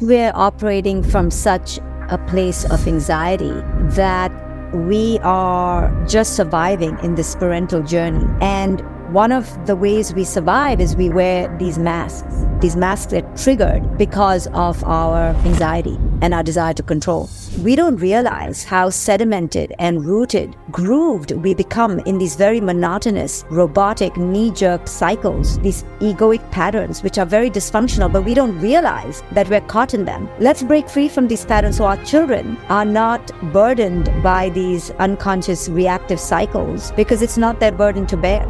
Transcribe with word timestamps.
We're 0.00 0.32
operating 0.34 1.04
from 1.04 1.30
such 1.30 1.78
a 2.10 2.18
place 2.26 2.68
of 2.68 2.88
anxiety 2.88 3.52
that 3.94 4.32
we 4.74 5.20
are 5.20 5.88
just 6.08 6.34
surviving 6.34 6.98
in 7.04 7.14
this 7.14 7.36
parental 7.36 7.80
journey. 7.80 8.26
And 8.40 8.82
one 9.14 9.30
of 9.30 9.64
the 9.68 9.76
ways 9.76 10.12
we 10.12 10.24
survive 10.24 10.80
is 10.80 10.96
we 10.96 11.08
wear 11.08 11.46
these 11.58 11.78
masks. 11.78 12.44
These 12.58 12.74
masks 12.74 13.12
are 13.12 13.20
triggered 13.36 13.96
because 13.96 14.48
of 14.48 14.82
our 14.82 15.28
anxiety 15.46 15.96
and 16.20 16.34
our 16.34 16.42
desire 16.42 16.74
to 16.74 16.82
control. 16.82 17.30
We 17.62 17.76
don't 17.76 17.94
realize 17.94 18.64
how 18.64 18.88
sedimented 18.88 19.70
and 19.78 20.04
rooted, 20.04 20.56
grooved 20.72 21.30
we 21.30 21.54
become 21.54 22.00
in 22.00 22.18
these 22.18 22.34
very 22.34 22.60
monotonous, 22.60 23.44
robotic, 23.50 24.16
knee 24.16 24.50
jerk 24.50 24.88
cycles, 24.88 25.60
these 25.60 25.84
egoic 26.00 26.50
patterns, 26.50 27.04
which 27.04 27.16
are 27.16 27.26
very 27.26 27.50
dysfunctional, 27.50 28.12
but 28.12 28.24
we 28.24 28.34
don't 28.34 28.58
realize 28.60 29.22
that 29.30 29.48
we're 29.48 29.60
caught 29.60 29.94
in 29.94 30.04
them. 30.04 30.28
Let's 30.40 30.64
break 30.64 30.88
free 30.88 31.08
from 31.08 31.28
these 31.28 31.44
patterns 31.44 31.76
so 31.76 31.84
our 31.84 32.04
children 32.04 32.56
are 32.68 32.84
not 32.84 33.30
burdened 33.52 34.10
by 34.24 34.48
these 34.48 34.90
unconscious 34.98 35.68
reactive 35.68 36.18
cycles 36.18 36.90
because 36.96 37.22
it's 37.22 37.38
not 37.38 37.60
their 37.60 37.70
burden 37.70 38.08
to 38.08 38.16
bear. 38.16 38.44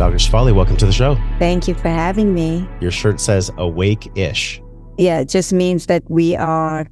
Dr. 0.00 0.16
Shefali, 0.16 0.54
welcome 0.54 0.78
to 0.78 0.86
the 0.86 0.92
show. 0.92 1.14
Thank 1.38 1.68
you 1.68 1.74
for 1.74 1.90
having 1.90 2.32
me. 2.32 2.66
Your 2.80 2.90
shirt 2.90 3.20
says 3.20 3.50
awake 3.58 4.10
ish. 4.16 4.58
Yeah, 4.96 5.20
it 5.20 5.28
just 5.28 5.52
means 5.52 5.84
that 5.86 6.02
we 6.08 6.34
are 6.36 6.86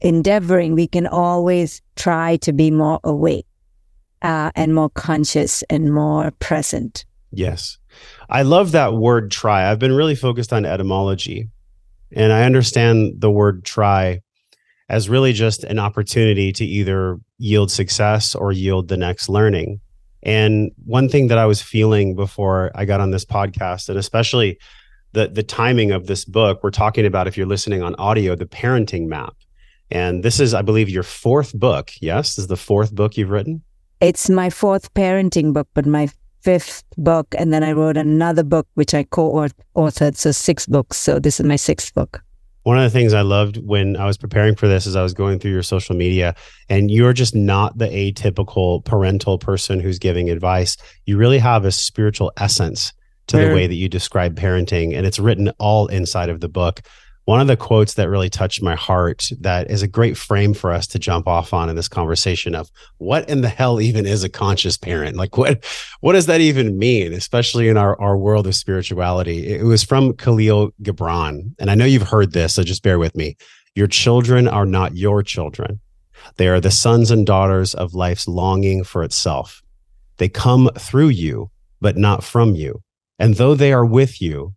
endeavoring, 0.00 0.74
we 0.74 0.88
can 0.88 1.06
always 1.06 1.80
try 1.94 2.36
to 2.38 2.52
be 2.52 2.72
more 2.72 2.98
awake 3.04 3.46
uh, 4.22 4.50
and 4.56 4.74
more 4.74 4.90
conscious 4.90 5.62
and 5.70 5.94
more 5.94 6.32
present. 6.40 7.04
Yes. 7.30 7.78
I 8.28 8.42
love 8.42 8.72
that 8.72 8.94
word 8.94 9.30
try. 9.30 9.70
I've 9.70 9.78
been 9.78 9.94
really 9.94 10.16
focused 10.16 10.52
on 10.52 10.64
etymology, 10.64 11.48
and 12.10 12.32
I 12.32 12.42
understand 12.42 13.20
the 13.20 13.30
word 13.30 13.64
try 13.64 14.18
as 14.88 15.08
really 15.08 15.32
just 15.32 15.62
an 15.62 15.78
opportunity 15.78 16.50
to 16.54 16.64
either 16.64 17.20
yield 17.38 17.70
success 17.70 18.34
or 18.34 18.50
yield 18.50 18.88
the 18.88 18.96
next 18.96 19.28
learning. 19.28 19.80
And 20.22 20.72
one 20.84 21.08
thing 21.08 21.28
that 21.28 21.38
I 21.38 21.46
was 21.46 21.62
feeling 21.62 22.16
before 22.16 22.70
I 22.74 22.84
got 22.84 23.00
on 23.00 23.10
this 23.10 23.24
podcast, 23.24 23.88
and 23.88 23.98
especially 23.98 24.58
the 25.12 25.28
the 25.28 25.42
timing 25.42 25.90
of 25.92 26.06
this 26.06 26.24
book, 26.24 26.60
we're 26.62 26.70
talking 26.70 27.06
about 27.06 27.26
if 27.26 27.36
you're 27.36 27.46
listening 27.46 27.82
on 27.82 27.94
audio, 27.96 28.34
the 28.34 28.46
parenting 28.46 29.06
map. 29.06 29.34
And 29.90 30.22
this 30.22 30.38
is, 30.38 30.52
I 30.52 30.62
believe, 30.62 30.88
your 30.90 31.02
fourth 31.02 31.54
book. 31.54 31.92
Yes, 32.00 32.36
this 32.36 32.44
is 32.44 32.46
the 32.48 32.56
fourth 32.56 32.94
book 32.94 33.16
you've 33.16 33.30
written. 33.30 33.62
It's 34.00 34.28
my 34.28 34.50
fourth 34.50 34.92
parenting 34.94 35.52
book, 35.52 35.68
but 35.72 35.86
my 35.86 36.08
fifth 36.42 36.84
book, 36.96 37.34
and 37.38 37.52
then 37.52 37.64
I 37.64 37.72
wrote 37.72 37.96
another 37.96 38.44
book 38.44 38.66
which 38.74 38.94
I 38.94 39.04
co-authored, 39.04 40.16
so 40.16 40.30
six 40.30 40.66
books. 40.66 40.96
So 40.96 41.18
this 41.18 41.40
is 41.40 41.46
my 41.46 41.56
sixth 41.56 41.94
book. 41.94 42.22
One 42.62 42.76
of 42.76 42.82
the 42.82 42.90
things 42.90 43.14
I 43.14 43.22
loved 43.22 43.56
when 43.56 43.96
I 43.96 44.04
was 44.04 44.18
preparing 44.18 44.54
for 44.54 44.68
this 44.68 44.86
is 44.86 44.96
I 44.96 45.02
was 45.02 45.14
going 45.14 45.38
through 45.38 45.52
your 45.52 45.62
social 45.62 45.96
media 45.96 46.34
and 46.68 46.90
you're 46.90 47.12
just 47.12 47.34
not 47.34 47.78
the 47.78 47.86
atypical 47.86 48.84
parental 48.84 49.38
person 49.38 49.80
who's 49.80 49.98
giving 49.98 50.28
advice. 50.28 50.76
You 51.06 51.16
really 51.16 51.38
have 51.38 51.64
a 51.64 51.72
spiritual 51.72 52.32
essence 52.36 52.92
to 53.28 53.36
the 53.36 53.54
way 53.54 53.66
that 53.66 53.74
you 53.74 53.88
describe 53.88 54.36
parenting 54.36 54.96
and 54.96 55.06
it's 55.06 55.18
written 55.18 55.50
all 55.58 55.86
inside 55.86 56.30
of 56.30 56.40
the 56.40 56.48
book 56.48 56.80
one 57.28 57.42
of 57.42 57.46
the 57.46 57.58
quotes 57.58 57.92
that 57.92 58.08
really 58.08 58.30
touched 58.30 58.62
my 58.62 58.74
heart 58.74 59.28
that 59.40 59.70
is 59.70 59.82
a 59.82 59.86
great 59.86 60.16
frame 60.16 60.54
for 60.54 60.72
us 60.72 60.86
to 60.86 60.98
jump 60.98 61.28
off 61.28 61.52
on 61.52 61.68
in 61.68 61.76
this 61.76 61.86
conversation 61.86 62.54
of 62.54 62.70
what 62.96 63.28
in 63.28 63.42
the 63.42 63.50
hell 63.50 63.82
even 63.82 64.06
is 64.06 64.24
a 64.24 64.30
conscious 64.30 64.78
parent? 64.78 65.14
Like 65.14 65.36
what 65.36 65.62
what 66.00 66.14
does 66.14 66.24
that 66.24 66.40
even 66.40 66.78
mean 66.78 67.12
especially 67.12 67.68
in 67.68 67.76
our, 67.76 68.00
our 68.00 68.16
world 68.16 68.46
of 68.46 68.54
spirituality? 68.54 69.46
It 69.46 69.64
was 69.64 69.84
from 69.84 70.14
khalil 70.14 70.70
gibran 70.82 71.54
and 71.58 71.70
i 71.70 71.74
know 71.74 71.84
you've 71.84 72.08
heard 72.08 72.32
this 72.32 72.54
so 72.54 72.62
just 72.62 72.82
bear 72.82 72.98
with 72.98 73.14
me. 73.14 73.36
Your 73.74 73.88
children 73.88 74.48
are 74.48 74.64
not 74.64 74.96
your 74.96 75.22
children. 75.22 75.80
They 76.36 76.48
are 76.48 76.60
the 76.60 76.70
sons 76.70 77.10
and 77.10 77.26
daughters 77.26 77.74
of 77.74 77.92
life's 77.92 78.26
longing 78.26 78.84
for 78.84 79.02
itself. 79.02 79.62
They 80.16 80.30
come 80.30 80.70
through 80.78 81.10
you 81.10 81.50
but 81.78 81.98
not 81.98 82.24
from 82.24 82.54
you. 82.54 82.80
And 83.18 83.34
though 83.34 83.54
they 83.54 83.74
are 83.74 83.84
with 83.84 84.22
you 84.22 84.54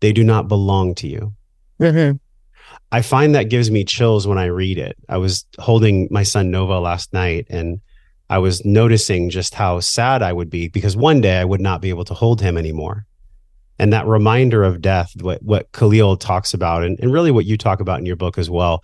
they 0.00 0.14
do 0.14 0.24
not 0.24 0.48
belong 0.48 0.94
to 0.94 1.06
you 1.06 1.34
Mm-hmm. 1.80 2.16
I 2.90 3.02
find 3.02 3.34
that 3.34 3.50
gives 3.50 3.70
me 3.70 3.84
chills 3.84 4.26
when 4.26 4.38
I 4.38 4.46
read 4.46 4.78
it. 4.78 4.96
I 5.08 5.18
was 5.18 5.44
holding 5.58 6.08
my 6.10 6.22
son 6.22 6.50
Nova 6.50 6.78
last 6.80 7.12
night 7.12 7.46
and 7.50 7.80
I 8.30 8.38
was 8.38 8.64
noticing 8.64 9.30
just 9.30 9.54
how 9.54 9.80
sad 9.80 10.22
I 10.22 10.32
would 10.32 10.50
be 10.50 10.68
because 10.68 10.96
one 10.96 11.20
day 11.20 11.38
I 11.38 11.44
would 11.44 11.60
not 11.60 11.80
be 11.80 11.88
able 11.90 12.04
to 12.06 12.14
hold 12.14 12.40
him 12.40 12.56
anymore. 12.56 13.06
And 13.78 13.92
that 13.92 14.06
reminder 14.06 14.64
of 14.64 14.80
death, 14.80 15.12
what, 15.20 15.42
what 15.42 15.70
Khalil 15.72 16.16
talks 16.16 16.52
about, 16.52 16.82
and, 16.82 16.98
and 17.00 17.12
really 17.12 17.30
what 17.30 17.46
you 17.46 17.56
talk 17.56 17.80
about 17.80 18.00
in 18.00 18.06
your 18.06 18.16
book 18.16 18.36
as 18.36 18.50
well, 18.50 18.82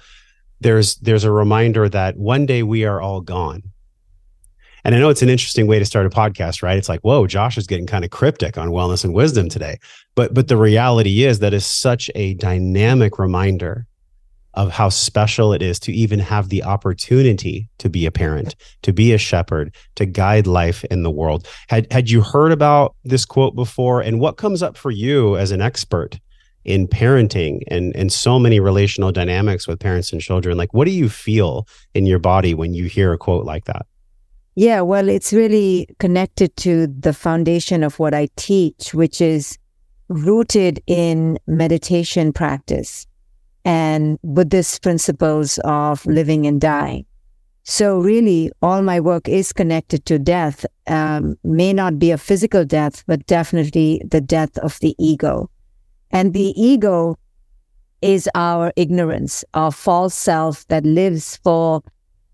there's 0.61 0.95
there's 0.97 1.25
a 1.25 1.33
reminder 1.33 1.89
that 1.89 2.17
one 2.17 2.47
day 2.47 2.63
we 2.63 2.85
are 2.85 3.01
all 3.01 3.21
gone. 3.21 3.63
And 4.85 4.95
I 4.95 4.99
know 4.99 5.09
it's 5.09 5.23
an 5.23 5.31
interesting 5.31 5.67
way 5.67 5.79
to 5.79 5.85
start 5.85 6.05
a 6.05 6.11
podcast, 6.11 6.63
right? 6.63 6.77
It's 6.77 6.89
like, 6.89 7.01
whoa, 7.01 7.27
Josh 7.27 7.57
is 7.57 7.67
getting 7.67 7.87
kind 7.87 8.05
of 8.05 8.11
cryptic 8.11 8.59
on 8.59 8.69
wellness 8.69 9.05
and 9.05 9.15
wisdom 9.15 9.49
today. 9.49 9.79
But 10.15 10.35
but 10.35 10.49
the 10.49 10.57
reality 10.57 11.25
is 11.25 11.39
that 11.39 11.55
is 11.55 11.67
such 11.67 12.11
a 12.15 12.35
dynamic 12.35 13.19
reminder 13.19 13.87
of 14.55 14.71
how 14.71 14.89
special 14.89 15.53
it 15.53 15.63
is 15.63 15.81
to 15.81 15.93
even 15.93 16.21
have 16.21 16.49
the 16.49 16.63
opportunity 16.63 17.69
to 17.79 17.89
be 17.89 18.07
a 18.07 18.11
parent, 18.11 18.55
to 18.83 18.93
be 18.93 19.13
a 19.13 19.19
shepherd, 19.19 19.75
to 19.97 20.07
guide 20.07 20.47
life 20.47 20.85
in 20.85 21.03
the 21.03 21.11
world. 21.11 21.49
Had 21.69 21.91
had 21.91 22.11
you 22.11 22.21
heard 22.21 22.53
about 22.53 22.95
this 23.05 23.25
quote 23.25 23.57
before 23.57 24.01
and 24.01 24.21
what 24.21 24.37
comes 24.37 24.63
up 24.63 24.77
for 24.77 24.91
you 24.91 25.37
as 25.37 25.51
an 25.51 25.63
expert 25.63 26.21
in 26.65 26.87
parenting 26.87 27.63
and 27.69 27.97
and 27.97 28.13
so 28.13 28.39
many 28.39 28.61
relational 28.61 29.13
dynamics 29.13 29.67
with 29.67 29.81
parents 29.81 30.13
and 30.13 30.21
children? 30.21 30.59
Like 30.59 30.75
what 30.75 30.85
do 30.85 30.93
you 30.93 31.09
feel 31.09 31.67
in 31.95 32.05
your 32.05 32.19
body 32.19 32.53
when 32.53 32.75
you 32.75 32.85
hear 32.85 33.15
a 33.15 33.19
quote 33.19 33.47
like 33.47 33.65
that? 33.65 33.87
Yeah, 34.57 34.83
well, 34.83 35.09
it's 35.09 35.33
really 35.33 35.89
connected 35.99 36.57
to 36.59 36.87
the 36.87 37.13
foundation 37.13 37.83
of 37.83 37.99
what 37.99 38.15
I 38.15 38.29
teach, 38.37 38.95
which 38.95 39.21
is 39.21 39.59
rooted 40.09 40.81
in 40.87 41.39
meditation 41.47 42.33
practice 42.33 43.07
and 43.65 44.19
Buddhist 44.23 44.83
principles 44.83 45.59
of 45.65 46.07
living 46.07 46.47
and 46.47 46.61
dying. 46.61 47.05
So, 47.65 47.99
really, 47.99 48.53
all 48.61 48.83
my 48.83 49.01
work 49.01 49.27
is 49.27 49.53
connected 49.53 50.05
to 50.07 50.19
death. 50.19 50.67
Um, 50.87 51.37
may 51.43 51.73
not 51.73 51.99
be 51.99 52.11
a 52.11 52.19
physical 52.19 52.65
death, 52.65 53.03
but 53.07 53.27
definitely 53.27 54.03
the 54.07 54.21
death 54.21 54.57
of 54.59 54.79
the 54.81 54.95
ego. 54.99 55.51
And 56.11 56.35
the 56.35 56.53
ego 56.61 57.17
is 58.03 58.29
our 58.35 58.71
ignorance, 58.77 59.45
our 59.55 59.73
false 59.73 60.15
self 60.15 60.69
that 60.69 60.85
lives 60.85 61.39
for 61.43 61.83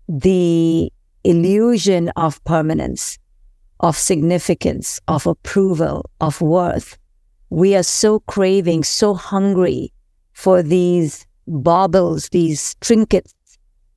the 0.09 0.91
illusion 1.23 2.09
of 2.15 2.43
permanence, 2.43 3.17
of 3.79 3.97
significance, 3.97 4.99
of 5.07 5.27
approval, 5.27 6.09
of 6.19 6.41
worth. 6.41 6.97
We 7.49 7.75
are 7.75 7.83
so 7.83 8.19
craving, 8.21 8.83
so 8.83 9.13
hungry 9.13 9.91
for 10.33 10.63
these 10.63 11.25
baubles, 11.47 12.29
these 12.29 12.75
trinkets, 12.81 13.33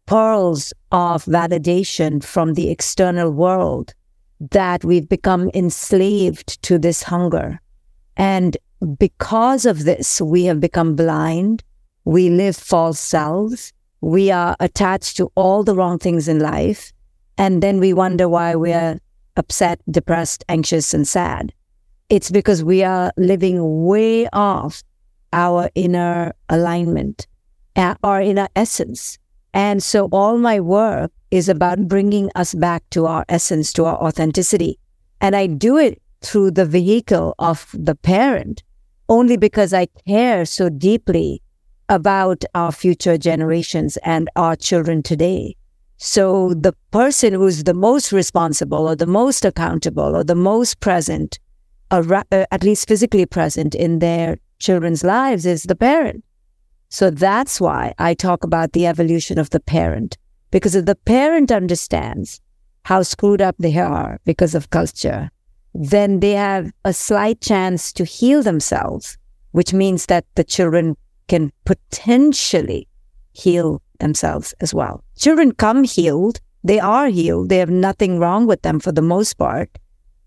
pearls 0.07 0.73
of 0.93 1.25
validation 1.25 2.23
from 2.23 2.55
the 2.55 2.71
external 2.71 3.31
world 3.31 3.95
that 4.51 4.85
we've 4.85 5.09
become 5.09 5.51
enslaved 5.55 6.63
to 6.63 6.79
this 6.79 7.03
hunger. 7.03 7.61
And 8.17 8.57
because 8.99 9.65
of 9.67 9.85
this, 9.85 10.21
we 10.21 10.45
have 10.45 10.61
become 10.61 10.95
blind. 10.95 11.63
We 12.05 12.29
live 12.29 12.57
false 12.57 13.01
selves. 13.01 13.73
We 14.01 14.31
are 14.31 14.57
attached 14.61 15.17
to 15.17 15.33
all 15.35 15.65
the 15.65 15.75
wrong 15.75 15.99
things 15.99 16.29
in 16.29 16.39
life. 16.39 16.93
And 17.37 17.63
then 17.63 17.81
we 17.81 17.93
wonder 17.93 18.29
why 18.29 18.55
we're 18.55 18.99
upset, 19.37 19.81
depressed, 19.91 20.45
anxious, 20.49 20.95
and 20.95 21.07
sad. 21.07 21.53
It's 22.09 22.31
because 22.31 22.63
we 22.63 22.85
are 22.85 23.13
living 23.17 23.85
way 23.85 24.29
off 24.33 24.83
our 25.33 25.69
inner 25.75 26.33
alignment, 26.49 27.27
our 27.77 28.21
inner 28.21 28.49
essence. 28.55 29.19
And 29.53 29.83
so 29.83 30.09
all 30.13 30.39
my 30.39 30.61
work 30.61 31.11
is 31.31 31.49
about 31.49 31.89
bringing 31.89 32.31
us 32.37 32.55
back 32.55 32.85
to 32.91 33.07
our 33.07 33.25
essence, 33.29 33.73
to 33.73 33.85
our 33.85 33.97
authenticity. 33.97 34.79
And 35.21 35.35
I 35.35 35.47
do 35.47 35.77
it 35.77 36.01
through 36.23 36.53
the 36.53 36.65
vehicle 36.65 37.35
of 37.39 37.69
the 37.75 37.95
parent 37.95 38.63
only 39.09 39.37
because 39.37 39.75
I 39.75 39.87
care 40.07 40.45
so 40.47 40.69
deeply 40.69 41.43
about 41.89 42.45
our 42.55 42.73
future 42.73 43.19
generations 43.19 43.97
and 43.99 44.29
our 44.37 44.57
children 44.57 45.03
today. 45.03 45.57
So 45.97 46.55
the 46.55 46.75
person 46.91 47.33
who's 47.33 47.65
the 47.65 47.75
most 47.75 48.13
responsible 48.13 48.89
or 48.89 48.97
the 48.97 49.07
most 49.07 49.45
accountable 49.45 50.17
or 50.17 50.25
the 50.25 50.35
most 50.35 50.81
present, 50.81 51.39
or 51.91 52.15
uh, 52.15 52.45
at 52.51 52.65
least 52.65 52.89
physically 52.89 53.27
present 53.27 53.75
in 53.75 54.01
their 54.01 54.39
children's 54.59 55.05
lives 55.05 55.47
is 55.47 55.65
the 55.65 55.77
parent. 55.77 56.25
So 56.89 57.11
that's 57.11 57.61
why 57.61 57.95
I 57.99 58.15
talk 58.15 58.45
about 58.45 58.73
the 58.73 58.87
evolution 58.87 59.39
of 59.39 59.51
the 59.51 59.61
parent, 59.61 60.17
Because 60.55 60.77
if 60.77 60.85
the 60.85 60.95
parent 60.95 61.51
understands 61.51 62.41
how 62.85 63.03
screwed 63.03 63.43
up 63.43 63.57
they 63.59 63.77
are 63.77 64.21
because 64.25 64.55
of 64.55 64.71
culture, 64.71 65.31
then 65.75 66.21
they 66.21 66.35
have 66.35 66.71
a 66.85 66.93
slight 66.93 67.41
chance 67.41 67.93
to 67.95 68.05
heal 68.05 68.41
themselves, 68.41 69.19
which 69.51 69.73
means 69.73 70.07
that 70.07 70.25
the 70.37 70.45
children 70.45 70.97
can 71.27 71.51
potentially 71.65 72.87
heal 73.33 73.83
themselves 74.01 74.55
as 74.61 74.75
well. 74.75 75.05
Children 75.17 75.53
come 75.53 75.85
healed. 75.85 76.41
They 76.63 76.81
are 76.81 77.09
healed. 77.09 77.49
They 77.49 77.59
have 77.59 77.71
nothing 77.71 78.19
wrong 78.19 78.47
with 78.47 78.63
them 78.63 78.81
for 78.81 78.93
the 78.93 79.03
most 79.03 79.35
part. 79.35 79.71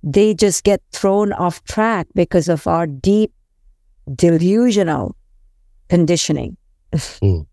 They 0.03 0.33
just 0.33 0.63
get 0.63 0.81
thrown 0.91 1.33
off 1.33 1.63
track 1.63 2.07
because 2.13 2.47
of 2.47 2.67
our 2.67 2.85
deep 2.87 3.33
delusional 4.15 5.15
conditioning. 5.89 6.57
mm. 6.93 7.45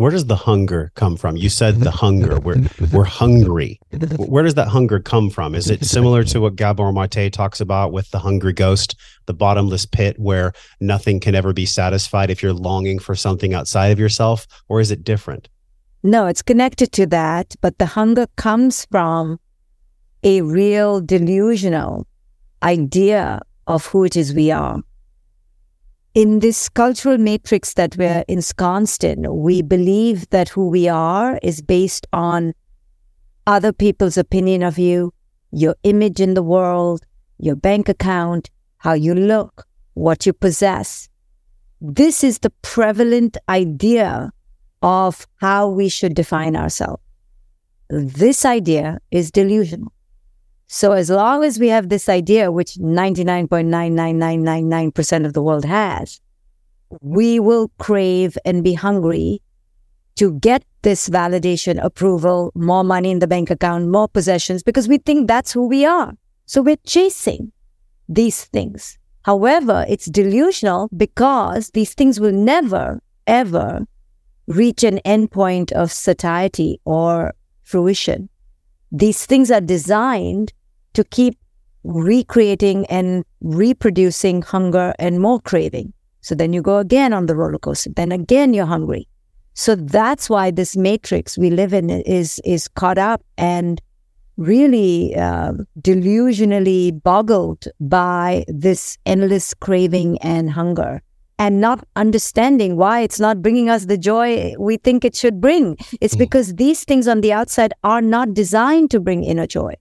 Where 0.00 0.10
does 0.10 0.24
the 0.24 0.36
hunger 0.36 0.92
come 0.94 1.14
from? 1.18 1.36
You 1.36 1.50
said 1.50 1.80
the 1.80 1.90
hunger. 1.90 2.40
We're 2.40 2.62
we're 2.90 3.04
hungry. 3.04 3.78
Where 4.16 4.42
does 4.42 4.54
that 4.54 4.68
hunger 4.68 4.98
come 4.98 5.28
from? 5.28 5.54
Is 5.54 5.68
it 5.68 5.84
similar 5.84 6.24
to 6.24 6.40
what 6.40 6.56
Gabor 6.56 6.90
Mate 6.90 7.30
talks 7.34 7.60
about 7.60 7.92
with 7.92 8.10
the 8.10 8.18
hungry 8.18 8.54
ghost, 8.54 8.96
the 9.26 9.34
bottomless 9.34 9.84
pit 9.84 10.18
where 10.18 10.54
nothing 10.80 11.20
can 11.20 11.34
ever 11.34 11.52
be 11.52 11.66
satisfied 11.66 12.30
if 12.30 12.42
you're 12.42 12.54
longing 12.54 12.98
for 12.98 13.14
something 13.14 13.52
outside 13.52 13.92
of 13.92 13.98
yourself, 13.98 14.46
or 14.70 14.80
is 14.80 14.90
it 14.90 15.04
different? 15.04 15.50
No, 16.02 16.26
it's 16.26 16.40
connected 16.40 16.92
to 16.92 17.04
that, 17.08 17.54
but 17.60 17.76
the 17.76 17.84
hunger 17.84 18.26
comes 18.36 18.86
from 18.86 19.38
a 20.22 20.40
real 20.40 21.02
delusional 21.02 22.06
idea 22.62 23.42
of 23.66 23.84
who 23.84 24.04
it 24.04 24.16
is 24.16 24.32
we 24.32 24.50
are 24.50 24.82
in 26.14 26.40
this 26.40 26.68
cultural 26.68 27.18
matrix 27.18 27.74
that 27.74 27.96
we're 27.96 28.24
ensconced 28.26 29.04
in, 29.04 29.32
we 29.32 29.62
believe 29.62 30.28
that 30.30 30.48
who 30.48 30.68
we 30.68 30.88
are 30.88 31.38
is 31.42 31.62
based 31.62 32.06
on 32.12 32.52
other 33.46 33.72
people's 33.72 34.16
opinion 34.16 34.62
of 34.62 34.78
you, 34.78 35.12
your 35.52 35.76
image 35.84 36.20
in 36.20 36.34
the 36.34 36.42
world, 36.42 37.04
your 37.38 37.56
bank 37.56 37.88
account, 37.88 38.50
how 38.78 38.92
you 38.92 39.14
look, 39.14 39.66
what 39.94 40.26
you 40.26 40.32
possess. 40.32 41.08
This 41.80 42.24
is 42.24 42.40
the 42.40 42.50
prevalent 42.62 43.36
idea 43.48 44.32
of 44.82 45.26
how 45.36 45.68
we 45.68 45.88
should 45.88 46.14
define 46.14 46.56
ourselves. 46.56 47.02
This 47.88 48.44
idea 48.44 48.98
is 49.10 49.30
delusional. 49.30 49.92
So 50.72 50.92
as 50.92 51.10
long 51.10 51.42
as 51.42 51.58
we 51.58 51.66
have 51.66 51.88
this 51.88 52.08
idea, 52.08 52.52
which 52.52 52.74
99.99999% 52.74 55.26
of 55.26 55.32
the 55.32 55.42
world 55.42 55.64
has, 55.64 56.20
we 57.02 57.40
will 57.40 57.72
crave 57.78 58.38
and 58.44 58.62
be 58.62 58.74
hungry 58.74 59.42
to 60.14 60.38
get 60.38 60.62
this 60.82 61.08
validation, 61.08 61.84
approval, 61.84 62.52
more 62.54 62.84
money 62.84 63.10
in 63.10 63.18
the 63.18 63.26
bank 63.26 63.50
account, 63.50 63.88
more 63.88 64.06
possessions, 64.06 64.62
because 64.62 64.86
we 64.86 64.98
think 64.98 65.26
that's 65.26 65.50
who 65.50 65.66
we 65.66 65.84
are. 65.84 66.12
So 66.46 66.62
we're 66.62 66.76
chasing 66.86 67.50
these 68.08 68.44
things. 68.44 68.96
However, 69.22 69.84
it's 69.88 70.06
delusional 70.06 70.88
because 70.96 71.70
these 71.70 71.94
things 71.94 72.20
will 72.20 72.30
never, 72.30 73.02
ever 73.26 73.88
reach 74.46 74.84
an 74.84 75.00
endpoint 75.04 75.72
of 75.72 75.90
satiety 75.90 76.80
or 76.84 77.34
fruition. 77.64 78.28
These 78.92 79.26
things 79.26 79.50
are 79.50 79.60
designed 79.60 80.52
to 80.94 81.04
keep 81.04 81.38
recreating 81.84 82.86
and 82.86 83.24
reproducing 83.40 84.42
hunger 84.42 84.94
and 84.98 85.20
more 85.20 85.40
craving. 85.40 85.92
So 86.20 86.34
then 86.34 86.52
you 86.52 86.62
go 86.62 86.78
again 86.78 87.12
on 87.12 87.26
the 87.26 87.34
roller 87.34 87.58
coaster. 87.58 87.90
Then 87.90 88.12
again 88.12 88.52
you're 88.52 88.66
hungry. 88.66 89.08
So 89.54 89.74
that's 89.74 90.30
why 90.30 90.50
this 90.50 90.76
matrix 90.76 91.36
we 91.36 91.50
live 91.50 91.72
in 91.72 91.90
is 91.90 92.40
is 92.44 92.68
caught 92.68 92.98
up 92.98 93.22
and 93.36 93.80
really 94.36 95.14
uh, 95.16 95.52
delusionally 95.80 97.02
boggled 97.02 97.68
by 97.78 98.44
this 98.48 98.96
endless 99.04 99.52
craving 99.54 100.18
and 100.18 100.50
hunger 100.50 101.02
and 101.38 101.60
not 101.60 101.84
understanding 101.96 102.76
why 102.76 103.00
it's 103.00 103.18
not 103.18 103.42
bringing 103.42 103.68
us 103.68 103.86
the 103.86 103.98
joy 103.98 104.54
we 104.58 104.76
think 104.76 105.04
it 105.04 105.16
should 105.16 105.40
bring. 105.40 105.76
It's 106.00 106.14
mm. 106.14 106.18
because 106.18 106.54
these 106.54 106.84
things 106.84 107.08
on 107.08 107.22
the 107.22 107.32
outside 107.32 107.72
are 107.82 108.02
not 108.02 108.34
designed 108.34 108.90
to 108.92 109.00
bring 109.00 109.24
inner 109.24 109.46
joy. 109.46 109.74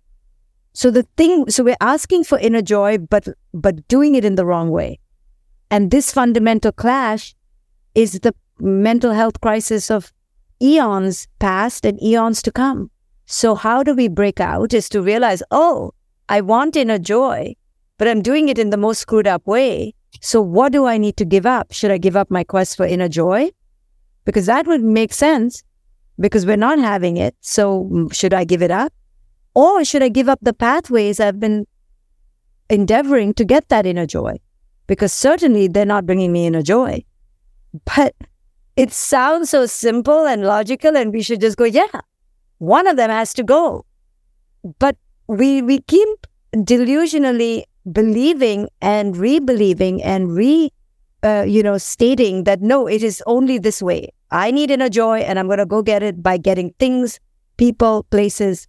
So 0.80 0.90
the 0.92 1.04
thing, 1.18 1.50
so 1.50 1.66
we're 1.66 1.76
asking 1.82 2.24
for 2.24 2.40
inner 2.40 2.62
joy, 2.62 3.00
but 3.00 3.28
but 3.54 3.86
doing 3.90 4.16
it 4.16 4.24
in 4.24 4.36
the 4.36 4.46
wrong 4.46 4.70
way. 4.72 5.00
And 5.70 5.92
this 5.92 6.14
fundamental 6.14 6.72
clash 6.72 7.36
is 7.96 8.22
the 8.22 8.34
mental 8.62 9.12
health 9.12 9.42
crisis 9.42 9.92
of 9.92 10.14
eons 10.62 11.28
past 11.40 11.84
and 11.84 12.02
eons 12.02 12.42
to 12.44 12.52
come. 12.54 12.92
So 13.26 13.56
how 13.56 13.84
do 13.84 13.94
we 13.94 14.08
break 14.08 14.40
out 14.40 14.74
is 14.74 14.88
to 14.90 15.02
realize, 15.02 15.44
oh, 15.52 15.92
I 16.30 16.40
want 16.40 16.78
inner 16.78 16.98
joy, 16.98 17.58
but 17.98 18.08
I'm 18.08 18.22
doing 18.22 18.48
it 18.48 18.58
in 18.58 18.70
the 18.70 18.78
most 18.78 19.00
screwed 19.00 19.28
up 19.28 19.46
way. 19.46 19.94
So 20.22 20.40
what 20.42 20.72
do 20.72 20.86
I 20.86 20.98
need 20.98 21.18
to 21.18 21.26
give 21.26 21.46
up? 21.46 21.74
Should 21.74 21.92
I 21.92 21.98
give 21.98 22.16
up 22.16 22.32
my 22.32 22.46
quest 22.46 22.78
for 22.78 22.86
inner 22.86 23.10
joy? 23.10 23.50
Because 24.24 24.46
that 24.46 24.66
would 24.66 24.82
make 24.82 25.12
sense 25.12 25.62
because 26.18 26.46
we're 26.46 26.56
not 26.56 26.80
having 26.80 27.18
it. 27.18 27.36
So 27.42 27.84
mm, 27.92 28.14
should 28.14 28.34
I 28.34 28.46
give 28.46 28.62
it 28.62 28.72
up? 28.72 28.94
Or 29.60 29.84
should 29.84 30.04
I 30.04 30.08
give 30.08 30.30
up 30.30 30.40
the 30.42 30.54
pathways 30.54 31.20
I've 31.20 31.40
been 31.40 31.68
endeavoring 32.70 33.34
to 33.34 33.44
get 33.44 33.68
that 33.68 33.86
inner 33.86 34.06
joy? 34.06 34.38
Because 34.88 35.12
certainly 35.12 35.68
they're 35.68 35.86
not 35.86 36.06
bringing 36.06 36.32
me 36.32 36.46
inner 36.48 36.62
joy. 36.62 37.04
But 37.84 38.16
it 38.78 38.94
sounds 38.94 39.50
so 39.50 39.66
simple 39.66 40.26
and 40.26 40.46
logical, 40.46 40.96
and 40.96 41.12
we 41.12 41.22
should 41.22 41.42
just 41.42 41.58
go, 41.58 41.66
yeah, 41.66 42.00
one 42.60 42.88
of 42.88 42.96
them 42.96 43.10
has 43.10 43.34
to 43.34 43.44
go. 43.44 43.86
But 44.80 44.96
we, 45.28 45.62
we 45.62 45.80
keep 45.82 46.26
delusionally 46.56 47.64
believing 47.92 48.70
and 48.82 49.18
re-believing 49.18 50.02
and 50.02 50.34
re 50.38 50.72
uh, 51.24 51.44
you 51.46 51.62
know 51.62 51.78
stating 51.78 52.46
that 52.46 52.62
no 52.62 52.88
it 52.88 53.04
is 53.04 53.22
only 53.26 53.58
this 53.58 53.82
way 53.82 54.08
i 54.32 54.52
need 54.52 54.72
inner 54.72 54.90
joy 54.90 55.20
and 55.20 55.40
i'm 55.40 55.48
going 55.48 55.60
to 55.60 55.66
go 55.66 55.82
get 55.82 56.04
it 56.04 56.22
by 56.22 56.38
getting 56.38 56.74
things 56.80 57.20
people 57.58 58.04
places 58.10 58.69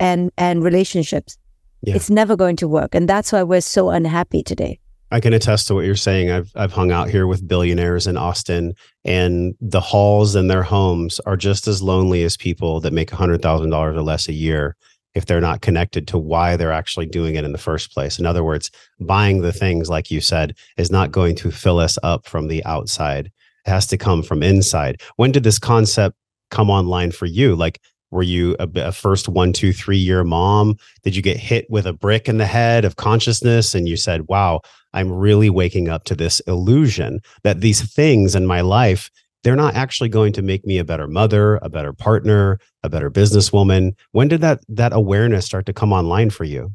and 0.00 0.30
and 0.38 0.62
relationships. 0.62 1.38
Yeah. 1.82 1.94
It's 1.94 2.10
never 2.10 2.36
going 2.36 2.56
to 2.56 2.68
work, 2.68 2.94
and 2.94 3.08
that's 3.08 3.32
why 3.32 3.42
we're 3.42 3.60
so 3.60 3.90
unhappy 3.90 4.42
today. 4.42 4.80
I 5.10 5.20
can 5.20 5.32
attest 5.32 5.68
to 5.68 5.74
what 5.74 5.86
you're 5.86 5.96
saying. 5.96 6.30
I've 6.30 6.50
I've 6.54 6.72
hung 6.72 6.92
out 6.92 7.08
here 7.08 7.26
with 7.26 7.46
billionaires 7.46 8.06
in 8.06 8.16
Austin, 8.16 8.74
and 9.04 9.54
the 9.60 9.80
halls 9.80 10.34
in 10.34 10.48
their 10.48 10.62
homes 10.62 11.20
are 11.20 11.36
just 11.36 11.68
as 11.68 11.82
lonely 11.82 12.24
as 12.24 12.36
people 12.36 12.80
that 12.80 12.92
make 12.92 13.10
hundred 13.10 13.42
thousand 13.42 13.70
dollars 13.70 13.96
or 13.96 14.02
less 14.02 14.28
a 14.28 14.32
year 14.32 14.76
if 15.14 15.26
they're 15.26 15.40
not 15.40 15.62
connected 15.62 16.06
to 16.06 16.18
why 16.18 16.56
they're 16.56 16.72
actually 16.72 17.06
doing 17.06 17.34
it 17.34 17.44
in 17.44 17.52
the 17.52 17.58
first 17.58 17.92
place. 17.92 18.18
In 18.18 18.26
other 18.26 18.44
words, 18.44 18.70
buying 19.00 19.40
the 19.40 19.52
things, 19.52 19.88
like 19.88 20.10
you 20.10 20.20
said, 20.20 20.54
is 20.76 20.90
not 20.90 21.10
going 21.10 21.34
to 21.36 21.50
fill 21.50 21.78
us 21.78 21.98
up 22.02 22.26
from 22.26 22.48
the 22.48 22.64
outside. 22.64 23.26
It 23.66 23.70
has 23.70 23.86
to 23.88 23.96
come 23.96 24.22
from 24.22 24.42
inside. 24.42 25.00
When 25.16 25.32
did 25.32 25.42
this 25.42 25.58
concept 25.58 26.16
come 26.50 26.70
online 26.70 27.10
for 27.10 27.26
you? 27.26 27.56
Like 27.56 27.80
were 28.10 28.22
you 28.22 28.56
a, 28.58 28.68
a, 28.76 28.92
first 28.92 29.28
one, 29.28 29.52
two, 29.52 29.72
three 29.72 29.98
year 29.98 30.24
mom? 30.24 30.76
Did 31.02 31.14
you 31.16 31.22
get 31.22 31.36
hit 31.36 31.66
with 31.70 31.86
a 31.86 31.92
brick 31.92 32.28
in 32.28 32.38
the 32.38 32.46
head 32.46 32.84
of 32.84 32.96
consciousness 32.96 33.74
and 33.74 33.88
you 33.88 33.96
said, 33.96 34.28
wow, 34.28 34.60
I'm 34.92 35.12
really 35.12 35.50
waking 35.50 35.88
up 35.88 36.04
to 36.04 36.14
this 36.14 36.40
illusion 36.40 37.20
that 37.42 37.60
these 37.60 37.82
things 37.92 38.34
in 38.34 38.46
my 38.46 38.62
life, 38.62 39.10
they're 39.44 39.56
not 39.56 39.74
actually 39.74 40.08
going 40.08 40.32
to 40.32 40.42
make 40.42 40.66
me 40.66 40.78
a 40.78 40.84
better 40.84 41.06
mother, 41.06 41.56
a 41.56 41.68
better 41.68 41.92
partner, 41.92 42.58
a 42.82 42.88
better 42.88 43.10
businesswoman. 43.10 43.92
When 44.12 44.28
did 44.28 44.40
that 44.40 44.60
that 44.68 44.92
awareness 44.92 45.46
start 45.46 45.66
to 45.66 45.72
come 45.72 45.92
online 45.92 46.30
for 46.30 46.44
you? 46.44 46.72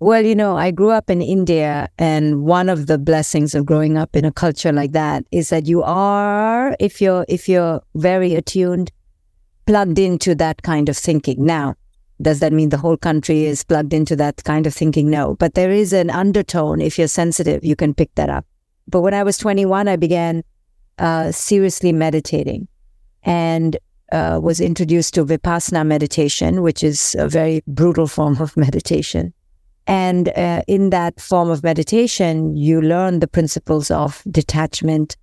Well, 0.00 0.26
you 0.26 0.34
know, 0.34 0.56
I 0.56 0.72
grew 0.72 0.90
up 0.90 1.08
in 1.10 1.22
India, 1.22 1.88
and 1.96 2.42
one 2.42 2.68
of 2.68 2.88
the 2.88 2.98
blessings 2.98 3.54
of 3.54 3.64
growing 3.64 3.96
up 3.96 4.16
in 4.16 4.24
a 4.24 4.32
culture 4.32 4.72
like 4.72 4.90
that 4.92 5.24
is 5.30 5.50
that 5.50 5.66
you 5.66 5.84
are, 5.84 6.74
if 6.80 7.00
you're 7.00 7.24
if 7.28 7.48
you're 7.48 7.80
very 7.94 8.34
attuned, 8.34 8.90
plugged 9.66 9.98
into 9.98 10.34
that 10.36 10.62
kind 10.62 10.88
of 10.88 10.96
thinking. 10.96 11.44
Now, 11.44 11.74
does 12.20 12.40
that 12.40 12.52
mean 12.52 12.68
the 12.68 12.78
whole 12.78 12.96
country 12.96 13.44
is 13.44 13.64
plugged 13.64 13.92
into 13.92 14.14
that 14.16 14.44
kind 14.44 14.66
of 14.66 14.74
thinking? 14.74 15.10
No, 15.10 15.34
but 15.34 15.54
there 15.54 15.70
is 15.70 15.92
an 15.92 16.10
undertone. 16.10 16.80
If 16.80 16.98
you're 16.98 17.08
sensitive, 17.08 17.64
you 17.64 17.76
can 17.76 17.94
pick 17.94 18.14
that 18.14 18.30
up. 18.30 18.46
But 18.88 19.00
when 19.00 19.14
I 19.14 19.22
was 19.22 19.38
21, 19.38 19.88
I 19.88 19.96
began 19.96 20.42
uh, 20.98 21.32
seriously 21.32 21.92
meditating 21.92 22.68
and 23.22 23.76
uh, 24.12 24.38
was 24.42 24.60
introduced 24.60 25.14
to 25.14 25.24
Vipassana 25.24 25.86
meditation, 25.86 26.62
which 26.62 26.84
is 26.84 27.16
a 27.18 27.28
very 27.28 27.62
brutal 27.66 28.06
form 28.06 28.36
of 28.38 28.56
meditation. 28.56 29.32
And 29.86 30.28
uh, 30.36 30.62
in 30.68 30.90
that 30.90 31.20
form 31.20 31.50
of 31.50 31.64
meditation, 31.64 32.56
you 32.56 32.80
learn 32.80 33.18
the 33.18 33.26
principles 33.26 33.90
of 33.90 34.22
detachment 34.30 35.16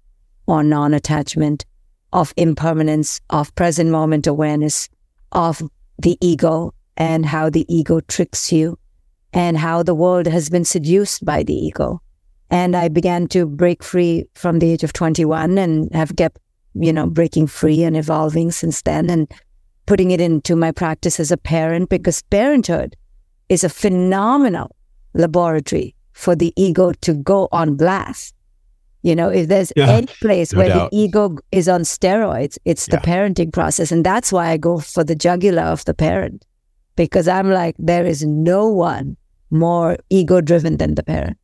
or 0.47 0.63
non 0.63 0.93
attachment, 0.93 1.65
of 2.13 2.33
impermanence, 2.37 3.21
of 3.29 3.53
present 3.55 3.89
moment 3.89 4.27
awareness, 4.27 4.89
of 5.31 5.61
the 5.97 6.17
ego 6.21 6.73
and 6.97 7.25
how 7.25 7.49
the 7.49 7.65
ego 7.73 7.99
tricks 8.01 8.51
you 8.51 8.77
and 9.33 9.57
how 9.57 9.83
the 9.83 9.93
world 9.93 10.27
has 10.27 10.49
been 10.49 10.65
seduced 10.65 11.23
by 11.23 11.43
the 11.43 11.53
ego. 11.53 12.01
And 12.49 12.75
I 12.75 12.87
began 12.87 13.27
to 13.27 13.45
break 13.45 13.83
free 13.83 14.25
from 14.33 14.59
the 14.59 14.71
age 14.71 14.83
of 14.83 14.93
21 14.93 15.57
and 15.57 15.93
have 15.93 16.15
kept, 16.15 16.39
you 16.73 16.91
know, 16.91 17.07
breaking 17.07 17.47
free 17.47 17.83
and 17.83 17.95
evolving 17.95 18.51
since 18.51 18.81
then. 18.81 19.09
And 19.09 19.31
putting 19.89 20.11
it 20.11 20.21
into 20.21 20.55
my 20.55 20.71
practice 20.71 21.19
as 21.19 21.31
a 21.31 21.37
parent 21.37 21.89
because 21.89 22.21
parenthood 22.21 22.95
is 23.49 23.63
a 23.63 23.69
phenomenal 23.69 24.75
laboratory 25.15 25.95
for 26.13 26.35
the 26.35 26.53
ego 26.55 26.91
to 27.01 27.15
go 27.15 27.47
on 27.51 27.75
blast. 27.75 28.35
You 29.01 29.15
know, 29.15 29.29
if 29.29 29.47
there's 29.47 29.71
yeah, 29.75 29.89
any 29.89 30.07
place 30.21 30.51
no 30.51 30.59
where 30.59 30.69
doubt. 30.69 30.91
the 30.91 30.97
ego 30.97 31.37
is 31.51 31.69
on 31.69 31.81
steroids, 31.81 32.57
it's 32.65 32.87
yeah. 32.87 32.95
the 32.95 33.01
parenting 33.01 33.53
process. 33.53 33.91
And 33.91 34.05
that's 34.05 34.31
why 34.31 34.49
I 34.49 34.57
go 34.57 34.79
for 34.79 35.03
the 35.03 35.15
jugular 35.15 35.63
of 35.63 35.85
the 35.85 35.93
parent 35.93 36.45
because 36.95 37.27
I'm 37.27 37.49
like, 37.49 37.75
there 37.79 38.05
is 38.05 38.25
no 38.25 38.67
one 38.67 39.15
more 39.51 39.97
ego 40.09 40.41
driven 40.41 40.77
than 40.77 40.95
the 40.95 41.03
parent. 41.03 41.37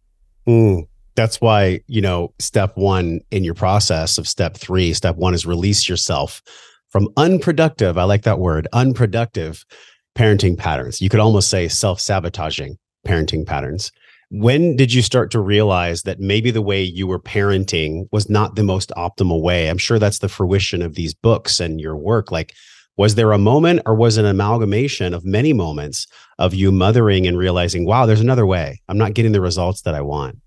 Mm, 0.45 0.85
that's 1.15 1.39
why, 1.39 1.79
you 1.87 2.01
know, 2.01 2.33
step 2.39 2.75
one 2.75 3.21
in 3.31 3.45
your 3.45 3.53
process 3.53 4.17
of 4.17 4.27
step 4.27 4.57
three, 4.57 4.93
step 4.93 5.15
one 5.15 5.33
is 5.33 5.45
release 5.45 5.87
yourself 5.87 6.41
from 6.89 7.07
unproductive. 7.15 7.97
I 7.97 8.03
like 8.03 8.23
that 8.23 8.39
word, 8.39 8.67
unproductive 8.73 9.65
parenting 10.13 10.57
patterns. 10.57 11.01
You 11.01 11.09
could 11.09 11.21
almost 11.21 11.49
say 11.49 11.67
self 11.69 12.01
sabotaging 12.01 12.77
parenting 13.07 13.45
patterns 13.45 13.91
when 14.39 14.75
did 14.75 14.91
you 14.93 15.01
start 15.01 15.31
to 15.31 15.39
realize 15.39 16.01
that 16.03 16.19
maybe 16.19 16.51
the 16.51 16.61
way 16.61 16.83
you 16.83 17.07
were 17.07 17.19
parenting 17.19 18.05
was 18.11 18.29
not 18.29 18.55
the 18.55 18.63
most 18.63 18.91
optimal 18.97 19.41
way? 19.41 19.69
I'm 19.69 19.77
sure 19.77 19.97
that's 19.97 20.19
the 20.19 20.27
fruition 20.27 20.81
of 20.81 20.95
these 20.95 21.13
books 21.13 21.61
and 21.61 21.79
your 21.79 21.95
work. 21.95 22.31
Like 22.31 22.53
was 22.97 23.15
there 23.15 23.31
a 23.31 23.37
moment 23.37 23.81
or 23.85 23.95
was 23.95 24.17
it 24.17 24.25
an 24.25 24.31
amalgamation 24.31 25.13
of 25.13 25.25
many 25.25 25.53
moments 25.53 26.05
of 26.37 26.53
you 26.53 26.71
mothering 26.71 27.25
and 27.27 27.37
realizing 27.37 27.85
wow 27.85 28.05
there's 28.05 28.21
another 28.21 28.45
way. 28.45 28.81
I'm 28.89 28.97
not 28.97 29.13
getting 29.13 29.31
the 29.31 29.41
results 29.41 29.81
that 29.83 29.95
i 29.95 30.01
want 30.01 30.39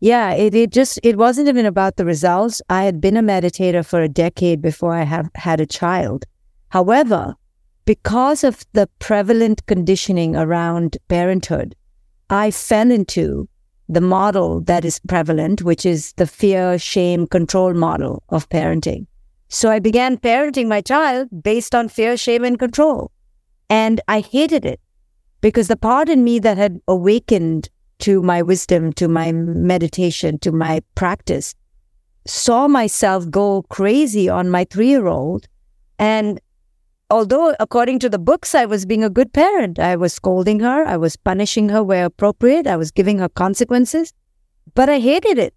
yeah 0.00 0.32
it, 0.32 0.54
it 0.54 0.70
just 0.70 1.00
it 1.02 1.16
wasn't 1.16 1.48
even 1.48 1.66
about 1.66 1.96
the 1.96 2.04
results. 2.04 2.62
I 2.68 2.84
had 2.84 3.00
been 3.00 3.16
a 3.16 3.22
meditator 3.22 3.84
for 3.84 4.00
a 4.00 4.08
decade 4.08 4.62
before 4.62 4.94
i 4.94 5.02
have 5.02 5.28
had 5.34 5.60
a 5.60 5.66
child. 5.66 6.24
However 6.68 7.34
because 7.84 8.44
of 8.44 8.64
the 8.74 8.88
prevalent 8.98 9.64
conditioning 9.66 10.36
around 10.36 10.98
parenthood 11.08 11.74
I 12.30 12.50
fell 12.50 12.90
into 12.90 13.48
the 13.88 14.00
model 14.00 14.60
that 14.62 14.84
is 14.84 15.00
prevalent, 15.08 15.62
which 15.62 15.86
is 15.86 16.12
the 16.14 16.26
fear, 16.26 16.78
shame, 16.78 17.26
control 17.26 17.72
model 17.72 18.22
of 18.28 18.48
parenting. 18.48 19.06
So 19.48 19.70
I 19.70 19.78
began 19.78 20.18
parenting 20.18 20.68
my 20.68 20.82
child 20.82 21.28
based 21.42 21.74
on 21.74 21.88
fear, 21.88 22.16
shame, 22.16 22.44
and 22.44 22.58
control. 22.58 23.10
And 23.70 24.00
I 24.08 24.20
hated 24.20 24.66
it 24.66 24.80
because 25.40 25.68
the 25.68 25.76
part 25.76 26.08
in 26.08 26.22
me 26.22 26.38
that 26.40 26.58
had 26.58 26.80
awakened 26.86 27.70
to 28.00 28.22
my 28.22 28.42
wisdom, 28.42 28.92
to 28.94 29.08
my 29.08 29.32
meditation, 29.32 30.38
to 30.40 30.52
my 30.52 30.82
practice, 30.94 31.54
saw 32.26 32.68
myself 32.68 33.30
go 33.30 33.62
crazy 33.62 34.28
on 34.28 34.50
my 34.50 34.64
three 34.64 34.88
year 34.88 35.06
old 35.06 35.46
and 35.98 36.40
although 37.10 37.54
according 37.60 37.98
to 38.00 38.08
the 38.08 38.18
books 38.18 38.54
i 38.54 38.64
was 38.64 38.86
being 38.86 39.04
a 39.04 39.10
good 39.10 39.32
parent. 39.32 39.78
I 39.78 39.96
was 39.96 40.12
scolding 40.12 40.60
her. 40.60 40.84
I 40.84 40.96
was 40.96 41.16
punishing 41.16 41.68
her 41.70 41.82
where 41.82 42.04
appropriate. 42.06 42.66
I 42.66 42.76
was 42.76 42.90
giving 42.90 43.18
her 43.18 43.28
consequences. 43.28 44.12
But 44.74 44.88
i 44.88 44.98
hated 44.98 45.38
it. 45.38 45.54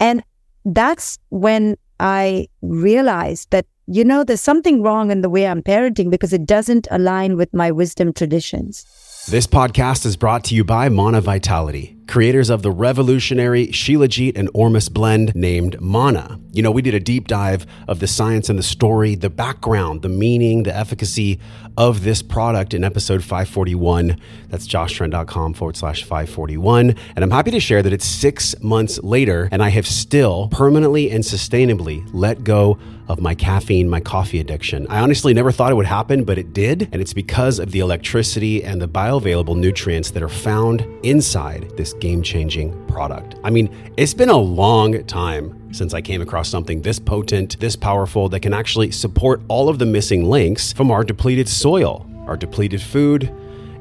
And 0.00 0.22
that's 0.64 1.18
when 1.28 1.76
i 2.00 2.48
realized 2.62 3.50
that 3.50 3.66
you 3.86 4.04
know 4.04 4.24
there's 4.24 4.40
something 4.40 4.82
wrong 4.82 5.10
in 5.10 5.20
the 5.20 5.28
way 5.28 5.46
i'm 5.46 5.62
parenting 5.62 6.10
because 6.10 6.32
it 6.32 6.46
doesn't 6.46 6.88
align 6.90 7.36
with 7.36 7.52
my 7.52 7.70
wisdom 7.70 8.12
traditions. 8.12 8.84
This 9.30 9.46
podcast 9.46 10.04
is 10.04 10.16
brought 10.16 10.44
to 10.44 10.54
you 10.54 10.64
by 10.64 10.88
Manna 10.88 11.20
Vitality, 11.20 11.96
creators 12.06 12.50
of 12.50 12.62
the 12.62 12.70
revolutionary 12.70 13.68
Shilajit 13.68 14.36
and 14.36 14.48
Ormus 14.54 14.88
blend 14.88 15.34
named 15.34 15.80
Manna. 15.80 16.38
You 16.52 16.62
know, 16.62 16.70
we 16.70 16.82
did 16.82 16.94
a 16.94 17.00
deep 17.00 17.26
dive 17.26 17.66
of 17.88 18.00
the 18.00 18.06
science 18.06 18.48
and 18.48 18.58
the 18.58 18.62
story, 18.62 19.14
the 19.14 19.30
background, 19.30 20.02
the 20.02 20.08
meaning, 20.08 20.64
the 20.64 20.76
efficacy 20.76 21.40
of 21.76 22.04
this 22.04 22.22
product 22.22 22.74
in 22.74 22.84
episode 22.84 23.22
541. 23.22 24.16
That's 24.48 24.68
joshtrent.com 24.68 25.54
forward 25.54 25.76
slash 25.76 26.04
541. 26.04 26.94
And 27.16 27.24
I'm 27.24 27.30
happy 27.30 27.50
to 27.50 27.60
share 27.60 27.82
that 27.82 27.92
it's 27.92 28.06
six 28.06 28.54
months 28.62 29.02
later, 29.02 29.48
and 29.50 29.62
I 29.62 29.70
have 29.70 29.86
still 29.86 30.48
permanently 30.52 31.10
and 31.10 31.24
sustainably 31.24 32.08
let 32.12 32.44
go 32.44 32.78
of 33.08 33.20
my 33.20 33.34
caffeine, 33.34 33.88
my 33.88 34.00
coffee 34.00 34.40
addiction. 34.40 34.86
I 34.88 35.00
honestly 35.00 35.34
never 35.34 35.52
thought 35.52 35.70
it 35.70 35.74
would 35.74 35.86
happen, 35.86 36.24
but 36.24 36.38
it 36.38 36.52
did. 36.52 36.88
And 36.92 37.02
it's 37.02 37.12
because 37.12 37.58
of 37.58 37.70
the 37.70 37.80
electricity 37.80 38.64
and 38.64 38.80
the 38.80 38.88
bioavailable 38.88 39.56
nutrients 39.56 40.10
that 40.12 40.22
are 40.22 40.28
found 40.28 40.86
inside 41.02 41.70
this 41.76 41.93
game 42.00 42.22
changing 42.22 42.86
product. 42.86 43.36
I 43.44 43.50
mean, 43.50 43.74
it's 43.96 44.14
been 44.14 44.28
a 44.28 44.36
long 44.36 45.04
time 45.04 45.72
since 45.72 45.94
I 45.94 46.00
came 46.00 46.20
across 46.20 46.48
something 46.48 46.82
this 46.82 46.98
potent, 46.98 47.58
this 47.60 47.76
powerful, 47.76 48.28
that 48.28 48.40
can 48.40 48.54
actually 48.54 48.90
support 48.92 49.42
all 49.48 49.68
of 49.68 49.78
the 49.78 49.86
missing 49.86 50.24
links 50.24 50.72
from 50.72 50.90
our 50.90 51.04
depleted 51.04 51.48
soil, 51.48 52.06
our 52.26 52.36
depleted 52.36 52.80
food, 52.80 53.32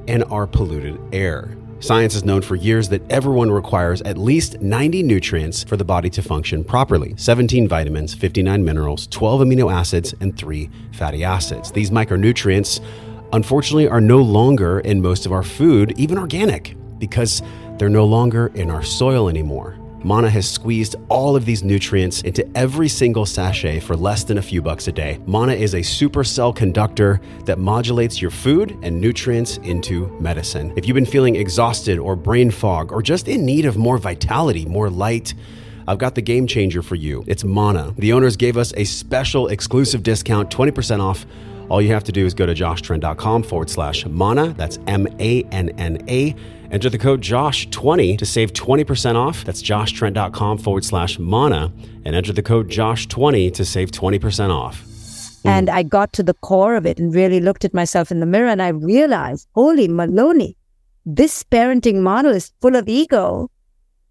and 0.08 0.24
our 0.26 0.48
polluted 0.48 1.00
air. 1.14 1.56
Science 1.80 2.14
has 2.14 2.24
known 2.24 2.42
for 2.42 2.56
years 2.56 2.88
that 2.90 3.02
everyone 3.12 3.52
requires 3.52 4.02
at 4.04 4.18
least 4.18 4.62
90 4.62 5.04
nutrients 5.04 5.66
for 5.66 5.76
the 5.76 5.84
body 5.84 6.10
to 6.12 6.22
function 6.22 6.64
properly 6.64 7.14
17 7.18 7.68
vitamins, 7.68 8.14
59 8.14 8.64
minerals, 8.64 9.06
12 9.08 9.42
amino 9.42 9.70
acids, 9.70 10.16
and 10.22 10.38
3 10.38 10.70
fatty 10.94 11.26
acids. 11.26 11.74
These 11.74 11.92
micronutrients, 11.92 12.80
unfortunately, 13.34 13.90
are 13.90 14.00
no 14.00 14.20
longer 14.20 14.80
in 14.80 15.02
most 15.02 15.26
of 15.26 15.34
our 15.34 15.44
food, 15.44 15.94
even 16.00 16.18
organic, 16.18 16.78
because 17.00 17.42
they're 17.78 17.90
no 17.90 18.06
longer 18.06 18.48
in 18.56 18.70
our 18.70 18.84
soil 18.84 19.30
anymore. 19.30 19.78
Manna 20.04 20.30
has 20.30 20.50
squeezed 20.50 20.98
all 21.08 21.36
of 21.36 21.46
these 21.46 21.64
nutrients 21.64 22.22
into 22.24 22.46
every 22.58 22.90
single 22.90 23.26
sachet 23.26 23.80
for 23.80 23.96
less 23.96 24.26
than 24.26 24.38
a 24.38 24.42
few 24.42 24.62
bucks 24.62 24.90
a 24.90 24.92
day. 24.92 25.18
Manna 25.26 25.54
is 25.54 25.76
a 25.76 25.80
supercell 25.80 26.54
conductor 26.54 27.22
that 27.46 27.58
modulates 27.58 28.22
your 28.22 28.32
food 28.32 28.78
and 28.82 29.00
nutrients 29.00 29.58
into 29.58 30.08
medicine. 30.20 30.74
If 30.76 30.88
you've 30.88 30.96
been 30.96 31.06
feeling 31.06 31.38
exhausted 31.38 32.00
or 32.00 32.18
brain 32.18 32.52
fog 32.52 32.92
or 32.92 33.02
just 33.02 33.30
in 33.30 33.46
need 33.46 33.66
of 33.66 33.78
more 33.78 33.98
vitality, 33.98 34.66
more 34.66 34.90
light, 34.90 35.34
I've 35.88 36.00
got 36.00 36.16
the 36.16 36.22
game 36.22 36.48
changer 36.48 36.82
for 36.82 36.96
you. 36.96 37.24
It's 37.26 37.46
Manna. 37.46 37.94
The 37.98 38.12
owners 38.12 38.36
gave 38.36 38.58
us 38.58 38.74
a 38.76 38.84
special 38.84 39.48
exclusive 39.48 40.04
discount, 40.04 40.50
20% 40.50 41.00
off. 41.00 41.26
All 41.70 41.82
you 41.82 41.94
have 41.94 42.04
to 42.04 42.12
do 42.12 42.26
is 42.26 42.34
go 42.34 42.46
to 42.46 42.54
joshtrent.com 42.54 43.44
forward 43.44 43.70
slash 43.70 44.06
manna. 44.06 44.54
That's 44.54 44.80
M 44.86 45.08
A 45.20 45.44
N 45.44 45.70
N 45.80 46.04
A 46.10 46.36
Enter 46.74 46.90
the 46.90 46.98
code 46.98 47.22
JOSH20 47.22 48.18
to 48.18 48.26
save 48.26 48.52
20% 48.52 49.14
off. 49.14 49.46
That's 49.46 49.62
joshtrent.com 49.62 50.58
forward 50.58 50.84
slash 50.84 51.20
manna 51.20 51.72
and 52.04 52.16
enter 52.16 52.34
the 52.34 52.42
code 52.42 52.68
JOSH20 52.68 53.54
to 53.54 53.64
save 53.64 53.92
20% 53.92 54.50
off. 54.50 54.82
Hmm. 55.44 55.48
And 55.48 55.70
I 55.70 55.84
got 55.84 56.14
to 56.14 56.24
the 56.24 56.34
core 56.34 56.76
of 56.76 56.88
it 56.88 56.98
and 56.98 57.14
really 57.14 57.40
looked 57.40 57.64
at 57.64 57.76
myself 57.76 58.10
in 58.10 58.22
the 58.22 58.26
mirror 58.26 58.48
and 58.48 58.60
I 58.60 58.70
realized, 58.70 59.48
holy 59.54 59.88
Maloney, 59.88 60.58
this 61.06 61.44
parenting 61.44 62.02
model 62.02 62.32
is 62.32 62.52
full 62.60 62.76
of 62.76 62.90
ego. 62.90 63.52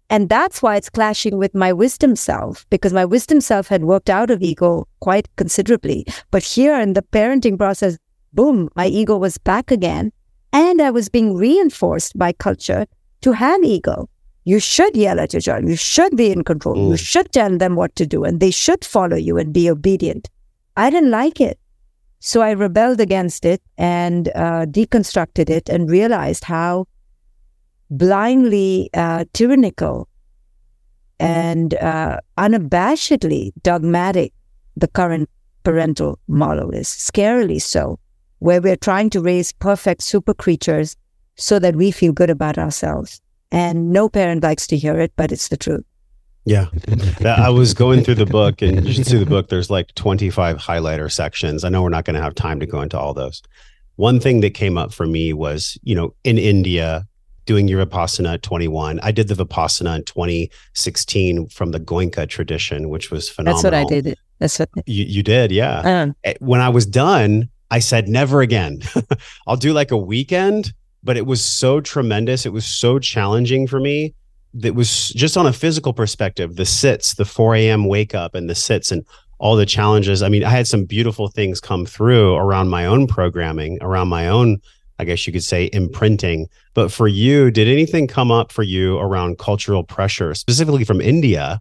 And 0.09 0.29
that's 0.29 0.61
why 0.61 0.77
it's 0.77 0.89
clashing 0.89 1.37
with 1.37 1.53
my 1.53 1.73
wisdom 1.73 2.15
self, 2.15 2.65
because 2.69 2.93
my 2.93 3.03
wisdom 3.03 3.41
self 3.41 3.67
had 3.67 3.83
worked 3.83 4.09
out 4.09 4.29
of 4.29 4.41
ego 4.41 4.87
quite 5.01 5.27
considerably. 5.35 6.05
But 6.31 6.43
here 6.43 6.79
in 6.79 6.93
the 6.93 7.01
parenting 7.01 7.57
process, 7.57 7.97
boom, 8.31 8.69
my 8.73 8.87
ego 8.87 9.17
was 9.17 9.37
back 9.37 9.69
again. 9.69 10.13
And 10.53 10.81
I 10.81 10.91
was 10.91 11.09
being 11.09 11.35
reinforced 11.35 12.17
by 12.17 12.31
culture 12.31 12.85
to 13.21 13.31
have 13.31 13.63
ego. 13.63 14.07
You 14.45 14.59
should 14.59 14.95
yell 14.95 15.19
at 15.19 15.33
your 15.33 15.41
child. 15.41 15.67
You 15.67 15.75
should 15.75 16.15
be 16.15 16.31
in 16.31 16.43
control. 16.43 16.75
Mm. 16.75 16.89
You 16.91 16.97
should 16.97 17.31
tell 17.31 17.57
them 17.57 17.75
what 17.75 17.95
to 17.95 18.05
do 18.05 18.23
and 18.23 18.39
they 18.39 18.51
should 18.51 18.85
follow 18.85 19.17
you 19.17 19.37
and 19.37 19.51
be 19.51 19.69
obedient. 19.69 20.29
I 20.77 20.89
didn't 20.89 21.11
like 21.11 21.41
it. 21.41 21.59
So 22.19 22.41
I 22.41 22.51
rebelled 22.51 23.01
against 23.01 23.45
it 23.45 23.61
and 23.77 24.29
uh, 24.29 24.65
deconstructed 24.65 25.49
it 25.49 25.69
and 25.69 25.89
realized 25.89 26.45
how 26.45 26.85
blindly 27.89 28.89
uh, 28.93 29.25
tyrannical 29.33 30.07
and 31.19 31.73
uh, 31.75 32.19
unabashedly 32.37 33.51
dogmatic 33.61 34.33
the 34.75 34.87
current 34.87 35.29
parental 35.63 36.19
model 36.27 36.71
is, 36.71 36.87
scarily 36.87 37.61
so 37.61 37.99
where 38.43 38.59
we're 38.59 38.75
trying 38.75 39.09
to 39.09 39.21
raise 39.21 39.53
perfect 39.53 40.03
super 40.03 40.33
creatures 40.33 40.97
so 41.35 41.59
that 41.59 41.77
we 41.77 41.91
feel 41.91 42.11
good 42.11 42.29
about 42.29 42.57
ourselves. 42.57 43.21
And 43.53 43.93
no 43.93 44.09
parent 44.09 44.43
likes 44.43 44.67
to 44.67 44.77
hear 44.77 44.99
it, 44.99 45.13
but 45.15 45.31
it's 45.31 45.47
the 45.47 45.55
truth. 45.55 45.85
Yeah. 46.43 46.65
I 47.25 47.49
was 47.49 47.73
going 47.73 48.03
through 48.03 48.15
the 48.15 48.25
book 48.25 48.61
and 48.61 48.85
you 48.85 48.91
should 48.91 49.07
see 49.07 49.17
the 49.17 49.25
book. 49.25 49.47
There's 49.47 49.69
like 49.69 49.95
25 49.95 50.57
highlighter 50.57 51.09
sections. 51.09 51.63
I 51.63 51.69
know 51.69 51.81
we're 51.81 51.87
not 51.87 52.03
going 52.03 52.17
to 52.17 52.21
have 52.21 52.35
time 52.35 52.59
to 52.59 52.65
go 52.65 52.81
into 52.81 52.99
all 52.99 53.13
those. 53.13 53.41
One 53.95 54.19
thing 54.19 54.41
that 54.41 54.53
came 54.53 54.77
up 54.77 54.91
for 54.91 55.07
me 55.07 55.31
was, 55.31 55.77
you 55.83 55.95
know, 55.95 56.13
in 56.25 56.37
India, 56.37 57.07
doing 57.45 57.69
your 57.69 57.85
Vipassana 57.85 58.33
at 58.33 58.43
21. 58.43 58.99
I 59.03 59.13
did 59.13 59.29
the 59.29 59.35
Vipassana 59.35 59.95
in 59.95 60.03
2016 60.03 61.47
from 61.47 61.71
the 61.71 61.79
Goenka 61.79 62.27
tradition, 62.27 62.89
which 62.89 63.09
was 63.09 63.29
phenomenal. 63.29 63.61
That's 63.61 63.63
what 63.63 63.73
I 63.73 64.01
did. 64.01 64.17
That's 64.39 64.59
what 64.59 64.69
you, 64.85 65.05
you 65.05 65.23
did. 65.23 65.53
Yeah. 65.53 65.79
Um, 65.79 66.35
when 66.41 66.59
I 66.59 66.67
was 66.67 66.85
done, 66.85 67.49
I 67.73 67.79
said, 67.79 68.07
never 68.07 68.41
again. 68.41 68.81
I'll 69.47 69.57
do 69.57 69.73
like 69.73 69.89
a 69.89 69.97
weekend, 69.97 70.73
but 71.03 71.17
it 71.17 71.25
was 71.25 71.43
so 71.43 71.81
tremendous. 71.81 72.45
It 72.45 72.53
was 72.53 72.67
so 72.67 72.99
challenging 72.99 73.65
for 73.65 73.79
me. 73.79 74.13
That 74.53 74.75
was 74.75 75.09
just 75.09 75.37
on 75.37 75.47
a 75.47 75.53
physical 75.53 75.91
perspective, 75.91 76.55
the 76.55 76.67
sits, 76.67 77.15
the 77.15 77.25
4 77.25 77.55
a.m. 77.55 77.85
wake 77.87 78.13
up 78.13 78.35
and 78.35 78.47
the 78.47 78.53
sits 78.53 78.91
and 78.91 79.03
all 79.39 79.55
the 79.55 79.65
challenges. 79.65 80.21
I 80.21 80.29
mean, 80.29 80.43
I 80.43 80.51
had 80.51 80.67
some 80.67 80.85
beautiful 80.85 81.29
things 81.29 81.59
come 81.59 81.87
through 81.87 82.35
around 82.35 82.69
my 82.69 82.85
own 82.85 83.07
programming, 83.07 83.79
around 83.81 84.07
my 84.07 84.27
own, 84.27 84.61
I 84.99 85.05
guess 85.05 85.25
you 85.25 85.33
could 85.33 85.43
say, 85.43 85.71
imprinting. 85.73 86.49
But 86.75 86.91
for 86.91 87.07
you, 87.07 87.49
did 87.49 87.67
anything 87.67 88.05
come 88.05 88.29
up 88.29 88.51
for 88.51 88.61
you 88.61 88.99
around 88.99 89.39
cultural 89.39 89.83
pressure, 89.83 90.35
specifically 90.35 90.83
from 90.83 91.01
India? 91.01 91.59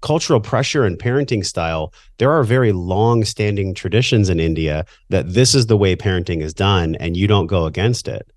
Cultural 0.00 0.40
pressure 0.40 0.84
and 0.84 0.98
parenting 0.98 1.44
style, 1.44 1.92
there 2.18 2.30
are 2.30 2.44
very 2.44 2.72
long 2.72 3.24
standing 3.24 3.74
traditions 3.74 4.28
in 4.28 4.38
India 4.38 4.84
that 5.08 5.34
this 5.34 5.54
is 5.54 5.66
the 5.66 5.76
way 5.76 5.96
parenting 5.96 6.40
is 6.40 6.54
done 6.54 6.94
and 6.96 7.16
you 7.16 7.26
don't 7.26 7.46
go 7.46 7.64
against 7.64 8.06
it. 8.06 8.30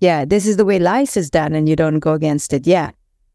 Yeah, 0.00 0.24
this 0.24 0.46
is 0.46 0.56
the 0.56 0.64
way 0.64 0.78
life 0.78 1.16
is 1.16 1.30
done 1.30 1.54
and 1.54 1.68
you 1.68 1.76
don't 1.76 2.00
go 2.00 2.12
against 2.12 2.52
it. 2.52 2.66
Yeah. 2.66 2.90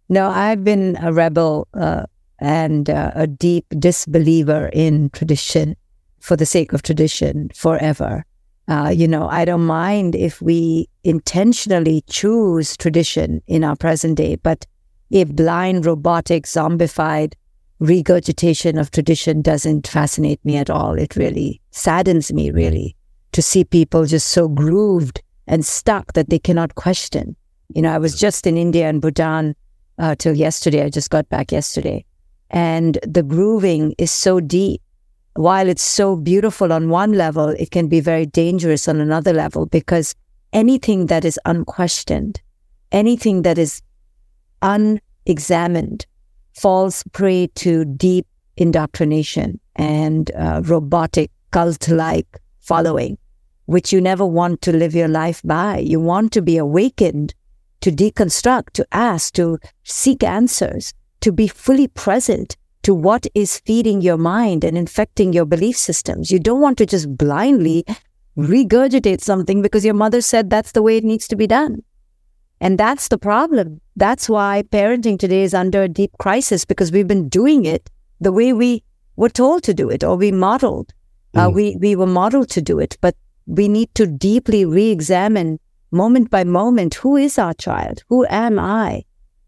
No, 0.09 0.29
I've 0.29 0.63
been 0.63 0.97
a 1.01 1.11
rebel 1.11 1.67
uh, 1.73 2.05
and 2.39 2.89
uh, 2.89 3.11
a 3.15 3.27
deep 3.27 3.65
disbeliever 3.79 4.69
in 4.73 5.09
tradition 5.11 5.75
for 6.19 6.35
the 6.35 6.45
sake 6.45 6.73
of 6.73 6.83
tradition 6.83 7.49
forever. 7.55 8.25
Uh, 8.67 8.89
you 8.89 9.07
know, 9.07 9.27
I 9.27 9.43
don't 9.45 9.65
mind 9.65 10.15
if 10.15 10.41
we 10.41 10.87
intentionally 11.03 12.03
choose 12.07 12.77
tradition 12.77 13.41
in 13.47 13.63
our 13.63 13.75
present 13.75 14.17
day, 14.17 14.35
but 14.35 14.65
a 15.11 15.23
blind, 15.25 15.85
robotic, 15.85 16.45
zombified 16.45 17.33
regurgitation 17.81 18.77
of 18.77 18.91
tradition 18.91 19.41
doesn't 19.41 19.87
fascinate 19.87 20.39
me 20.45 20.55
at 20.55 20.69
all. 20.69 20.97
It 20.97 21.15
really 21.15 21.59
saddens 21.71 22.31
me, 22.31 22.51
really, 22.51 22.95
to 23.31 23.41
see 23.41 23.63
people 23.63 24.05
just 24.05 24.29
so 24.29 24.47
grooved 24.47 25.21
and 25.47 25.65
stuck 25.65 26.13
that 26.13 26.29
they 26.29 26.37
cannot 26.37 26.75
question. 26.75 27.35
You 27.73 27.81
know, 27.81 27.91
I 27.91 27.97
was 27.97 28.17
just 28.17 28.45
in 28.45 28.55
India 28.55 28.87
and 28.87 29.01
Bhutan 29.01 29.55
uh, 29.97 30.15
till 30.15 30.35
yesterday. 30.35 30.83
I 30.83 30.89
just 30.89 31.09
got 31.09 31.27
back 31.29 31.51
yesterday. 31.51 32.05
And 32.51 32.99
the 33.03 33.23
grooving 33.23 33.95
is 33.97 34.11
so 34.11 34.39
deep. 34.39 34.81
While 35.33 35.67
it's 35.67 35.81
so 35.81 36.15
beautiful 36.15 36.71
on 36.71 36.89
one 36.89 37.13
level, 37.13 37.47
it 37.49 37.71
can 37.71 37.87
be 37.87 37.99
very 37.99 38.27
dangerous 38.27 38.87
on 38.87 39.01
another 39.01 39.33
level 39.33 39.65
because 39.65 40.13
anything 40.53 41.07
that 41.07 41.25
is 41.25 41.39
unquestioned, 41.45 42.41
anything 42.91 43.41
that 43.41 43.57
is 43.57 43.81
unexamined, 44.61 46.05
falls 46.61 47.03
prey 47.11 47.47
to 47.55 47.85
deep 47.85 48.27
indoctrination 48.55 49.59
and 49.75 50.31
uh, 50.35 50.61
robotic 50.63 51.31
cult 51.49 51.89
like 51.89 52.39
following, 52.59 53.17
which 53.65 53.91
you 53.91 53.99
never 53.99 54.25
want 54.25 54.61
to 54.61 54.71
live 54.71 54.93
your 54.93 55.07
life 55.07 55.41
by. 55.43 55.79
You 55.79 55.99
want 55.99 56.31
to 56.33 56.41
be 56.41 56.57
awakened 56.57 57.33
to 57.81 57.91
deconstruct, 57.91 58.73
to 58.73 58.85
ask, 58.91 59.33
to 59.33 59.57
seek 59.83 60.23
answers, 60.23 60.93
to 61.21 61.31
be 61.31 61.47
fully 61.47 61.87
present 61.87 62.55
to 62.83 62.93
what 62.93 63.25
is 63.33 63.59
feeding 63.65 64.01
your 64.01 64.17
mind 64.17 64.63
and 64.63 64.77
infecting 64.77 65.33
your 65.33 65.45
belief 65.45 65.77
systems. 65.77 66.31
You 66.31 66.39
don't 66.39 66.61
want 66.61 66.77
to 66.77 66.85
just 66.85 67.17
blindly 67.17 67.85
regurgitate 68.37 69.21
something 69.21 69.63
because 69.63 69.83
your 69.83 69.95
mother 69.95 70.21
said 70.21 70.49
that's 70.49 70.73
the 70.73 70.81
way 70.81 70.97
it 70.97 71.03
needs 71.03 71.27
to 71.29 71.35
be 71.35 71.47
done. 71.47 71.83
And 72.61 72.77
that's 72.77 73.07
the 73.07 73.17
problem. 73.17 73.81
That's 73.95 74.29
why 74.29 74.63
parenting 74.71 75.17
today 75.17 75.41
is 75.41 75.53
under 75.53 75.81
a 75.81 75.89
deep 75.89 76.11
crisis 76.19 76.63
because 76.63 76.91
we've 76.91 77.07
been 77.07 77.27
doing 77.27 77.65
it 77.65 77.89
the 78.21 78.31
way 78.31 78.53
we 78.53 78.83
were 79.15 79.29
told 79.29 79.63
to 79.63 79.73
do 79.73 79.89
it 79.89 80.03
or 80.03 80.15
we 80.15 80.31
modeled. 80.31 80.93
Uh, 81.33 81.39
mm. 81.39 81.47
Uh, 81.47 81.49
we, 81.49 81.75
we 81.77 81.95
were 81.95 82.05
modeled 82.05 82.49
to 82.51 82.61
do 82.61 82.77
it, 82.79 82.97
but 83.01 83.15
we 83.47 83.67
need 83.67 83.93
to 83.95 84.05
deeply 84.05 84.63
re 84.63 84.89
examine 84.89 85.59
moment 85.91 86.29
by 86.29 86.43
moment, 86.43 86.95
who 86.95 87.17
is 87.17 87.37
our 87.39 87.53
child? 87.53 88.03
Who 88.09 88.25
am 88.29 88.59
I? 88.59 89.03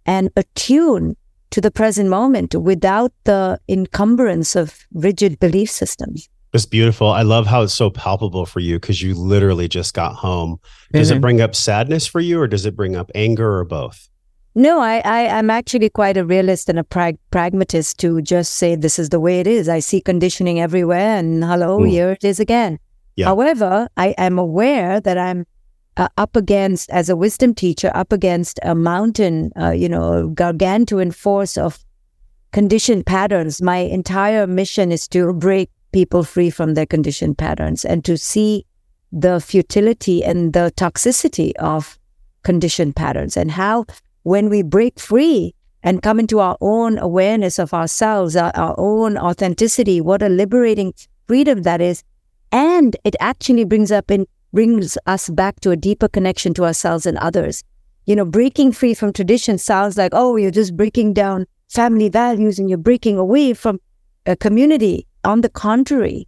And 0.05 0.29
attune 0.36 1.15
to 1.51 1.62
the 1.62 1.72
present 1.72 2.10
moment 2.10 2.55
without 2.55 3.13
the 3.25 3.60
encumbrance 3.70 4.55
of 4.55 4.86
rigid 4.91 5.39
belief 5.39 5.70
systems. 5.70 6.29
It's 6.53 6.67
beautiful. 6.67 7.10
I 7.10 7.24
love 7.24 7.48
how 7.48 7.63
it's 7.63 7.74
so 7.74 7.89
palpable 7.89 8.45
for 8.45 8.60
you 8.60 8.79
because 8.79 9.01
you 9.01 9.15
literally 9.15 9.67
just 9.67 9.95
got 9.95 10.13
home. 10.13 10.60
Does 10.91 11.07
mm-hmm. 11.07 11.17
it 11.17 11.22
bring 11.22 11.41
up 11.41 11.55
sadness 11.55 12.05
for 12.05 12.19
you 12.19 12.39
or 12.39 12.48
does 12.48 12.67
it 12.67 12.75
bring 12.75 12.95
up 12.95 13.10
anger 13.15 13.57
or 13.57 13.65
both? 13.65 14.07
No, 14.53 14.79
I, 14.79 15.00
I, 15.00 15.22
am 15.22 15.50
actually 15.50 15.89
quite 15.89 16.16
a 16.16 16.24
realist 16.24 16.70
and 16.70 16.77
a 16.77 16.83
prag- 16.83 17.18
pragmatist 17.31 17.98
to 18.01 18.22
just 18.22 18.53
say 18.53 18.75
this 18.75 19.00
is 19.00 19.09
the 19.09 19.20
way 19.20 19.39
it 19.39 19.48
is. 19.48 19.68
I 19.68 19.79
see 19.79 20.00
conditioning 20.00 20.59
everywhere 20.59 21.18
and 21.18 21.44
hello, 21.44 21.79
mm. 21.79 21.89
here 21.89 22.11
it 22.11 22.24
is 22.24 22.39
again. 22.39 22.77
Yeah. 23.16 23.25
However, 23.25 23.87
I 23.98 24.09
am 24.09 24.37
aware 24.37 25.00
that 25.00 25.18
I'm 25.18 25.48
uh, 25.98 26.09
up 26.18 26.35
against, 26.35 26.92
as 26.92 27.09
a 27.09 27.16
wisdom 27.16 27.55
teacher, 27.55 27.92
up 27.96 28.11
against 28.11 28.59
a 28.61 28.75
mountain, 28.75 29.51
uh, 29.59 29.72
you 29.72 29.89
know, 29.89 30.29
gargantuan 30.29 31.09
force 31.09 31.57
of 31.57 31.83
conditioned 32.51 33.07
patterns. 33.07 33.59
My 33.59 33.77
entire 33.77 34.46
mission 34.46 34.92
is 34.92 35.07
to 35.09 35.33
break 35.33 35.72
people 35.94 36.24
free 36.24 36.50
from 36.50 36.74
their 36.74 36.86
conditioned 36.86 37.38
patterns 37.38 37.86
and 37.86 38.03
to 38.03 38.18
see 38.18 38.66
the 39.12 39.40
futility 39.40 40.24
and 40.24 40.53
the 40.53 40.74
toxicity 40.75 41.53
of 41.60 41.98
conditioned 42.44 42.96
patterns 42.96 43.38
and 43.38 43.51
how 43.51 43.86
when 44.24 44.50
we 44.50 44.64
break 44.64 45.00
free 45.00 45.53
and 45.84 46.01
come 46.01 46.20
into 46.20 46.40
our 46.40 46.58
own 46.62 46.98
awareness 46.98 47.60
of 47.60 47.74
ourselves, 47.74 48.36
our, 48.36 48.51
our 48.56 48.74
own 48.77 49.18
authenticity, 49.18 50.01
what 50.01 50.22
a 50.22 50.29
liberating 50.29 50.94
freedom 51.27 51.64
that 51.64 51.82
is. 51.82 52.03
And 52.51 52.96
it 53.03 53.16
actually 53.20 53.66
brings 53.66 53.92
up 53.92 54.10
in 54.10 54.25
brings 54.53 54.98
us 55.08 55.29
back 55.29 55.60
to 55.62 55.72
a 55.72 55.75
deeper 55.75 56.08
connection 56.08 56.53
to 56.53 56.64
ourselves 56.64 57.08
and 57.08 57.18
others. 57.18 57.64
You 58.06 58.16
know, 58.16 58.25
breaking 58.25 58.74
free 58.74 58.94
from 58.94 59.12
tradition 59.12 59.58
sounds 59.58 59.98
like, 59.98 60.12
oh, 60.14 60.36
you're 60.36 60.51
just 60.51 60.77
breaking 60.77 61.14
down 61.14 61.48
family 61.70 62.08
values 62.08 62.60
and 62.60 62.70
you're 62.70 62.77
breaking 62.77 63.18
away 63.18 63.53
from 63.53 63.79
a 64.27 64.36
community. 64.36 65.08
On 65.25 65.40
the 65.40 65.50
contrary, 65.50 66.27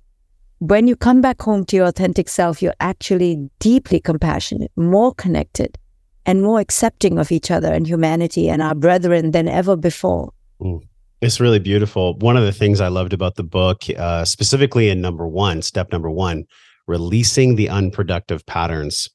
when 0.60 0.88
you 0.88 0.95
come 0.95 1.19
back 1.19 1.41
home 1.41 1.65
to 1.65 1.75
your 1.75 1.88
authentic 1.88 2.29
self, 2.29 2.62
you're 2.62 2.75
actually 2.79 3.49
deeply 3.60 3.99
compassionate, 3.99 4.71
more 4.77 5.13
connected, 5.13 5.77
and 6.25 6.41
more 6.41 6.62
accepting 6.62 7.19
of 7.19 7.31
each 7.31 7.51
other 7.51 7.73
and 7.73 7.86
humanity 7.86 8.49
and 8.49 8.62
our 8.62 8.73
brethren 8.73 9.31
than 9.31 9.49
ever 9.49 9.75
before. 9.75 10.31
Mm. 10.62 10.81
It's 11.21 11.39
really 11.39 11.60
beautiful. 11.60 12.17
One 12.19 12.38
of 12.38 12.43
the 12.43 12.51
things 12.51 12.79
I 12.79 12.88
loved 12.88 13.12
about 13.12 13.36
the 13.36 13.43
book, 13.43 13.84
uh, 13.97 14.23
specifically 14.25 14.89
in 14.89 15.01
number 15.01 15.27
one, 15.27 15.62
step 15.62 15.91
number 15.91 16.10
one, 16.10 16.45
releasing 16.88 17.55
the 17.55 17.69
unproductive 17.69 18.45
patterns, 18.45 19.10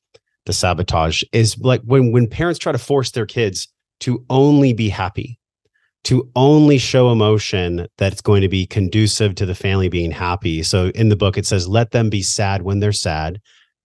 the 0.44 0.52
sabotage 0.52 1.22
is 1.32 1.56
like 1.58 1.80
when 1.84 2.12
when 2.12 2.26
parents 2.26 2.58
try 2.58 2.72
to 2.72 2.78
force 2.78 3.12
their 3.12 3.26
kids 3.26 3.68
to 4.00 4.24
only 4.28 4.72
be 4.72 4.88
happy, 4.88 5.38
to 6.04 6.30
only 6.34 6.78
show 6.78 7.10
emotion 7.10 7.86
that's 7.98 8.20
going 8.20 8.42
to 8.42 8.48
be 8.48 8.66
conducive 8.66 9.34
to 9.34 9.46
the 9.46 9.54
family 9.54 9.88
being 9.88 10.10
happy. 10.10 10.62
So 10.62 10.88
in 10.94 11.08
the 11.08 11.16
book 11.16 11.36
it 11.36 11.46
says 11.46 11.68
let 11.68 11.90
them 11.90 12.08
be 12.08 12.22
sad 12.22 12.62
when 12.62 12.80
they're 12.80 12.92
sad, 12.92 13.40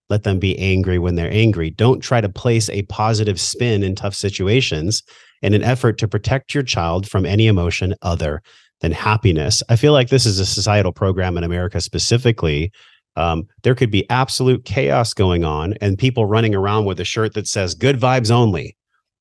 let 0.10 0.24
them 0.24 0.40
be 0.40 0.58
angry 0.58 0.98
when 0.98 1.16
they're 1.16 1.32
angry. 1.32 1.70
Don't 1.70 2.00
try 2.00 2.22
to 2.22 2.30
place 2.30 2.70
a 2.70 2.84
positive 2.84 3.40
spin 3.40 3.84
in 3.84 3.96
tough 3.96 4.16
situations 4.16 5.04
in 5.42 5.54
an 5.54 5.64
effort 5.64 5.98
to 6.00 6.08
protect 6.08 6.54
your 6.54 6.64
child 6.64 7.10
from 7.10 7.26
any 7.26 7.48
emotion 7.48 7.94
other 8.02 8.42
than 8.82 8.92
happiness. 8.92 9.62
I 9.70 9.76
feel 9.76 9.94
like 9.94 10.10
this 10.10 10.26
is 10.26 10.40
a 10.40 10.46
societal 10.46 10.94
program 10.94 11.38
in 11.38 11.44
America 11.44 11.82
specifically 11.82 12.72
um, 13.16 13.48
there 13.64 13.76
could 13.76 13.92
be 13.92 14.10
absolute 14.10 14.66
chaos 14.66 15.14
going 15.14 15.44
on 15.44 15.74
and 15.82 15.98
people 15.98 16.26
running 16.26 16.54
around 16.54 16.86
with 16.86 17.00
a 17.00 17.06
shirt 17.06 17.34
that 17.34 17.48
says 17.48 17.74
good 17.74 18.00
vibes 18.00 18.32
only. 18.32 18.76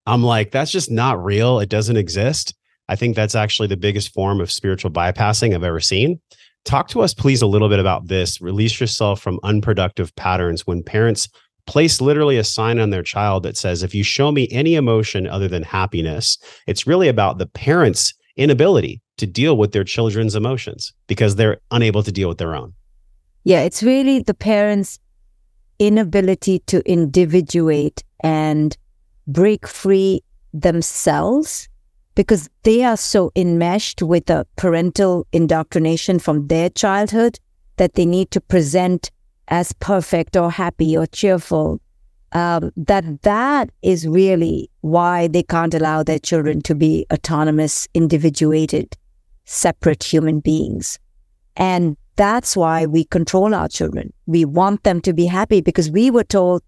I'm 0.07 0.23
like, 0.23 0.51
that's 0.51 0.71
just 0.71 0.91
not 0.91 1.23
real. 1.23 1.61
It 1.61 1.69
doesn't 1.69 1.97
exist. 1.97 2.55
I 2.89 2.97
think 2.97 3.17
that's 3.17 3.35
actually 3.35 3.69
the 3.69 3.77
biggest 3.77 4.13
form 4.13 4.41
of 4.41 4.51
spiritual 4.51 4.91
bypassing 4.91 5.55
I've 5.55 5.65
ever 5.65 5.81
seen. 5.81 6.21
Talk 6.65 6.89
to 6.89 7.03
us, 7.03 7.15
please, 7.15 7.43
a 7.43 7.47
little 7.47 7.69
bit 7.69 7.79
about 7.79 8.09
this. 8.09 8.41
Release 8.41 8.81
yourself 8.81 9.21
from 9.21 9.41
unproductive 9.43 10.15
patterns 10.17 10.67
when 10.67 10.83
parents 10.83 11.29
place 11.67 12.01
literally 12.01 12.37
a 12.37 12.45
sign 12.45 12.79
on 12.79 12.91
their 12.91 13.03
child 13.03 13.43
that 13.43 13.57
says, 13.57 13.83
if 13.83 13.95
you 13.95 14.03
show 14.03 14.33
me 14.33 14.49
any 14.51 14.75
emotion 14.75 15.27
other 15.27 15.49
than 15.49 15.63
happiness, 15.63 16.39
it's 16.67 16.87
really 16.87 17.09
about 17.09 17.39
the 17.39 17.47
parents' 17.47 18.15
inability 18.37 19.01
to 19.17 19.27
deal 19.27 19.57
with 19.57 19.73
their 19.73 19.85
children's 19.85 20.35
emotions 20.35 20.93
because 21.07 21.37
they're 21.37 21.59
unable 21.71 22.03
to 22.03 22.13
deal 22.13 22.29
with 22.29 22.39
their 22.39 22.55
own. 22.55 22.73
Yeah, 23.45 23.61
it's 23.61 23.83
really 23.83 24.21
the 24.21 24.35
parents' 24.35 24.99
inability 25.79 26.61
to 26.61 26.81
individuate 26.91 28.03
and 28.21 28.77
break 29.27 29.67
free 29.67 30.23
themselves 30.53 31.69
because 32.15 32.49
they 32.63 32.85
are 32.85 32.97
so 32.97 33.33
enmeshed 33.35 34.03
with 34.03 34.31
a 34.31 34.47
parental 34.57 35.27
indoctrination 35.33 36.19
from 36.19 36.47
their 36.49 36.71
childhood 36.71 37.39
that 37.77 37.95
they 37.95 38.07
need 38.07 38.31
to 38.31 38.41
present 38.41 39.11
as 39.49 39.73
perfect 39.75 40.37
or 40.37 40.51
happy 40.51 40.97
or 40.97 41.07
cheerful 41.07 41.81
um, 42.33 42.73
that 42.77 43.23
that 43.23 43.71
is 43.83 44.09
really 44.09 44.71
why 44.81 45.29
they 45.29 45.43
can't 45.43 45.75
allow 45.75 46.03
their 46.03 46.19
children 46.19 46.61
to 46.63 46.75
be 46.75 47.07
autonomous 47.13 47.87
individuated 47.95 48.97
separate 49.45 50.03
human 50.03 50.41
beings 50.41 50.99
and 51.57 51.97
that's 52.17 52.57
why 52.57 52.87
we 52.87 53.05
control 53.05 53.55
our 53.55 53.69
children. 53.69 54.13
We 54.27 54.45
want 54.45 54.85
them 54.85 55.01
to 55.03 55.13
be 55.13 55.27
happy 55.27 55.61
because 55.61 55.91
we 55.91 56.11
were 56.11 56.25
told 56.25 56.63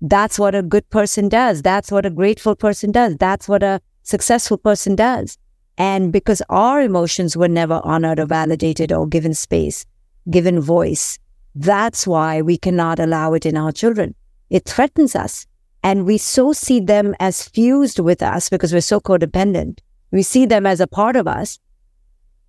that's 0.00 0.38
what 0.38 0.54
a 0.54 0.62
good 0.62 0.88
person 0.90 1.28
does. 1.28 1.62
That's 1.62 1.92
what 1.92 2.06
a 2.06 2.10
grateful 2.10 2.56
person 2.56 2.90
does. 2.90 3.16
That's 3.16 3.48
what 3.48 3.62
a 3.62 3.80
successful 4.02 4.58
person 4.58 4.96
does. 4.96 5.38
And 5.78 6.12
because 6.12 6.42
our 6.50 6.82
emotions 6.82 7.36
were 7.36 7.48
never 7.48 7.80
honored 7.84 8.20
or 8.20 8.26
validated 8.26 8.92
or 8.92 9.06
given 9.06 9.34
space, 9.34 9.86
given 10.30 10.60
voice, 10.60 11.18
that's 11.54 12.06
why 12.06 12.42
we 12.42 12.56
cannot 12.56 12.98
allow 12.98 13.32
it 13.32 13.46
in 13.46 13.56
our 13.56 13.72
children. 13.72 14.14
It 14.50 14.66
threatens 14.66 15.16
us. 15.16 15.46
And 15.82 16.04
we 16.04 16.18
so 16.18 16.52
see 16.52 16.80
them 16.80 17.14
as 17.20 17.48
fused 17.48 17.98
with 17.98 18.22
us 18.22 18.50
because 18.50 18.72
we're 18.72 18.82
so 18.82 19.00
codependent. 19.00 19.78
We 20.10 20.22
see 20.22 20.44
them 20.44 20.66
as 20.66 20.80
a 20.80 20.86
part 20.86 21.16
of 21.16 21.26
us 21.26 21.58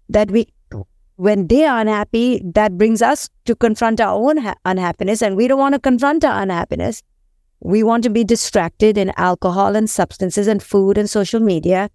that 0.10 0.30
we, 0.30 0.54
when 1.16 1.48
they 1.48 1.64
are 1.66 1.80
unhappy, 1.80 2.42
that 2.54 2.78
brings 2.78 3.02
us 3.02 3.30
to 3.46 3.56
confront 3.56 4.02
our 4.02 4.14
own 4.14 4.38
ha- 4.38 4.56
unhappiness. 4.66 5.22
And 5.22 5.38
we 5.38 5.48
don't 5.48 5.60
want 5.60 5.76
to 5.76 5.80
confront 5.80 6.26
our 6.26 6.42
unhappiness. 6.42 7.02
We 7.62 7.84
want 7.84 8.04
to 8.04 8.10
be 8.10 8.24
distracted 8.24 8.98
in 8.98 9.14
alcohol 9.18 9.76
and 9.76 9.90
substances 9.90 10.48
and 10.48 10.62
food 10.62 10.98
and 10.98 11.10
social 11.10 11.40
media 11.40 11.90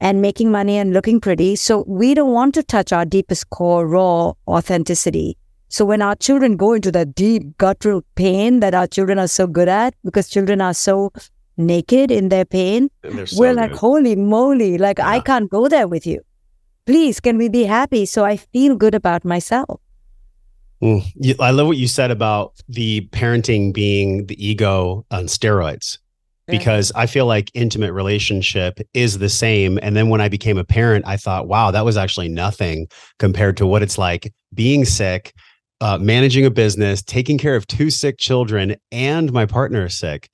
and 0.00 0.22
making 0.22 0.52
money 0.52 0.78
and 0.78 0.92
looking 0.92 1.20
pretty. 1.20 1.56
So 1.56 1.84
we 1.88 2.14
don't 2.14 2.32
want 2.32 2.54
to 2.54 2.62
touch 2.62 2.92
our 2.92 3.04
deepest 3.04 3.50
core, 3.50 3.86
raw 3.86 4.34
authenticity. 4.46 5.36
So 5.68 5.84
when 5.84 6.02
our 6.02 6.14
children 6.14 6.56
go 6.56 6.72
into 6.72 6.92
that 6.92 7.16
deep 7.16 7.58
guttural 7.58 8.02
pain 8.14 8.60
that 8.60 8.74
our 8.74 8.86
children 8.86 9.18
are 9.18 9.26
so 9.28 9.46
good 9.48 9.68
at, 9.68 9.94
because 10.04 10.28
children 10.28 10.60
are 10.60 10.72
so 10.72 11.12
naked 11.56 12.12
in 12.12 12.28
their 12.28 12.44
pain, 12.44 12.88
so 13.26 13.40
we're 13.40 13.52
like, 13.52 13.72
holy 13.72 14.14
moly, 14.14 14.78
like 14.78 14.98
yeah. 14.98 15.08
I 15.08 15.20
can't 15.20 15.50
go 15.50 15.68
there 15.68 15.88
with 15.88 16.06
you. 16.06 16.20
Please, 16.86 17.18
can 17.18 17.36
we 17.36 17.48
be 17.48 17.64
happy 17.64 18.06
so 18.06 18.24
I 18.24 18.36
feel 18.36 18.76
good 18.76 18.94
about 18.94 19.24
myself? 19.24 19.80
Mm. 20.82 21.40
I 21.40 21.50
love 21.50 21.66
what 21.66 21.76
you 21.76 21.88
said 21.88 22.10
about 22.10 22.54
the 22.68 23.08
parenting 23.12 23.72
being 23.72 24.26
the 24.26 24.46
ego 24.46 25.04
on 25.10 25.24
steroids 25.24 25.98
because 26.48 26.90
I 26.94 27.06
feel 27.06 27.26
like 27.26 27.50
intimate 27.54 27.92
relationship 27.92 28.80
is 28.94 29.18
the 29.18 29.28
same. 29.28 29.78
And 29.82 29.94
then 29.94 30.08
when 30.08 30.20
I 30.20 30.28
became 30.28 30.56
a 30.56 30.64
parent, 30.64 31.06
I 31.06 31.16
thought, 31.16 31.46
wow, 31.46 31.70
that 31.70 31.84
was 31.84 31.96
actually 31.96 32.28
nothing 32.28 32.88
compared 33.18 33.56
to 33.58 33.66
what 33.66 33.82
it's 33.82 33.98
like 33.98 34.32
being 34.54 34.84
sick, 34.84 35.34
uh, 35.80 35.98
managing 35.98 36.46
a 36.46 36.50
business, 36.50 37.02
taking 37.02 37.36
care 37.38 37.54
of 37.54 37.66
two 37.66 37.90
sick 37.90 38.18
children, 38.18 38.76
and 38.90 39.32
my 39.32 39.44
partner 39.44 39.86
is 39.86 39.98
sick. 39.98 40.30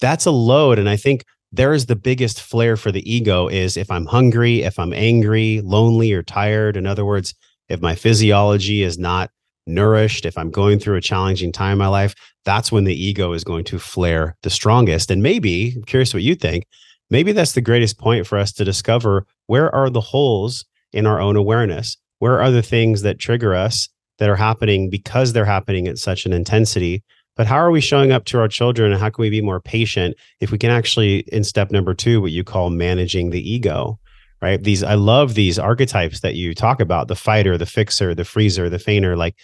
That's 0.00 0.26
a 0.26 0.30
load. 0.30 0.78
And 0.78 0.88
I 0.88 0.96
think 0.96 1.24
there 1.52 1.72
is 1.72 1.86
the 1.86 1.96
biggest 1.96 2.40
flare 2.40 2.76
for 2.76 2.92
the 2.92 3.02
ego 3.10 3.48
is 3.48 3.76
if 3.76 3.90
I'm 3.90 4.06
hungry, 4.06 4.62
if 4.62 4.78
I'm 4.78 4.92
angry, 4.92 5.62
lonely, 5.64 6.12
or 6.12 6.22
tired. 6.22 6.76
In 6.76 6.86
other 6.86 7.04
words, 7.04 7.34
if 7.68 7.80
my 7.80 7.96
physiology 7.96 8.82
is 8.82 8.98
not 8.98 9.30
nourished, 9.66 10.24
if 10.24 10.38
I'm 10.38 10.50
going 10.50 10.78
through 10.78 10.96
a 10.96 11.00
challenging 11.00 11.52
time 11.52 11.72
in 11.72 11.78
my 11.78 11.88
life, 11.88 12.14
that's 12.44 12.70
when 12.70 12.84
the 12.84 12.94
ego 12.94 13.32
is 13.32 13.44
going 13.44 13.64
to 13.64 13.78
flare 13.78 14.36
the 14.42 14.50
strongest. 14.50 15.10
And 15.10 15.22
maybe, 15.22 15.72
I'm 15.76 15.84
curious 15.84 16.14
what 16.14 16.22
you 16.22 16.34
think, 16.34 16.66
maybe 17.10 17.32
that's 17.32 17.52
the 17.52 17.60
greatest 17.60 17.98
point 17.98 18.26
for 18.26 18.38
us 18.38 18.52
to 18.52 18.64
discover 18.64 19.26
where 19.46 19.74
are 19.74 19.90
the 19.90 20.00
holes 20.00 20.64
in 20.92 21.06
our 21.06 21.20
own 21.20 21.36
awareness? 21.36 21.96
Where 22.18 22.40
are 22.40 22.50
the 22.50 22.62
things 22.62 23.02
that 23.02 23.18
trigger 23.18 23.54
us 23.54 23.88
that 24.18 24.30
are 24.30 24.36
happening 24.36 24.88
because 24.88 25.32
they're 25.32 25.44
happening 25.44 25.86
at 25.86 25.98
such 25.98 26.24
an 26.24 26.32
intensity? 26.32 27.02
But 27.36 27.46
how 27.46 27.56
are 27.56 27.70
we 27.70 27.82
showing 27.82 28.12
up 28.12 28.24
to 28.26 28.38
our 28.38 28.48
children 28.48 28.92
and 28.92 29.00
how 29.00 29.10
can 29.10 29.22
we 29.22 29.30
be 29.30 29.42
more 29.42 29.60
patient 29.60 30.16
if 30.40 30.50
we 30.50 30.58
can 30.58 30.70
actually, 30.70 31.18
in 31.32 31.44
step 31.44 31.70
number 31.70 31.92
two, 31.92 32.20
what 32.20 32.32
you 32.32 32.44
call 32.44 32.70
managing 32.70 33.30
the 33.30 33.50
ego? 33.50 33.98
Right. 34.42 34.62
These, 34.62 34.82
I 34.82 34.94
love 34.94 35.34
these 35.34 35.58
archetypes 35.58 36.20
that 36.20 36.34
you 36.34 36.54
talk 36.54 36.80
about 36.80 37.08
the 37.08 37.16
fighter, 37.16 37.56
the 37.56 37.64
fixer, 37.66 38.14
the 38.14 38.24
freezer, 38.24 38.68
the 38.68 38.76
feigner. 38.76 39.16
Like 39.16 39.34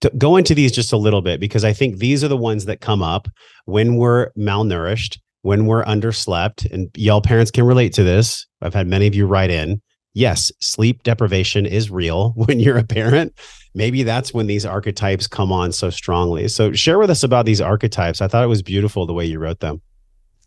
to 0.00 0.10
go 0.18 0.36
into 0.36 0.54
these 0.54 0.72
just 0.72 0.92
a 0.92 0.96
little 0.96 1.22
bit 1.22 1.40
because 1.40 1.64
I 1.64 1.72
think 1.72 1.98
these 1.98 2.22
are 2.22 2.28
the 2.28 2.36
ones 2.36 2.66
that 2.66 2.80
come 2.80 3.02
up 3.02 3.28
when 3.64 3.96
we're 3.96 4.30
malnourished, 4.32 5.18
when 5.42 5.66
we're 5.66 5.84
underslept, 5.84 6.70
and 6.70 6.90
y'all 6.96 7.20
parents 7.20 7.50
can 7.50 7.64
relate 7.64 7.92
to 7.94 8.02
this. 8.02 8.46
I've 8.60 8.74
had 8.74 8.86
many 8.86 9.06
of 9.06 9.14
you 9.14 9.26
write 9.26 9.50
in. 9.50 9.80
Yes, 10.14 10.50
sleep 10.60 11.02
deprivation 11.02 11.66
is 11.66 11.90
real 11.90 12.30
when 12.36 12.60
you're 12.60 12.78
a 12.78 12.84
parent. 12.84 13.38
Maybe 13.74 14.02
that's 14.02 14.32
when 14.32 14.46
these 14.46 14.64
archetypes 14.64 15.26
come 15.26 15.52
on 15.52 15.72
so 15.72 15.90
strongly. 15.90 16.48
So, 16.48 16.72
share 16.72 16.98
with 16.98 17.10
us 17.10 17.22
about 17.22 17.44
these 17.44 17.60
archetypes. 17.60 18.22
I 18.22 18.28
thought 18.28 18.42
it 18.42 18.48
was 18.48 18.62
beautiful 18.62 19.06
the 19.06 19.12
way 19.12 19.26
you 19.26 19.38
wrote 19.38 19.60
them. 19.60 19.82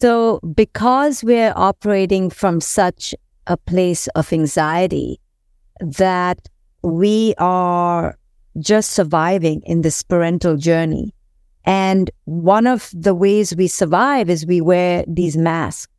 So, 0.02 0.40
because 0.40 1.24
we're 1.24 1.54
operating 1.56 2.32
from 2.32 2.60
such 2.60 3.14
a 3.46 3.56
place 3.56 4.08
of 4.10 4.34
anxiety 4.34 5.20
that 5.80 6.50
we 6.82 7.36
are 7.38 8.18
just 8.60 8.92
surviving 8.92 9.62
in 9.66 9.82
this 9.82 10.04
parental 10.04 10.58
journey. 10.58 11.14
And 11.66 12.10
one 12.26 12.68
of 12.68 12.90
the 12.94 13.14
ways 13.14 13.56
we 13.56 13.68
survive 13.68 14.30
is 14.30 14.46
we 14.46 14.62
wear 14.62 15.04
these 15.08 15.38
masks. 15.38 15.92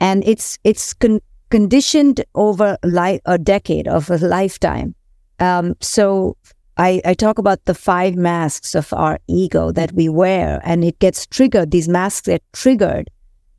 And 0.00 0.22
it's 0.24 0.58
it's 0.64 0.92
con- 0.94 1.20
conditioned 1.50 2.24
over 2.34 2.76
li- 2.84 3.20
a 3.24 3.38
decade 3.38 3.88
of 3.88 4.10
a 4.10 4.18
lifetime. 4.18 4.94
Um, 5.38 5.74
so 5.80 6.36
I, 6.76 7.02
I 7.04 7.14
talk 7.14 7.38
about 7.38 7.64
the 7.66 7.74
five 7.74 8.16
masks 8.16 8.74
of 8.74 8.92
our 8.92 9.18
ego 9.28 9.72
that 9.72 9.92
we 9.92 10.08
wear, 10.08 10.60
and 10.64 10.84
it 10.84 10.98
gets 10.98 11.26
triggered. 11.26 11.70
These 11.70 11.88
masks 11.88 12.26
get 12.26 12.42
triggered 12.52 13.10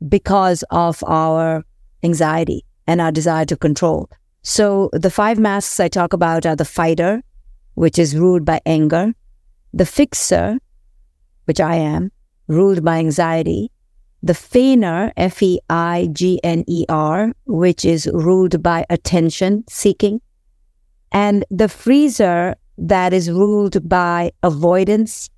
because 0.08 0.64
of 0.70 1.02
our 1.06 1.64
anxiety 2.02 2.64
and 2.86 3.00
our 3.00 3.12
desire 3.12 3.44
to 3.46 3.56
control. 3.56 4.08
So 4.42 4.90
the 4.92 5.10
five 5.10 5.38
masks 5.38 5.78
I 5.80 5.88
talk 5.88 6.12
about 6.12 6.44
are 6.44 6.56
the 6.56 6.64
fighter, 6.64 7.22
which 7.74 7.98
is 7.98 8.16
ruled 8.16 8.44
by 8.44 8.60
anger, 8.66 9.12
the 9.72 9.86
fixer, 9.86 10.58
which 11.44 11.60
I 11.60 11.76
am, 11.76 12.10
ruled 12.48 12.84
by 12.84 12.98
anxiety, 12.98 13.70
the 14.22 14.32
feigner, 14.32 15.12
F 15.16 15.42
E 15.42 15.60
I 15.68 16.08
G 16.12 16.40
N 16.42 16.64
E 16.66 16.86
R, 16.88 17.32
which 17.44 17.84
is 17.84 18.08
ruled 18.12 18.62
by 18.62 18.86
attention 18.88 19.64
seeking, 19.68 20.20
and 21.12 21.44
the 21.50 21.68
freezer 21.68 22.54
that 22.78 23.12
is 23.12 23.30
ruled 23.30 23.86
by 23.88 24.32
avoidance, 24.42 25.28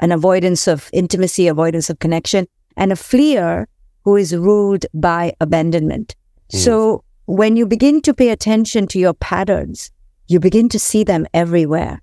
an 0.00 0.12
avoidance 0.12 0.68
of 0.68 0.90
intimacy, 0.92 1.48
avoidance 1.48 1.88
of 1.88 1.98
connection, 1.98 2.46
and 2.76 2.92
a 2.92 2.96
fleer 2.96 3.66
who 4.04 4.16
is 4.16 4.36
ruled 4.36 4.84
by 4.94 5.32
abandonment. 5.40 6.14
Mm. 6.52 6.58
So 6.58 7.04
when 7.26 7.56
you 7.56 7.66
begin 7.66 8.00
to 8.02 8.14
pay 8.14 8.28
attention 8.28 8.86
to 8.88 8.98
your 8.98 9.14
patterns, 9.14 9.90
you 10.28 10.38
begin 10.38 10.68
to 10.68 10.78
see 10.78 11.04
them 11.04 11.26
everywhere. 11.32 12.00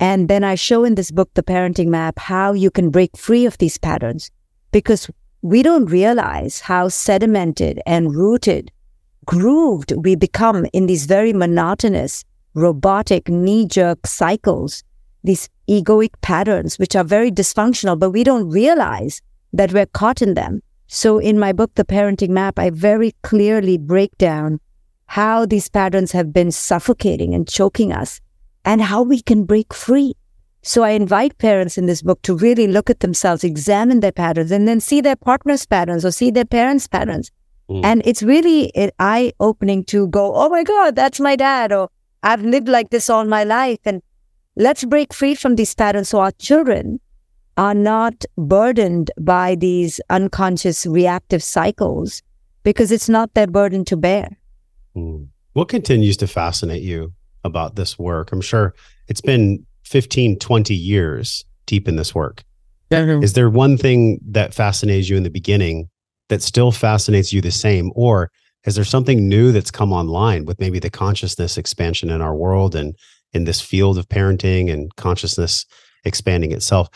And 0.00 0.28
then 0.28 0.44
I 0.44 0.56
show 0.56 0.84
in 0.84 0.96
this 0.96 1.10
book, 1.10 1.30
The 1.34 1.42
Parenting 1.42 1.88
Map, 1.88 2.18
how 2.18 2.52
you 2.52 2.70
can 2.70 2.90
break 2.90 3.16
free 3.16 3.46
of 3.46 3.58
these 3.58 3.78
patterns 3.78 4.30
because 4.72 5.08
we 5.42 5.62
don't 5.62 5.86
realize 5.86 6.60
how 6.60 6.88
sedimented 6.88 7.78
and 7.86 8.14
rooted, 8.14 8.72
grooved 9.26 9.92
we 9.96 10.16
become 10.16 10.66
in 10.72 10.86
these 10.86 11.06
very 11.06 11.32
monotonous, 11.32 12.24
robotic, 12.54 13.28
knee 13.28 13.66
jerk 13.66 14.06
cycles, 14.06 14.82
these 15.22 15.48
egoic 15.68 16.10
patterns, 16.20 16.78
which 16.78 16.96
are 16.96 17.04
very 17.04 17.30
dysfunctional, 17.30 17.98
but 17.98 18.10
we 18.10 18.24
don't 18.24 18.48
realize 18.50 19.22
that 19.52 19.72
we're 19.72 19.86
caught 19.86 20.22
in 20.22 20.34
them. 20.34 20.60
So 20.88 21.18
in 21.18 21.38
my 21.38 21.52
book, 21.52 21.74
The 21.74 21.84
Parenting 21.84 22.30
Map, 22.30 22.58
I 22.58 22.70
very 22.70 23.14
clearly 23.22 23.78
break 23.78 24.16
down 24.18 24.58
how 25.08 25.46
these 25.46 25.70
patterns 25.70 26.12
have 26.12 26.32
been 26.34 26.52
suffocating 26.52 27.34
and 27.34 27.48
choking 27.48 27.92
us 27.92 28.20
and 28.64 28.82
how 28.82 29.02
we 29.02 29.22
can 29.22 29.44
break 29.44 29.72
free. 29.72 30.14
So 30.62 30.82
I 30.82 30.90
invite 30.90 31.38
parents 31.38 31.78
in 31.78 31.86
this 31.86 32.02
book 32.02 32.20
to 32.22 32.36
really 32.36 32.66
look 32.66 32.90
at 32.90 33.00
themselves, 33.00 33.42
examine 33.42 34.00
their 34.00 34.12
patterns, 34.12 34.50
and 34.50 34.68
then 34.68 34.80
see 34.80 35.00
their 35.00 35.16
partner's 35.16 35.64
patterns 35.64 36.04
or 36.04 36.10
see 36.10 36.30
their 36.30 36.44
parents' 36.44 36.86
patterns. 36.86 37.30
Mm. 37.70 37.84
And 37.84 38.02
it's 38.04 38.22
really 38.22 38.70
eye 38.98 39.32
opening 39.40 39.84
to 39.84 40.08
go, 40.08 40.34
oh 40.34 40.50
my 40.50 40.62
God, 40.62 40.94
that's 40.94 41.20
my 41.20 41.36
dad, 41.36 41.72
or 41.72 41.88
I've 42.22 42.42
lived 42.42 42.68
like 42.68 42.90
this 42.90 43.08
all 43.08 43.24
my 43.24 43.44
life. 43.44 43.78
And 43.86 44.02
let's 44.56 44.84
break 44.84 45.14
free 45.14 45.34
from 45.34 45.56
these 45.56 45.74
patterns 45.74 46.10
so 46.10 46.20
our 46.20 46.32
children 46.32 47.00
are 47.56 47.74
not 47.74 48.26
burdened 48.36 49.10
by 49.18 49.54
these 49.54 50.02
unconscious 50.10 50.84
reactive 50.84 51.42
cycles 51.42 52.22
because 52.62 52.92
it's 52.92 53.08
not 53.08 53.32
their 53.32 53.46
burden 53.46 53.86
to 53.86 53.96
bear. 53.96 54.36
Mm. 54.96 55.28
What 55.52 55.68
continues 55.68 56.16
to 56.18 56.26
fascinate 56.26 56.82
you 56.82 57.12
about 57.44 57.76
this 57.76 57.98
work? 57.98 58.32
I'm 58.32 58.40
sure 58.40 58.74
it's 59.08 59.20
been 59.20 59.66
15, 59.84 60.38
20 60.38 60.74
years 60.74 61.44
deep 61.66 61.88
in 61.88 61.96
this 61.96 62.14
work. 62.14 62.44
Yeah. 62.90 63.20
Is 63.20 63.34
there 63.34 63.50
one 63.50 63.76
thing 63.76 64.20
that 64.28 64.54
fascinates 64.54 65.08
you 65.08 65.16
in 65.16 65.22
the 65.22 65.30
beginning 65.30 65.88
that 66.28 66.42
still 66.42 66.72
fascinates 66.72 67.32
you 67.32 67.40
the 67.40 67.50
same? 67.50 67.90
Or 67.94 68.30
is 68.64 68.74
there 68.74 68.84
something 68.84 69.28
new 69.28 69.52
that's 69.52 69.70
come 69.70 69.92
online 69.92 70.44
with 70.44 70.60
maybe 70.60 70.78
the 70.78 70.90
consciousness 70.90 71.58
expansion 71.58 72.10
in 72.10 72.20
our 72.20 72.34
world 72.34 72.74
and 72.74 72.94
in 73.32 73.44
this 73.44 73.60
field 73.60 73.98
of 73.98 74.08
parenting 74.08 74.72
and 74.72 74.94
consciousness 74.96 75.66
expanding 76.04 76.52
itself? 76.52 76.88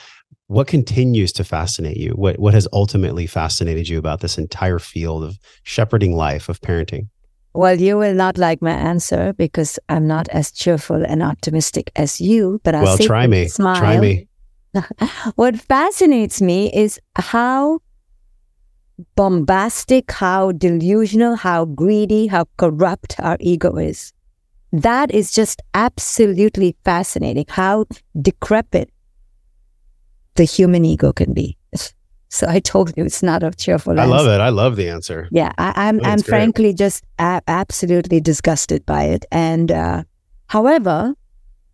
What 0.47 0.67
continues 0.67 1.33
to 1.33 1.45
fascinate 1.45 1.97
you? 1.97 2.11
What 2.11 2.39
what 2.39 2.55
has 2.55 2.69
ultimately 2.73 3.27
fascinated 3.27 3.89
you 3.89 3.99
about 3.99 4.21
this 4.21 4.39
entire 4.39 4.79
field 4.79 5.25
of 5.25 5.39
shepherding 5.63 6.15
life, 6.15 6.49
of 6.49 6.61
parenting? 6.61 7.09
Well, 7.55 7.79
you 7.79 7.99
will 7.99 8.15
not 8.15 8.39
like 8.39 8.63
my 8.63 8.73
answer 8.73 9.35
because 9.35 9.79
I'm 9.89 10.07
not 10.07 10.29
as 10.31 10.51
cheerful 10.51 11.05
and 11.05 11.23
optimistic 11.23 11.91
as 11.97 12.21
you, 12.21 12.61
but 12.65 12.75
I'll 12.75 12.85
well, 12.85 12.99
try 12.99 13.27
me. 13.27 13.49
Smile. 13.49 13.77
Try 13.77 14.01
me. 14.01 14.29
what 15.35 15.61
fascinates 15.61 16.41
me 16.41 16.73
is 16.73 16.99
how 17.17 17.81
bombastic, 19.17 20.11
how 20.13 20.53
delusional, 20.53 21.37
how 21.37 21.67
greedy, 21.67 22.27
how 22.27 22.47
corrupt 22.57 23.17
our 23.19 23.37
ego 23.41 23.77
is. 23.77 24.13
That 24.73 25.11
is 25.11 25.31
just 25.31 25.61
absolutely 25.75 26.77
fascinating 26.85 27.45
how 27.49 27.85
decrepit 28.19 28.91
the 30.37 30.45
human 30.45 30.87
ego 30.87 31.13
can 31.13 31.35
be. 31.35 31.59
So 32.33 32.47
I 32.49 32.61
told 32.61 32.97
you 32.97 33.05
it's 33.05 33.23
not 33.23 33.43
a 33.43 33.51
cheerful. 33.51 34.01
I 34.01 34.05
answer. 34.05 34.17
love 34.17 34.27
it. 34.27 34.41
I 34.41 34.49
love 34.49 34.77
the 34.77 34.89
answer. 34.89 35.29
Yeah, 35.31 35.53
I, 35.59 35.89
am 35.89 36.01
I'm, 36.01 36.13
I'm 36.13 36.23
frankly 36.23 36.73
just 36.73 37.05
a- 37.19 37.43
absolutely 37.47 38.23
disgusted 38.23 38.87
by 38.87 39.05
it. 39.05 39.27
And 39.31 39.71
uh, 39.71 40.05
however, 40.47 41.15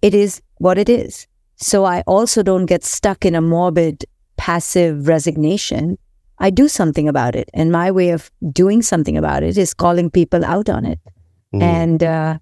it 0.03 0.15
is 0.15 0.43
what 0.57 0.77
it 0.77 0.89
is. 0.89 1.29
So 1.55 1.85
I 1.85 2.03
also 2.09 2.43
don't 2.43 2.67
get 2.67 2.85
stuck 2.85 3.25
in 3.25 3.37
a 3.37 3.41
morbid, 3.41 4.05
passive 4.37 5.07
resignation. 5.07 5.97
I 6.41 6.51
do 6.51 6.67
something 6.67 7.09
about 7.09 7.37
it, 7.37 7.49
and 7.55 7.71
my 7.71 7.93
way 7.93 8.11
of 8.11 8.29
doing 8.53 8.83
something 8.83 9.17
about 9.17 9.45
it 9.45 9.57
is 9.57 9.73
calling 9.75 10.11
people 10.11 10.45
out 10.45 10.69
on 10.69 10.85
it 10.85 10.99
mm. 11.55 11.63
and 11.63 12.03
uh, 12.03 12.39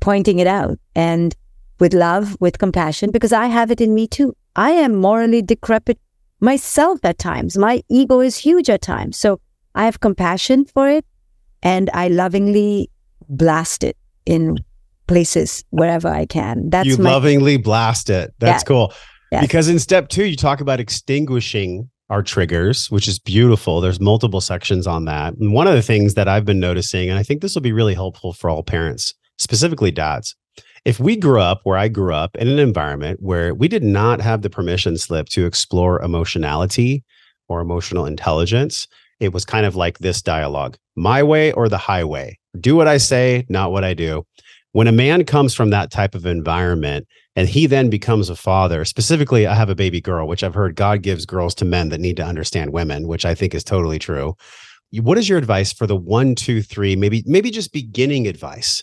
pointing 0.00 0.38
it 0.38 0.46
out, 0.46 0.78
and 0.94 1.34
with 1.80 1.94
love, 1.94 2.36
with 2.40 2.58
compassion, 2.58 3.10
because 3.10 3.32
I 3.32 3.46
have 3.46 3.70
it 3.70 3.80
in 3.80 3.94
me 3.94 4.06
too. 4.06 4.36
I 4.54 4.70
am 4.70 4.94
morally 4.94 5.40
decrepit 5.40 5.98
myself 6.44 7.00
at 7.04 7.18
times. 7.18 7.56
My 7.56 7.82
ego 7.88 8.20
is 8.20 8.36
huge 8.36 8.68
at 8.68 8.82
times. 8.82 9.16
So 9.16 9.40
I 9.74 9.86
have 9.86 10.00
compassion 10.00 10.66
for 10.66 10.88
it 10.88 11.04
and 11.62 11.90
I 11.94 12.08
lovingly 12.08 12.90
blast 13.28 13.82
it 13.82 13.96
in 14.26 14.58
places 15.06 15.64
wherever 15.70 16.08
I 16.08 16.26
can. 16.26 16.70
That's 16.70 16.86
you 16.86 16.98
my, 16.98 17.10
lovingly 17.10 17.56
blast 17.56 18.10
it. 18.10 18.34
That's 18.38 18.62
yeah. 18.62 18.68
cool. 18.68 18.92
Yeah. 19.32 19.40
Because 19.40 19.68
in 19.68 19.78
step 19.78 20.08
two, 20.08 20.26
you 20.26 20.36
talk 20.36 20.60
about 20.60 20.80
extinguishing 20.80 21.90
our 22.10 22.22
triggers, 22.22 22.90
which 22.90 23.08
is 23.08 23.18
beautiful. 23.18 23.80
There's 23.80 24.00
multiple 24.00 24.40
sections 24.40 24.86
on 24.86 25.06
that. 25.06 25.34
And 25.34 25.52
one 25.52 25.66
of 25.66 25.74
the 25.74 25.82
things 25.82 26.14
that 26.14 26.28
I've 26.28 26.44
been 26.44 26.60
noticing, 26.60 27.08
and 27.08 27.18
I 27.18 27.22
think 27.22 27.40
this 27.40 27.54
will 27.54 27.62
be 27.62 27.72
really 27.72 27.94
helpful 27.94 28.34
for 28.34 28.50
all 28.50 28.62
parents, 28.62 29.14
specifically 29.38 29.90
dads, 29.90 30.36
if 30.84 31.00
we 31.00 31.16
grew 31.16 31.40
up 31.40 31.60
where 31.64 31.78
I 31.78 31.88
grew 31.88 32.14
up 32.14 32.36
in 32.36 32.46
an 32.46 32.58
environment 32.58 33.20
where 33.22 33.54
we 33.54 33.68
did 33.68 33.82
not 33.82 34.20
have 34.20 34.42
the 34.42 34.50
permission 34.50 34.98
slip 34.98 35.28
to 35.30 35.46
explore 35.46 36.02
emotionality 36.02 37.02
or 37.48 37.60
emotional 37.60 38.04
intelligence, 38.04 38.86
it 39.18 39.32
was 39.32 39.44
kind 39.44 39.64
of 39.64 39.76
like 39.76 39.98
this 39.98 40.20
dialogue 40.20 40.76
my 40.96 41.22
way 41.22 41.52
or 41.52 41.68
the 41.68 41.78
highway. 41.78 42.38
Do 42.60 42.76
what 42.76 42.86
I 42.86 42.98
say, 42.98 43.46
not 43.48 43.72
what 43.72 43.82
I 43.82 43.94
do. 43.94 44.24
When 44.72 44.86
a 44.86 44.92
man 44.92 45.24
comes 45.24 45.54
from 45.54 45.70
that 45.70 45.90
type 45.90 46.14
of 46.14 46.26
environment 46.26 47.06
and 47.34 47.48
he 47.48 47.66
then 47.66 47.90
becomes 47.90 48.28
a 48.28 48.36
father, 48.36 48.84
specifically, 48.84 49.46
I 49.46 49.54
have 49.54 49.70
a 49.70 49.74
baby 49.74 50.00
girl, 50.00 50.28
which 50.28 50.44
I've 50.44 50.54
heard 50.54 50.76
God 50.76 51.02
gives 51.02 51.26
girls 51.26 51.54
to 51.56 51.64
men 51.64 51.88
that 51.88 52.00
need 52.00 52.16
to 52.18 52.24
understand 52.24 52.72
women, 52.72 53.08
which 53.08 53.24
I 53.24 53.34
think 53.34 53.54
is 53.54 53.64
totally 53.64 53.98
true. 53.98 54.36
What 54.92 55.18
is 55.18 55.28
your 55.28 55.38
advice 55.38 55.72
for 55.72 55.86
the 55.86 55.96
one, 55.96 56.34
two, 56.34 56.62
three, 56.62 56.94
maybe, 56.94 57.24
maybe 57.26 57.50
just 57.50 57.72
beginning 57.72 58.28
advice 58.28 58.82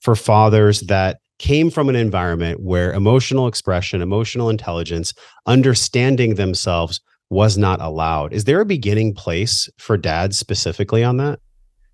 for 0.00 0.16
fathers 0.16 0.80
that 0.82 1.18
came 1.42 1.70
from 1.70 1.88
an 1.88 1.96
environment 1.96 2.60
where 2.60 2.92
emotional 2.92 3.46
expression, 3.46 4.00
emotional 4.00 4.48
intelligence, 4.48 5.12
understanding 5.46 6.36
themselves 6.36 7.00
was 7.28 7.58
not 7.58 7.80
allowed. 7.80 8.32
Is 8.32 8.44
there 8.44 8.60
a 8.60 8.64
beginning 8.64 9.12
place 9.12 9.68
for 9.76 9.96
dads 9.96 10.38
specifically 10.38 11.02
on 11.02 11.16
that? 11.18 11.40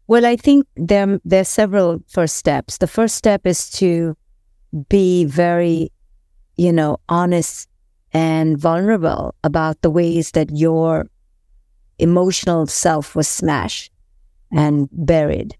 Well, 0.06 0.26
I 0.26 0.36
think 0.36 0.66
there, 0.76 1.18
there 1.24 1.40
are 1.40 1.44
several 1.44 2.00
first 2.08 2.36
steps. 2.36 2.78
The 2.78 2.86
first 2.86 3.16
step 3.16 3.46
is 3.46 3.70
to 3.72 4.16
be 4.88 5.24
very, 5.24 5.90
you 6.56 6.72
know, 6.72 6.98
honest 7.08 7.68
and 8.12 8.58
vulnerable 8.58 9.34
about 9.42 9.80
the 9.80 9.90
ways 9.90 10.32
that 10.32 10.50
your 10.54 11.06
emotional 11.98 12.66
self 12.66 13.16
was 13.16 13.28
smashed 13.28 13.92
and 14.52 14.88
buried. 14.92 15.56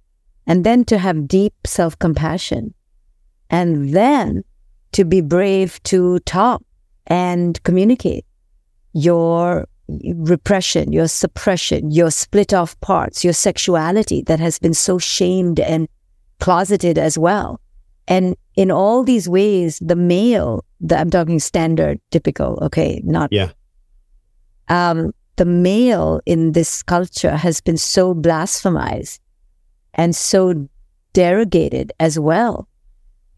And 0.47 0.65
then 0.65 0.85
to 0.87 0.99
have 0.99 1.29
deep 1.29 1.55
self 1.67 1.99
compassion 1.99 2.75
and 3.51 3.95
then 3.95 4.45
to 4.93 5.05
be 5.05 5.21
brave 5.21 5.83
to 5.85 6.19
talk 6.21 6.63
and 7.07 7.63
communicate 7.63 8.25
your 8.93 9.67
repression, 10.15 10.93
your 10.93 11.09
suppression, 11.09 11.91
your 11.91 12.11
split 12.11 12.53
off 12.53 12.79
parts, 12.81 13.25
your 13.25 13.33
sexuality 13.33 14.23
that 14.23 14.41
has 14.41 14.59
been 14.59 14.75
so 14.75 14.99
shamed 14.99 15.61
and 15.61 15.89
closeted 16.41 16.99
as 16.99 17.19
well. 17.19 17.61
And 18.07 18.37
in 18.55 18.71
all 18.71 19.03
these 19.03 19.29
ways, 19.29 19.79
the 19.81 19.97
male, 19.97 20.65
the, 20.81 20.99
I'm 20.99 21.11
talking 21.11 21.39
standard, 21.39 22.01
typical, 22.11 22.59
okay, 22.63 23.01
not. 23.05 23.31
Yeah. 23.33 23.51
Um, 24.69 25.13
the 25.37 25.45
male 25.45 26.21
in 26.27 26.53
this 26.53 26.83
culture 26.83 27.37
has 27.37 27.61
been 27.61 27.77
so 27.77 28.15
blasphemized 28.15 29.21
and 29.95 30.15
so 30.15 30.69
derogated 31.15 31.91
as 32.01 32.19
well 32.19 32.69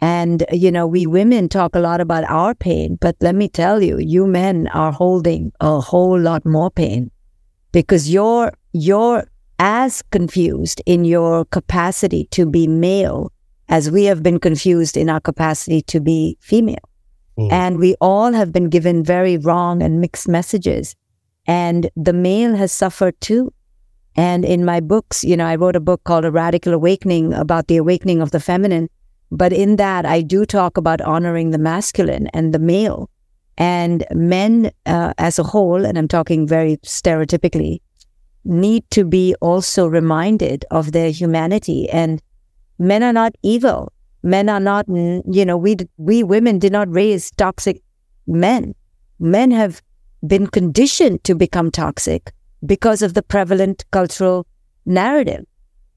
and, 0.00 0.44
you 0.50 0.70
know, 0.70 0.86
we 0.86 1.06
women 1.06 1.48
talk 1.48 1.74
a 1.74 1.80
lot 1.80 2.00
about 2.00 2.24
our 2.24 2.54
pain, 2.54 2.96
but 3.00 3.16
let 3.20 3.34
me 3.34 3.48
tell 3.48 3.82
you, 3.82 3.98
you 3.98 4.26
men 4.26 4.68
are 4.68 4.92
holding 4.92 5.52
a 5.60 5.80
whole 5.80 6.18
lot 6.18 6.46
more 6.46 6.70
pain 6.70 7.10
because 7.72 8.10
you're, 8.10 8.52
you're 8.72 9.24
as 9.58 10.02
confused 10.10 10.80
in 10.86 11.04
your 11.04 11.44
capacity 11.46 12.24
to 12.30 12.46
be 12.46 12.66
male 12.66 13.30
as 13.68 13.90
we 13.90 14.04
have 14.04 14.22
been 14.22 14.40
confused 14.40 14.96
in 14.96 15.10
our 15.10 15.20
capacity 15.20 15.82
to 15.82 16.00
be 16.00 16.36
female. 16.40 16.88
Mm. 17.38 17.52
And 17.52 17.78
we 17.78 17.94
all 18.00 18.32
have 18.32 18.52
been 18.52 18.68
given 18.68 19.04
very 19.04 19.36
wrong 19.36 19.82
and 19.82 20.00
mixed 20.00 20.28
messages. 20.28 20.96
And 21.46 21.90
the 21.94 22.12
male 22.12 22.56
has 22.56 22.72
suffered 22.72 23.20
too. 23.20 23.52
And 24.16 24.44
in 24.44 24.64
my 24.64 24.80
books, 24.80 25.22
you 25.22 25.36
know, 25.36 25.46
I 25.46 25.56
wrote 25.56 25.76
a 25.76 25.80
book 25.80 26.02
called 26.04 26.24
A 26.24 26.30
Radical 26.30 26.74
Awakening 26.74 27.32
about 27.32 27.68
the 27.68 27.76
awakening 27.76 28.20
of 28.20 28.32
the 28.32 28.40
feminine. 28.40 28.88
But 29.30 29.52
in 29.52 29.76
that, 29.76 30.04
I 30.04 30.22
do 30.22 30.44
talk 30.44 30.76
about 30.76 31.00
honoring 31.00 31.50
the 31.50 31.58
masculine 31.58 32.26
and 32.28 32.52
the 32.52 32.58
male. 32.58 33.08
And 33.56 34.04
men 34.12 34.70
uh, 34.86 35.12
as 35.18 35.38
a 35.38 35.42
whole, 35.42 35.84
and 35.84 35.98
I'm 35.98 36.08
talking 36.08 36.46
very 36.46 36.78
stereotypically, 36.78 37.80
need 38.44 38.90
to 38.90 39.04
be 39.04 39.34
also 39.40 39.86
reminded 39.86 40.64
of 40.70 40.92
their 40.92 41.10
humanity. 41.10 41.88
And 41.90 42.22
men 42.78 43.02
are 43.02 43.12
not 43.12 43.34
evil. 43.42 43.92
Men 44.22 44.48
are 44.48 44.60
not, 44.60 44.86
you 44.88 45.44
know, 45.44 45.56
we, 45.56 45.76
we 45.96 46.22
women 46.22 46.58
did 46.58 46.72
not 46.72 46.92
raise 46.92 47.30
toxic 47.32 47.82
men. 48.26 48.74
Men 49.18 49.50
have 49.50 49.82
been 50.26 50.46
conditioned 50.46 51.22
to 51.24 51.34
become 51.34 51.70
toxic 51.70 52.32
because 52.64 53.02
of 53.02 53.14
the 53.14 53.22
prevalent 53.22 53.84
cultural 53.90 54.46
narrative. 54.86 55.44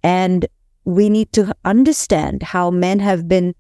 And 0.04 0.46
we 0.86 1.10
need 1.10 1.32
to 1.34 1.56
understand 1.64 2.44
how 2.44 2.70
men 2.70 3.00
have 3.00 3.28
been 3.28 3.56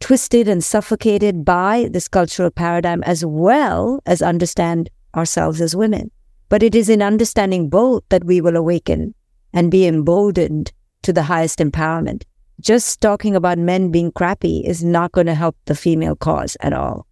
twisted 0.00 0.48
and 0.48 0.62
suffocated 0.62 1.44
by 1.44 1.88
this 1.90 2.08
cultural 2.08 2.50
paradigm 2.50 3.02
as 3.04 3.24
well 3.24 4.00
as 4.06 4.22
understand 4.22 4.90
ourselves 5.14 5.60
as 5.60 5.76
women. 5.76 6.10
But 6.48 6.62
it 6.62 6.74
is 6.74 6.88
in 6.88 7.02
understanding 7.02 7.68
both 7.68 8.02
that 8.10 8.24
we 8.24 8.40
will 8.40 8.56
awaken 8.56 9.14
and 9.52 9.70
be 9.70 9.86
emboldened 9.86 10.72
to 11.02 11.12
the 11.12 11.22
highest 11.22 11.58
empowerment. 11.58 12.24
Just 12.60 13.00
talking 13.00 13.34
about 13.34 13.58
men 13.58 13.90
being 13.90 14.12
crappy 14.12 14.58
is 14.64 14.84
not 14.84 15.12
going 15.12 15.26
to 15.26 15.34
help 15.34 15.56
the 15.64 15.74
female 15.74 16.16
cause 16.16 16.56
at 16.60 16.72
all. 16.72 17.06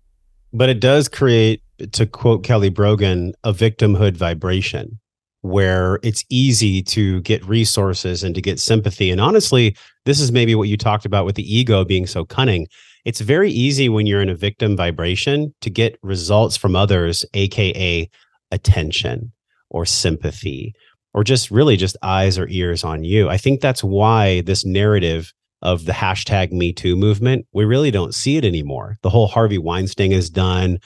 But 0.53 0.69
it 0.69 0.81
does 0.81 1.09
create, 1.09 1.63
to 1.93 2.07
quote 2.07 2.45
Kelly 2.45 2.69
Brogan, 2.69 3.33
a 3.43 3.53
victimhood 3.53 4.17
vibration 4.17 5.01
where 5.43 5.99
it's 6.03 6.25
easy 6.31 6.83
to 6.83 7.21
get 7.23 7.45
resources 7.47 8.23
and 8.25 8.35
to 8.35 8.41
get 8.41 8.59
sympathy. 8.59 9.11
And 9.11 9.21
honestly, 9.21 9.77
this 10.05 10.21
is 10.21 10.33
maybe 10.33 10.55
what 10.55 10.69
you 10.69 10.77
talked 10.77 11.05
about 11.05 11.27
with 11.27 11.37
the 11.37 11.55
ego 11.57 11.85
being 11.85 12.07
so 12.07 12.25
cunning. 12.25 12.67
It's 13.05 13.21
very 13.21 13.51
easy 13.51 13.89
when 13.89 14.07
you're 14.07 14.23
in 14.23 14.29
a 14.29 14.35
victim 14.35 14.77
vibration 14.77 15.53
to 15.61 15.71
get 15.71 15.99
results 16.03 16.57
from 16.57 16.77
others, 16.77 17.25
AKA 17.35 18.09
attention 18.53 19.33
or 19.71 19.85
sympathy 19.85 20.75
or 21.15 21.25
just 21.25 21.51
really 21.51 21.77
just 21.77 21.97
eyes 22.03 22.39
or 22.39 22.49
ears 22.49 22.85
on 22.85 23.05
you. 23.05 23.29
I 23.29 23.37
think 23.37 23.61
that's 23.61 23.85
why 23.85 24.43
this 24.43 24.65
narrative 24.65 25.33
of 25.61 25.85
the 25.85 25.93
hashtag 25.93 26.53
Me 26.53 26.73
Too 26.73 26.97
movement, 26.97 27.47
we 27.53 27.65
really 27.65 27.91
don't 27.91 28.15
see 28.15 28.37
it 28.37 28.45
anymore. 28.45 28.97
The 29.03 29.11
whole 29.11 29.29
Harvey 29.29 29.59
Weinstein 29.59 30.13
is 30.13 30.31
done 30.31 30.79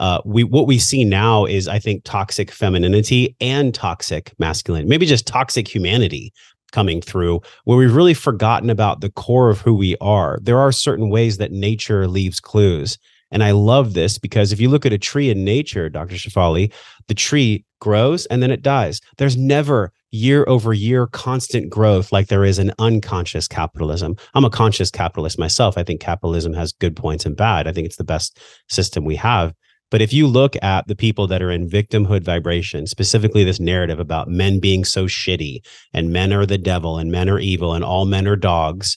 uh, 0.00 0.20
we 0.24 0.42
what 0.42 0.66
we 0.66 0.78
see 0.78 1.04
now 1.04 1.44
is 1.44 1.68
I 1.68 1.78
think 1.78 2.04
toxic 2.04 2.50
femininity 2.50 3.36
and 3.40 3.74
toxic 3.74 4.32
masculine, 4.38 4.88
maybe 4.88 5.06
just 5.06 5.26
toxic 5.26 5.68
humanity 5.68 6.32
coming 6.72 7.02
through 7.02 7.40
where 7.64 7.76
we've 7.76 7.94
really 7.94 8.14
forgotten 8.14 8.70
about 8.70 9.02
the 9.02 9.10
core 9.10 9.50
of 9.50 9.60
who 9.60 9.74
we 9.74 9.96
are. 10.00 10.38
There 10.42 10.58
are 10.58 10.72
certain 10.72 11.10
ways 11.10 11.36
that 11.36 11.52
nature 11.52 12.08
leaves 12.08 12.40
clues. 12.40 12.98
And 13.30 13.44
I 13.44 13.50
love 13.52 13.92
this 13.92 14.18
because 14.18 14.52
if 14.52 14.60
you 14.60 14.68
look 14.68 14.86
at 14.86 14.92
a 14.92 14.98
tree 14.98 15.30
in 15.30 15.44
nature, 15.44 15.88
Dr. 15.88 16.14
Shefali, 16.14 16.72
the 17.06 17.14
tree 17.14 17.64
grows 17.80 18.26
and 18.26 18.42
then 18.42 18.50
it 18.50 18.62
dies. 18.62 19.00
There's 19.18 19.36
never 19.36 19.92
year 20.10 20.44
over 20.48 20.72
year 20.72 21.06
constant 21.08 21.70
growth 21.70 22.10
like 22.10 22.28
there 22.28 22.44
is 22.44 22.58
in 22.58 22.72
unconscious 22.78 23.46
capitalism. 23.46 24.16
I'm 24.34 24.44
a 24.44 24.50
conscious 24.50 24.90
capitalist 24.90 25.38
myself. 25.38 25.78
I 25.78 25.84
think 25.84 26.00
capitalism 26.00 26.54
has 26.54 26.72
good 26.72 26.96
points 26.96 27.26
and 27.26 27.36
bad. 27.36 27.68
I 27.68 27.72
think 27.72 27.86
it's 27.86 27.96
the 27.96 28.04
best 28.04 28.40
system 28.68 29.04
we 29.04 29.16
have. 29.16 29.54
But 29.90 30.00
if 30.00 30.12
you 30.12 30.26
look 30.26 30.54
at 30.62 30.86
the 30.86 30.94
people 30.94 31.26
that 31.26 31.42
are 31.42 31.50
in 31.50 31.68
victimhood 31.68 32.22
vibration, 32.22 32.86
specifically 32.86 33.42
this 33.42 33.60
narrative 33.60 33.98
about 33.98 34.28
men 34.28 34.60
being 34.60 34.84
so 34.84 35.06
shitty 35.06 35.64
and 35.92 36.12
men 36.12 36.32
are 36.32 36.46
the 36.46 36.58
devil 36.58 36.98
and 36.98 37.10
men 37.10 37.28
are 37.28 37.40
evil 37.40 37.74
and 37.74 37.84
all 37.84 38.04
men 38.04 38.28
are 38.28 38.36
dogs, 38.36 38.96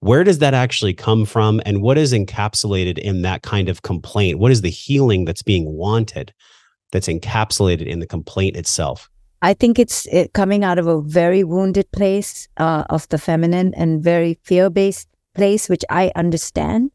where 0.00 0.22
does 0.22 0.38
that 0.38 0.54
actually 0.54 0.94
come 0.94 1.24
from? 1.24 1.60
And 1.66 1.82
what 1.82 1.98
is 1.98 2.12
encapsulated 2.12 2.98
in 2.98 3.22
that 3.22 3.42
kind 3.42 3.68
of 3.68 3.82
complaint? 3.82 4.38
What 4.38 4.52
is 4.52 4.60
the 4.60 4.70
healing 4.70 5.24
that's 5.24 5.42
being 5.42 5.72
wanted 5.74 6.32
that's 6.92 7.08
encapsulated 7.08 7.86
in 7.86 7.98
the 7.98 8.06
complaint 8.06 8.56
itself? 8.56 9.10
I 9.42 9.54
think 9.54 9.78
it's 9.78 10.06
it 10.06 10.32
coming 10.32 10.64
out 10.64 10.78
of 10.78 10.86
a 10.86 11.00
very 11.00 11.44
wounded 11.44 11.90
place 11.92 12.48
uh, 12.56 12.84
of 12.90 13.08
the 13.08 13.18
feminine 13.18 13.72
and 13.74 14.02
very 14.02 14.38
fear 14.42 14.70
based 14.70 15.08
place, 15.34 15.68
which 15.68 15.84
I 15.88 16.10
understand, 16.16 16.90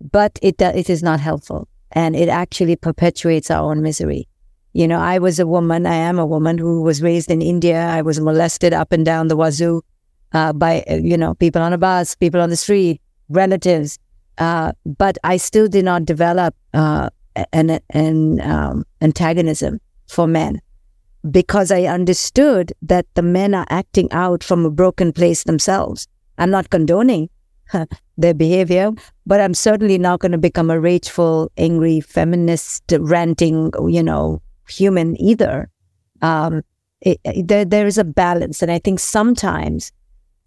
but 0.00 0.38
it 0.42 0.60
it 0.60 0.90
is 0.90 1.02
not 1.02 1.20
helpful, 1.20 1.68
and 1.92 2.16
it 2.16 2.28
actually 2.28 2.76
perpetuates 2.76 3.50
our 3.50 3.70
own 3.70 3.82
misery. 3.82 4.28
You 4.72 4.86
know, 4.86 5.00
I 5.00 5.18
was 5.18 5.38
a 5.38 5.46
woman. 5.46 5.86
I 5.86 5.94
am 5.94 6.18
a 6.18 6.26
woman 6.26 6.58
who 6.58 6.82
was 6.82 7.02
raised 7.02 7.30
in 7.30 7.42
India. 7.42 7.80
I 7.86 8.02
was 8.02 8.20
molested 8.20 8.72
up 8.72 8.92
and 8.92 9.04
down 9.04 9.28
the 9.28 9.36
wazoo 9.36 9.82
uh, 10.32 10.52
by 10.52 10.84
uh, 10.88 10.96
you 10.96 11.16
know 11.16 11.34
people 11.34 11.60
on 11.62 11.72
a 11.72 11.78
bus, 11.78 12.14
people 12.14 12.40
on 12.40 12.50
the 12.50 12.56
street, 12.56 13.00
relatives. 13.28 13.98
Uh, 14.38 14.72
but 14.86 15.18
I 15.24 15.36
still 15.36 15.68
did 15.68 15.84
not 15.84 16.04
develop 16.04 16.54
uh, 16.72 17.10
an, 17.52 17.80
an 17.90 18.40
um, 18.40 18.84
antagonism 19.00 19.80
for 20.08 20.26
men 20.26 20.60
because 21.30 21.70
I 21.70 21.82
understood 21.82 22.72
that 22.80 23.06
the 23.14 23.22
men 23.22 23.54
are 23.54 23.66
acting 23.68 24.10
out 24.12 24.42
from 24.42 24.64
a 24.64 24.70
broken 24.70 25.12
place 25.12 25.44
themselves. 25.44 26.06
I'm 26.38 26.50
not 26.50 26.70
condoning 26.70 27.28
their 28.18 28.34
behavior, 28.34 28.92
but 29.26 29.40
I'm 29.40 29.54
certainly 29.54 29.98
not 29.98 30.20
going 30.20 30.32
to 30.32 30.38
become 30.38 30.70
a 30.70 30.80
rageful, 30.80 31.50
angry, 31.56 32.00
feminist, 32.00 32.84
ranting, 32.98 33.72
you 33.88 34.02
know, 34.02 34.42
human 34.68 35.20
either. 35.20 35.70
Um, 36.22 36.62
it, 37.00 37.20
it, 37.24 37.48
there, 37.48 37.64
there 37.64 37.86
is 37.86 37.98
a 37.98 38.04
balance, 38.04 38.62
and 38.62 38.70
I 38.70 38.78
think 38.78 39.00
sometimes, 39.00 39.92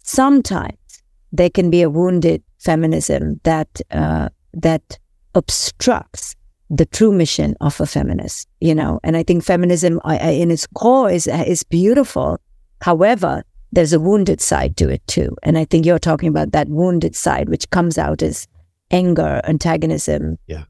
sometimes 0.02 1.02
there 1.32 1.50
can 1.50 1.70
be 1.70 1.82
a 1.82 1.90
wounded 1.90 2.42
feminism 2.58 3.40
that 3.42 3.80
uh, 3.90 4.28
that 4.52 4.98
obstructs 5.34 6.36
the 6.70 6.86
true 6.86 7.12
mission 7.12 7.56
of 7.60 7.80
a 7.80 7.86
feminist, 7.86 8.48
you 8.60 8.74
know. 8.74 9.00
And 9.02 9.16
I 9.16 9.24
think 9.24 9.42
feminism, 9.44 10.00
in 10.08 10.50
its 10.50 10.66
core, 10.68 11.10
is 11.10 11.26
is 11.26 11.64
beautiful. 11.64 12.38
However, 12.80 13.42
there's 13.74 13.92
a 13.92 14.00
wounded 14.00 14.40
side 14.40 14.76
to 14.78 14.88
it 14.88 15.06
too, 15.06 15.36
and 15.42 15.58
I 15.58 15.64
think 15.64 15.86
you're 15.86 15.98
talking 15.98 16.28
about 16.28 16.52
that 16.52 16.68
wounded 16.68 17.16
side, 17.16 17.48
which 17.48 17.68
comes 17.70 17.98
out 17.98 18.22
as 18.22 18.46
anger, 18.90 19.40
antagonism. 19.44 20.38
Yeah. 20.46 20.64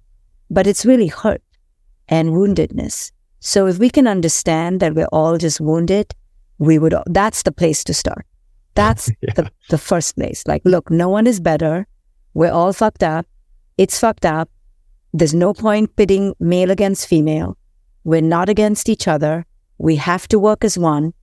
But 0.51 0.67
it's 0.67 0.85
really 0.85 1.09
hurt 1.09 1.43
and 2.09 2.31
woundedness. 2.31 3.13
So 3.41 3.67
if 3.67 3.79
we 3.79 3.91
can 3.91 4.07
understand 4.07 4.81
that 4.81 4.95
we're 4.95 5.13
all 5.13 5.39
just 5.39 5.61
wounded, 5.61 6.15
we 6.59 6.79
would. 6.79 6.95
That's 7.07 7.43
the 7.43 7.53
place 7.53 7.85
to 7.85 7.95
start. 7.95 8.27
That's 8.75 9.11
yeah. 9.21 9.35
the 9.35 9.51
the 9.71 9.79
first 9.79 10.17
place. 10.17 10.43
Like, 10.47 10.63
look, 10.65 10.91
no 10.91 11.09
one 11.09 11.27
is 11.27 11.41
better. 11.41 11.87
We're 12.35 12.53
all 12.53 12.73
fucked 12.73 13.03
up. 13.03 13.27
It's 13.79 13.99
fucked 13.99 14.25
up 14.25 14.49
there's 15.15 15.33
no 15.33 15.55
point 15.55 15.95
pitting 15.95 16.35
male 16.41 16.73
against 16.73 17.07
female. 17.07 17.57
We're 18.03 18.21
not 18.21 18.49
against 18.49 18.89
each 18.89 19.07
other. 19.07 19.47
We 19.79 19.95
have 19.95 20.27
to 20.29 20.41
work 20.41 20.65
as 20.65 20.77
one. 20.77 21.15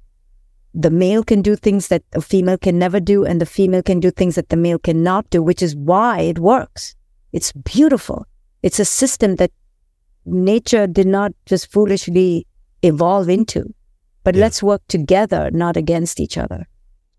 The 0.74 0.90
male 0.90 1.24
can 1.24 1.42
do 1.42 1.56
things 1.56 1.90
that 1.90 2.04
a 2.14 2.22
female 2.22 2.58
can 2.58 2.80
never 2.80 3.00
do, 3.00 3.26
and 3.26 3.42
the 3.42 3.46
female 3.46 3.84
can 3.84 4.00
do 4.00 4.12
things 4.12 4.36
that 4.36 4.50
the 4.50 4.56
male 4.56 4.80
cannot 4.80 5.30
do, 5.30 5.44
which 5.44 5.62
is 5.62 5.76
why 5.76 6.22
it 6.22 6.40
works. 6.40 6.96
It's 7.34 7.52
beautiful. 7.52 8.26
It's 8.64 8.80
a 8.80 8.86
system 8.86 9.36
that 9.36 9.52
nature 10.26 10.88
did 10.88 11.08
not 11.08 11.34
just 11.46 11.72
foolishly 11.72 12.48
evolve 12.84 13.30
into. 13.30 13.74
But 14.24 14.36
yeah. 14.36 14.42
let's 14.42 14.62
work 14.62 14.82
together, 14.88 15.50
not 15.52 15.78
against 15.78 16.20
each 16.20 16.38
other. 16.38 16.68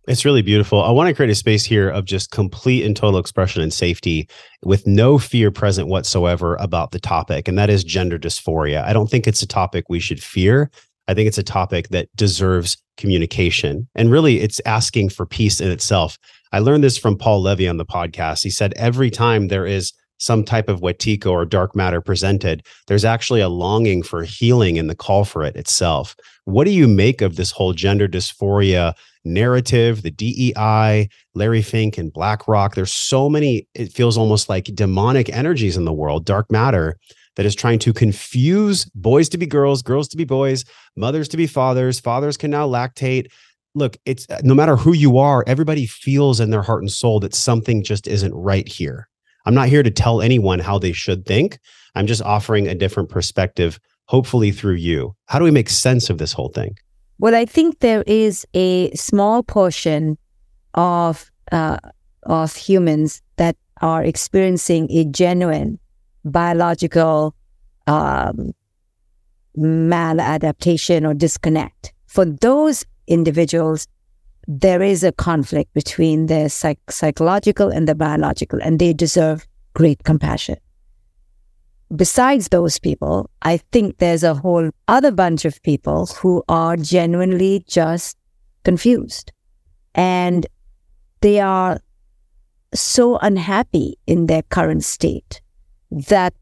It's 0.08 0.24
really 0.24 0.42
beautiful. 0.42 0.82
I 0.82 0.90
want 0.90 1.08
to 1.08 1.14
create 1.14 1.30
a 1.30 1.34
space 1.34 1.64
here 1.64 1.88
of 1.88 2.04
just 2.04 2.32
complete 2.32 2.84
and 2.84 2.96
total 2.96 3.20
expression 3.20 3.62
and 3.62 3.72
safety 3.72 4.28
with 4.64 4.84
no 4.84 5.16
fear 5.16 5.52
present 5.52 5.86
whatsoever 5.86 6.56
about 6.56 6.90
the 6.90 6.98
topic, 6.98 7.46
and 7.46 7.56
that 7.56 7.70
is 7.70 7.84
gender 7.84 8.18
dysphoria. 8.18 8.82
I 8.84 8.92
don't 8.92 9.08
think 9.08 9.28
it's 9.28 9.42
a 9.42 9.46
topic 9.46 9.84
we 9.88 10.00
should 10.00 10.20
fear. 10.20 10.70
I 11.06 11.14
think 11.14 11.28
it's 11.28 11.38
a 11.38 11.44
topic 11.44 11.88
that 11.90 12.08
deserves 12.16 12.81
communication. 12.96 13.88
And 13.94 14.10
really, 14.10 14.40
it's 14.40 14.60
asking 14.66 15.10
for 15.10 15.26
peace 15.26 15.60
in 15.60 15.70
itself. 15.70 16.18
I 16.52 16.58
learned 16.58 16.84
this 16.84 16.98
from 16.98 17.16
Paul 17.16 17.42
Levy 17.42 17.66
on 17.66 17.78
the 17.78 17.86
podcast. 17.86 18.42
He 18.42 18.50
said 18.50 18.74
every 18.76 19.10
time 19.10 19.48
there 19.48 19.66
is 19.66 19.92
some 20.18 20.44
type 20.44 20.68
of 20.68 20.80
wetiko 20.80 21.32
or 21.32 21.44
dark 21.44 21.74
matter 21.74 22.00
presented, 22.00 22.64
there's 22.86 23.04
actually 23.04 23.40
a 23.40 23.48
longing 23.48 24.02
for 24.02 24.22
healing 24.22 24.76
in 24.76 24.86
the 24.86 24.94
call 24.94 25.24
for 25.24 25.42
it 25.42 25.56
itself. 25.56 26.14
What 26.44 26.64
do 26.64 26.70
you 26.70 26.86
make 26.86 27.20
of 27.22 27.36
this 27.36 27.50
whole 27.50 27.72
gender 27.72 28.06
dysphoria 28.06 28.94
narrative, 29.24 30.02
the 30.02 30.10
DEI, 30.10 31.08
Larry 31.34 31.62
Fink, 31.62 31.98
and 31.98 32.12
BlackRock? 32.12 32.74
There's 32.74 32.92
so 32.92 33.28
many, 33.28 33.66
it 33.74 33.92
feels 33.92 34.16
almost 34.16 34.48
like 34.48 34.66
demonic 34.66 35.28
energies 35.30 35.76
in 35.76 35.84
the 35.84 35.92
world, 35.92 36.24
dark 36.24 36.50
matter 36.52 36.98
that 37.36 37.46
is 37.46 37.54
trying 37.54 37.78
to 37.80 37.92
confuse 37.92 38.84
boys 38.94 39.28
to 39.30 39.38
be 39.38 39.46
girls, 39.46 39.82
girls 39.82 40.08
to 40.08 40.16
be 40.16 40.24
boys, 40.24 40.64
mothers 40.96 41.28
to 41.28 41.36
be 41.36 41.46
fathers. 41.46 42.00
Fathers 42.00 42.36
can 42.36 42.50
now 42.50 42.68
lactate. 42.68 43.30
Look, 43.74 43.96
it's 44.04 44.26
no 44.42 44.54
matter 44.54 44.76
who 44.76 44.92
you 44.92 45.18
are, 45.18 45.44
everybody 45.46 45.86
feels 45.86 46.40
in 46.40 46.50
their 46.50 46.62
heart 46.62 46.82
and 46.82 46.92
soul 46.92 47.20
that 47.20 47.34
something 47.34 47.82
just 47.82 48.06
isn't 48.06 48.34
right 48.34 48.68
here. 48.68 49.08
I'm 49.46 49.54
not 49.54 49.68
here 49.68 49.82
to 49.82 49.90
tell 49.90 50.20
anyone 50.20 50.58
how 50.58 50.78
they 50.78 50.92
should 50.92 51.26
think. 51.26 51.58
I'm 51.94 52.06
just 52.06 52.22
offering 52.22 52.68
a 52.68 52.74
different 52.74 53.08
perspective, 53.08 53.80
hopefully 54.06 54.52
through 54.52 54.74
you. 54.74 55.14
How 55.26 55.38
do 55.38 55.44
we 55.44 55.50
make 55.50 55.68
sense 55.68 56.10
of 56.10 56.18
this 56.18 56.32
whole 56.32 56.50
thing? 56.50 56.76
Well, 57.18 57.34
I 57.34 57.44
think 57.44 57.80
there 57.80 58.02
is 58.06 58.46
a 58.54 58.90
small 58.92 59.42
portion 59.42 60.18
of 60.74 61.30
uh, 61.50 61.78
of 62.24 62.54
humans 62.54 63.22
that 63.36 63.56
are 63.80 64.02
experiencing 64.04 64.90
a 64.90 65.04
genuine 65.04 65.78
biological 66.24 67.34
um, 67.86 68.52
maladaptation 69.56 71.08
or 71.08 71.14
disconnect. 71.14 71.92
For 72.06 72.24
those 72.24 72.84
individuals, 73.06 73.86
there 74.46 74.82
is 74.82 75.04
a 75.04 75.12
conflict 75.12 75.72
between 75.74 76.26
their 76.26 76.48
psych- 76.48 76.90
psychological 76.90 77.68
and 77.68 77.86
the 77.86 77.94
biological, 77.94 78.58
and 78.62 78.78
they 78.78 78.92
deserve 78.92 79.46
great 79.74 80.02
compassion. 80.04 80.56
Besides 81.94 82.48
those 82.48 82.78
people, 82.78 83.30
I 83.42 83.58
think 83.70 83.98
there's 83.98 84.22
a 84.22 84.34
whole 84.34 84.70
other 84.88 85.12
bunch 85.12 85.44
of 85.44 85.62
people 85.62 86.06
who 86.06 86.42
are 86.48 86.76
genuinely 86.76 87.64
just 87.68 88.16
confused. 88.64 89.30
And 89.94 90.46
they 91.20 91.38
are 91.38 91.80
so 92.74 93.18
unhappy 93.18 93.98
in 94.06 94.26
their 94.26 94.42
current 94.42 94.84
state 94.84 95.41
that 95.92 96.34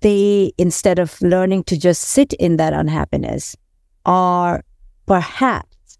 they, 0.00 0.52
instead 0.58 0.98
of 0.98 1.20
learning 1.22 1.64
to 1.64 1.78
just 1.78 2.02
sit 2.02 2.32
in 2.34 2.56
that 2.58 2.72
unhappiness, 2.72 3.56
are 4.04 4.62
perhaps 5.06 5.98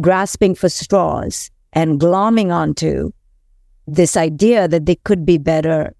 grasping 0.00 0.54
for 0.54 0.68
straws 0.68 1.50
and 1.72 2.00
glomming 2.00 2.52
onto 2.52 3.10
this 3.86 4.16
idea 4.16 4.68
that 4.68 4.86
they 4.86 4.96
could 4.96 5.24
be 5.24 5.38
better 5.38 5.94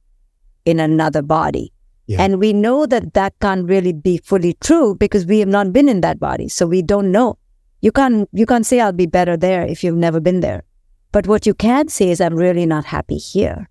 in 0.64 0.78
another 0.78 1.22
body. 1.22 1.72
Yeah. 2.06 2.22
And 2.22 2.38
we 2.38 2.52
know 2.52 2.87
that 2.87 3.14
that 3.14 3.35
can't 3.40 3.68
really 3.68 3.92
be 3.92 4.18
fully 4.18 4.54
true 4.61 4.94
because 4.94 5.26
we 5.26 5.38
have 5.40 5.48
not 5.48 5.72
been 5.72 5.88
in 5.88 6.00
that 6.02 6.20
body. 6.20 6.48
So 6.48 6.66
we 6.66 6.83
don't 6.83 7.11
know. 7.11 7.38
You 7.80 7.92
can't, 7.92 8.28
you 8.33 8.46
can't 8.46 8.66
say 8.66 8.80
I'll 8.80 8.92
be 8.92 9.06
better 9.06 9.37
there 9.37 9.64
if 9.64 9.83
you've 9.83 9.96
never 9.96 10.20
been 10.20 10.40
there. 10.40 10.64
But 11.12 11.26
what 11.26 11.46
you 11.46 11.54
can 11.54 11.88
say 11.88 12.11
is 12.11 12.20
I'm 12.20 12.35
really 12.35 12.66
not 12.66 12.85
happy 12.85 13.16
here. 13.16 13.69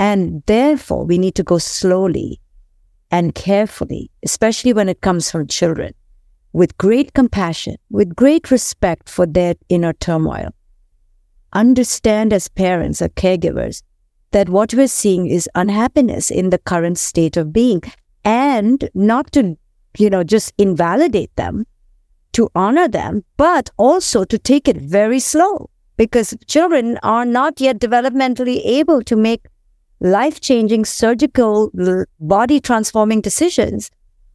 And 0.00 0.42
therefore 0.46 1.04
we 1.04 1.18
need 1.18 1.34
to 1.34 1.42
go 1.42 1.58
slowly 1.58 2.40
and 3.10 3.34
carefully, 3.34 4.10
especially 4.22 4.72
when 4.72 4.88
it 4.88 5.02
comes 5.02 5.30
from 5.30 5.46
children 5.46 5.92
with 6.54 6.78
great 6.78 7.12
compassion, 7.12 7.76
with 7.90 8.16
great 8.16 8.50
respect 8.50 9.10
for 9.10 9.26
their 9.26 9.54
inner 9.68 9.92
turmoil. 9.92 10.54
Understand 11.52 12.32
as 12.32 12.48
parents 12.48 13.02
or 13.02 13.10
caregivers 13.10 13.82
that 14.30 14.48
what 14.48 14.72
we're 14.72 14.88
seeing 14.88 15.26
is 15.26 15.50
unhappiness 15.54 16.30
in 16.30 16.48
the 16.48 16.58
current 16.58 16.96
state 16.96 17.36
of 17.36 17.52
being 17.52 17.82
and 18.24 18.88
not 18.94 19.30
to, 19.32 19.58
you 19.98 20.08
know, 20.08 20.24
just 20.24 20.54
invalidate 20.56 21.34
them, 21.36 21.66
to 22.32 22.48
honor 22.54 22.88
them, 22.88 23.22
but 23.36 23.68
also 23.76 24.24
to 24.24 24.38
take 24.38 24.66
it 24.66 24.78
very 24.78 25.20
slow 25.20 25.68
because 25.98 26.34
children 26.46 26.98
are 27.02 27.26
not 27.26 27.60
yet 27.60 27.78
developmentally 27.78 28.62
able 28.64 29.02
to 29.02 29.14
make 29.14 29.44
life 30.00 30.40
changing 30.40 30.84
surgical 30.84 31.70
body 32.18 32.60
transforming 32.60 33.20
decisions 33.20 33.90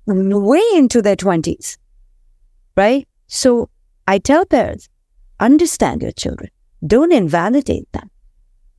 way 0.07 0.61
into 0.75 1.01
their 1.01 1.15
20s 1.15 1.77
right? 2.75 3.07
So 3.27 3.69
I 4.07 4.19
tell 4.19 4.45
parents, 4.45 4.89
understand 5.39 6.01
your 6.01 6.11
children. 6.11 6.51
Don't 6.85 7.11
invalidate 7.11 7.91
them. 7.91 8.09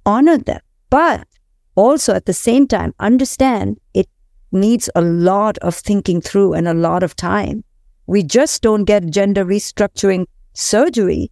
Honor 0.04 0.38
them. 0.38 0.60
But 0.90 1.26
also 1.74 2.14
at 2.14 2.26
the 2.26 2.32
same 2.32 2.66
time, 2.68 2.94
understand 3.00 3.78
it 3.92 4.08
needs 4.52 4.88
a 4.94 5.00
lot 5.00 5.58
of 5.58 5.74
thinking 5.74 6.20
through 6.20 6.54
and 6.54 6.68
a 6.68 6.74
lot 6.74 7.02
of 7.02 7.16
time. 7.16 7.64
We 8.06 8.22
just 8.22 8.62
don't 8.62 8.84
get 8.84 9.10
gender 9.10 9.44
restructuring 9.44 10.26
surgery 10.54 11.30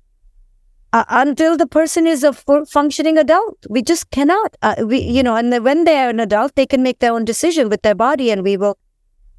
uh, 0.95 1.05
until 1.09 1.57
the 1.57 1.67
person 1.67 2.07
is 2.07 2.23
a 2.23 2.33
functioning 2.33 3.19
adult. 3.19 3.67
We 3.69 3.83
just 3.83 4.11
cannot. 4.11 4.57
Uh, 4.63 4.77
we, 4.87 5.01
you 5.01 5.25
know, 5.25 5.35
and 5.35 5.53
when 5.65 5.83
they 5.85 5.99
are 5.99 6.09
an 6.09 6.21
adult, 6.21 6.55
they 6.55 6.67
can 6.67 6.85
make 6.85 7.01
their 7.01 7.13
own 7.13 7.25
decision 7.25 7.69
with 7.69 7.83
their 7.83 7.97
body, 7.97 8.31
and 8.31 8.45
we 8.45 8.57
will 8.57 8.79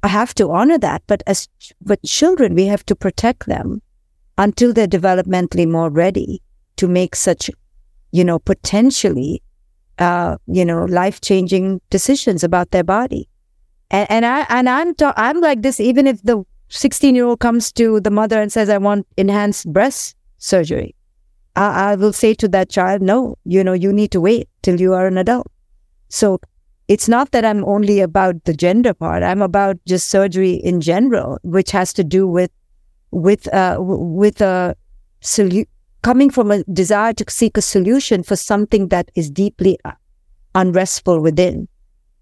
I 0.02 0.08
have 0.08 0.34
to 0.34 0.50
honor 0.50 0.76
that. 0.78 1.02
But 1.06 1.22
as 1.26 1.48
but 1.80 2.02
children, 2.02 2.54
we 2.54 2.66
have 2.66 2.84
to 2.86 2.94
protect 2.94 3.46
them 3.46 3.80
until 4.36 4.74
they're 4.74 4.86
developmentally 4.86 5.66
more 5.66 5.88
ready 5.88 6.42
to 6.76 6.86
make 6.86 7.16
such, 7.16 7.50
you 8.12 8.22
know, 8.22 8.38
potentially, 8.38 9.42
uh, 9.98 10.36
you 10.46 10.64
know, 10.64 10.84
life 10.84 11.22
changing 11.22 11.80
decisions 11.88 12.44
about 12.44 12.70
their 12.70 12.84
body. 12.84 13.30
And, 13.90 14.10
and 14.10 14.26
I 14.26 14.44
and 14.50 14.68
I'm 14.68 14.94
ta- 14.94 15.14
I'm 15.16 15.40
like 15.40 15.62
this 15.62 15.80
even 15.80 16.06
if 16.06 16.22
the 16.22 16.44
16 16.68 17.14
year 17.14 17.24
old 17.24 17.40
comes 17.40 17.72
to 17.72 17.98
the 18.00 18.10
mother 18.10 18.42
and 18.42 18.52
says 18.52 18.68
I 18.68 18.76
want 18.76 19.06
enhanced 19.16 19.72
breast 19.72 20.16
surgery. 20.36 20.95
I, 21.56 21.92
I 21.92 21.94
will 21.96 22.12
say 22.12 22.34
to 22.34 22.48
that 22.48 22.68
child, 22.68 23.02
no, 23.02 23.36
you 23.44 23.64
know, 23.64 23.72
you 23.72 23.92
need 23.92 24.10
to 24.12 24.20
wait 24.20 24.48
till 24.62 24.80
you 24.80 24.92
are 24.92 25.06
an 25.06 25.18
adult. 25.18 25.46
So 26.08 26.38
it's 26.88 27.08
not 27.08 27.32
that 27.32 27.44
I'm 27.44 27.64
only 27.64 28.00
about 28.00 28.44
the 28.44 28.54
gender 28.54 28.94
part. 28.94 29.22
I'm 29.22 29.42
about 29.42 29.76
just 29.86 30.08
surgery 30.08 30.52
in 30.52 30.80
general, 30.80 31.38
which 31.42 31.72
has 31.72 31.92
to 31.94 32.04
do 32.04 32.28
with 32.28 32.50
with 33.10 33.52
uh, 33.52 33.76
with 33.80 34.40
a 34.40 34.76
solu- 35.22 35.66
coming 36.02 36.30
from 36.30 36.50
a 36.50 36.62
desire 36.64 37.12
to 37.14 37.24
seek 37.28 37.56
a 37.56 37.62
solution 37.62 38.22
for 38.22 38.36
something 38.36 38.88
that 38.88 39.10
is 39.14 39.30
deeply 39.30 39.78
uh, 39.84 39.92
unrestful 40.54 41.20
within. 41.20 41.68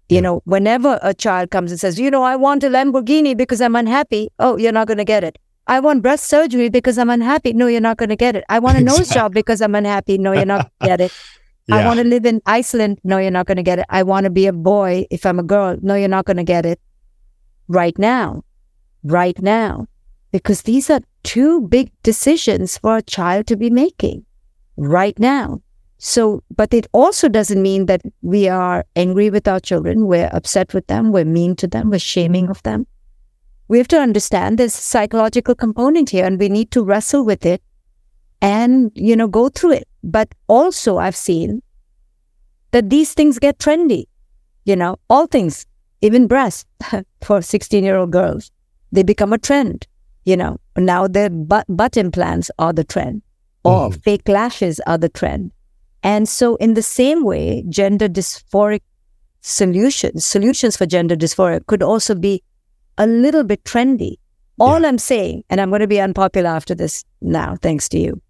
You 0.07 0.21
know, 0.21 0.41
whenever 0.45 0.99
a 1.01 1.13
child 1.13 1.49
comes 1.49 1.71
and 1.71 1.79
says, 1.79 1.99
you 1.99 2.11
know, 2.11 2.21
I 2.23 2.35
want 2.35 2.63
a 2.63 2.67
Lamborghini 2.67 3.35
because 3.35 3.59
I'm 3.59 3.75
unhappy. 3.75 4.29
Oh, 4.37 4.55
you're 4.57 4.71
not 4.71 4.87
going 4.87 4.99
to 4.99 5.05
get 5.05 5.23
it. 5.23 5.37
I 5.67 5.79
want 5.79 6.03
breast 6.03 6.25
surgery 6.25 6.69
because 6.69 6.97
I'm 6.97 7.09
unhappy. 7.09 7.53
No, 7.53 7.67
you're 7.67 7.81
not 7.81 7.97
going 7.97 8.09
to 8.09 8.15
get 8.15 8.35
it. 8.35 8.43
I 8.49 8.59
want 8.59 8.77
a 8.77 8.81
exactly. 8.81 8.99
nose 8.99 9.09
job 9.09 9.33
because 9.33 9.61
I'm 9.61 9.73
unhappy. 9.73 10.17
No, 10.17 10.31
you're 10.31 10.45
not 10.45 10.61
going 10.61 10.71
to 10.81 10.87
get 10.87 11.01
it. 11.01 11.11
Yeah. 11.67 11.77
I 11.77 11.85
want 11.87 11.97
to 11.97 12.03
live 12.03 12.27
in 12.27 12.43
Iceland. 12.45 12.99
No, 13.03 13.17
you're 13.17 13.31
not 13.31 13.47
going 13.47 13.57
to 13.57 13.63
get 13.63 13.79
it. 13.79 13.85
I 13.89 14.03
want 14.03 14.25
to 14.25 14.29
be 14.29 14.45
a 14.45 14.53
boy 14.53 15.07
if 15.09 15.25
I'm 15.25 15.39
a 15.39 15.43
girl. 15.43 15.77
No, 15.81 15.95
you're 15.95 16.07
not 16.07 16.25
going 16.25 16.37
to 16.37 16.43
get 16.43 16.63
it 16.63 16.79
right 17.67 17.97
now. 17.97 18.43
Right 19.03 19.41
now. 19.41 19.87
Because 20.31 20.61
these 20.61 20.91
are 20.91 21.01
two 21.23 21.61
big 21.61 21.91
decisions 22.03 22.77
for 22.77 22.97
a 22.97 23.01
child 23.01 23.47
to 23.47 23.55
be 23.55 23.71
making 23.71 24.25
right 24.77 25.17
now. 25.17 25.59
So, 25.97 26.43
but 26.55 26.71
it 26.71 26.85
also 26.91 27.29
doesn't 27.29 27.59
mean 27.59 27.87
that 27.87 28.01
we 28.21 28.47
are 28.47 28.85
angry 28.95 29.31
with 29.31 29.47
our 29.47 29.59
children. 29.59 30.05
We're 30.05 30.29
upset 30.33 30.71
with 30.71 30.85
them. 30.85 31.11
We're 31.11 31.25
mean 31.25 31.55
to 31.55 31.67
them. 31.67 31.89
We're 31.89 31.97
shaming 31.97 32.49
of 32.49 32.61
them. 32.61 32.85
We 33.67 33.77
have 33.79 33.87
to 33.89 33.99
understand 33.99 34.57
this 34.57 34.73
psychological 34.73 35.55
component 35.55 36.09
here 36.09 36.25
and 36.25 36.39
we 36.39 36.49
need 36.49 36.71
to 36.71 36.83
wrestle 36.83 37.25
with 37.25 37.45
it 37.45 37.61
and, 38.41 38.91
you 38.95 39.15
know, 39.15 39.27
go 39.27 39.49
through 39.49 39.73
it. 39.73 39.87
But 40.03 40.33
also, 40.47 40.97
I've 40.97 41.15
seen 41.15 41.63
that 42.71 42.89
these 42.89 43.13
things 43.13 43.39
get 43.39 43.57
trendy, 43.57 44.05
you 44.65 44.75
know, 44.75 44.97
all 45.09 45.25
things, 45.25 45.65
even 46.01 46.27
breasts 46.27 46.65
for 47.21 47.41
16 47.41 47.83
year 47.83 47.97
old 47.97 48.11
girls, 48.11 48.51
they 48.91 49.01
become 49.01 49.33
a 49.33 49.37
trend, 49.37 49.87
you 50.25 50.37
know. 50.37 50.57
Now 50.77 51.07
their 51.07 51.29
butt, 51.29 51.65
butt 51.69 51.97
implants 51.97 52.51
are 52.59 52.73
the 52.73 52.83
trend, 52.83 53.23
or 53.63 53.89
mm. 53.89 54.03
fake 54.03 54.27
lashes 54.27 54.79
are 54.85 54.97
the 54.97 55.09
trend. 55.09 55.51
And 56.03 56.29
so, 56.29 56.55
in 56.57 56.75
the 56.75 56.83
same 56.83 57.23
way, 57.23 57.63
gender 57.67 58.07
dysphoric 58.07 58.81
solutions, 59.41 60.23
solutions 60.25 60.77
for 60.77 60.85
gender 60.85 61.15
dysphoria 61.15 61.65
could 61.65 61.81
also 61.81 62.13
be 62.13 62.43
a 62.97 63.07
little 63.07 63.43
bit 63.43 63.63
trendy. 63.63 64.17
All 64.59 64.81
yeah. 64.81 64.87
I'm 64.87 64.97
saying, 64.97 65.43
and 65.49 65.59
I'm 65.59 65.69
going 65.69 65.81
to 65.81 65.87
be 65.87 65.99
unpopular 65.99 66.49
after 66.49 66.73
this 66.73 67.03
now, 67.21 67.57
thanks 67.61 67.89
to 67.89 67.99
you. 67.99 68.21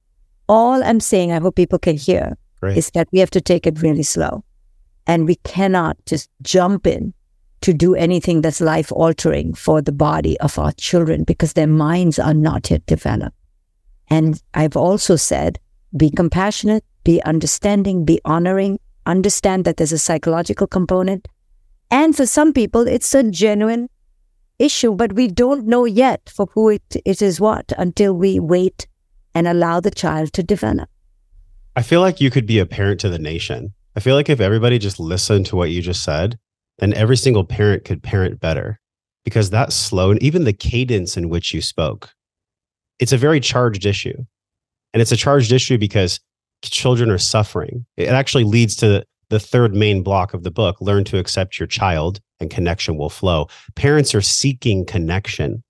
All 0.48 0.84
I'm 0.84 1.00
saying, 1.00 1.32
I 1.32 1.40
hope 1.40 1.56
people 1.56 1.80
can 1.80 1.98
hear, 1.98 2.38
Great. 2.62 2.78
is 2.78 2.92
that 2.92 3.08
we 3.12 3.20
have 3.20 3.32
to 3.32 3.42
take 3.42 3.68
it 3.68 3.82
really 3.82 4.04
slow. 4.04 4.44
And 5.08 5.28
we 5.28 5.36
cannot 5.36 5.98
just 6.06 6.30
jump 6.42 6.88
in 6.88 7.14
to 7.62 7.74
do 7.74 7.96
anything 7.96 8.42
that's 8.42 8.62
life 8.62 8.92
altering 8.92 9.54
for 9.54 9.82
the 9.82 9.92
body 9.92 10.40
of 10.40 10.58
our 10.60 10.72
children 10.74 11.24
because 11.24 11.54
their 11.54 11.68
minds 11.68 12.20
are 12.20 12.34
not 12.34 12.70
yet 12.70 12.86
developed. 12.86 13.36
And 14.08 14.42
I've 14.54 14.76
also 14.76 15.16
said, 15.16 15.60
be 15.96 16.10
compassionate, 16.10 16.84
be 17.04 17.22
understanding, 17.24 18.06
be 18.06 18.20
honoring, 18.26 18.80
understand 19.06 19.66
that 19.66 19.78
there's 19.78 19.92
a 19.92 19.98
psychological 19.98 20.68
component. 20.68 21.28
And 21.90 22.16
for 22.16 22.26
some 22.26 22.54
people, 22.54 22.88
it's 22.88 23.14
a 23.16 23.24
genuine 23.24 23.90
issue, 24.60 24.94
but 24.94 25.14
we 25.14 25.28
don't 25.28 25.66
know 25.66 25.86
yet 25.86 26.30
for 26.30 26.48
who 26.54 26.70
it, 26.70 26.96
it 27.06 27.22
is 27.22 27.40
what 27.40 27.72
until 27.78 28.14
we 28.14 28.40
wait 28.40 28.88
and 29.34 29.48
allow 29.48 29.80
the 29.80 29.92
child 29.92 30.34
to 30.34 30.44
develop. 30.44 30.90
I 31.76 31.82
feel 31.82 32.02
like 32.02 32.22
you 32.22 32.32
could 32.32 32.46
be 32.46 32.60
a 32.60 32.66
parent 32.66 33.00
to 33.02 33.10
the 33.10 33.20
nation. 33.20 33.74
I 33.96 34.00
feel 34.00 34.16
like 34.16 34.30
if 34.30 34.40
everybody 34.40 34.80
just 34.80 35.00
listened 35.00 35.46
to 35.48 35.56
what 35.56 35.72
you 35.72 35.82
just 35.82 36.04
said, 36.04 36.38
then 36.80 36.94
every 36.94 37.18
single 37.18 37.44
parent 37.44 37.86
could 37.86 38.04
parent 38.04 38.40
better 38.40 38.80
because 39.24 39.50
that 39.50 39.74
slow 39.74 40.12
and 40.12 40.22
even 40.22 40.44
the 40.44 40.54
cadence 40.54 41.18
in 41.18 41.30
which 41.30 41.54
you 41.54 41.62
spoke, 41.62 42.14
it's 43.00 43.12
a 43.12 43.18
very 43.18 43.40
charged 43.40 43.86
issue. 43.86 44.26
And 44.94 45.02
it's 45.02 45.12
a 45.12 45.18
charged 45.18 45.52
issue 45.52 45.78
because 45.78 46.22
children 46.64 47.10
are 47.12 47.18
suffering. 47.18 47.86
It 47.98 48.08
actually 48.08 48.46
leads 48.46 48.76
to 48.78 49.06
the 49.30 49.40
third 49.40 49.76
main 49.76 50.04
block 50.04 50.34
of 50.34 50.44
the 50.44 50.52
book 50.52 50.80
learn 50.80 51.04
to 51.06 51.18
accept 51.18 51.60
your 51.60 51.68
child 51.68 52.22
and 52.40 52.50
connection 52.50 52.98
will 52.98 53.10
flow. 53.10 53.48
Parents 53.76 54.14
are 54.16 54.22
seeking 54.22 54.86
connection. 54.86 55.64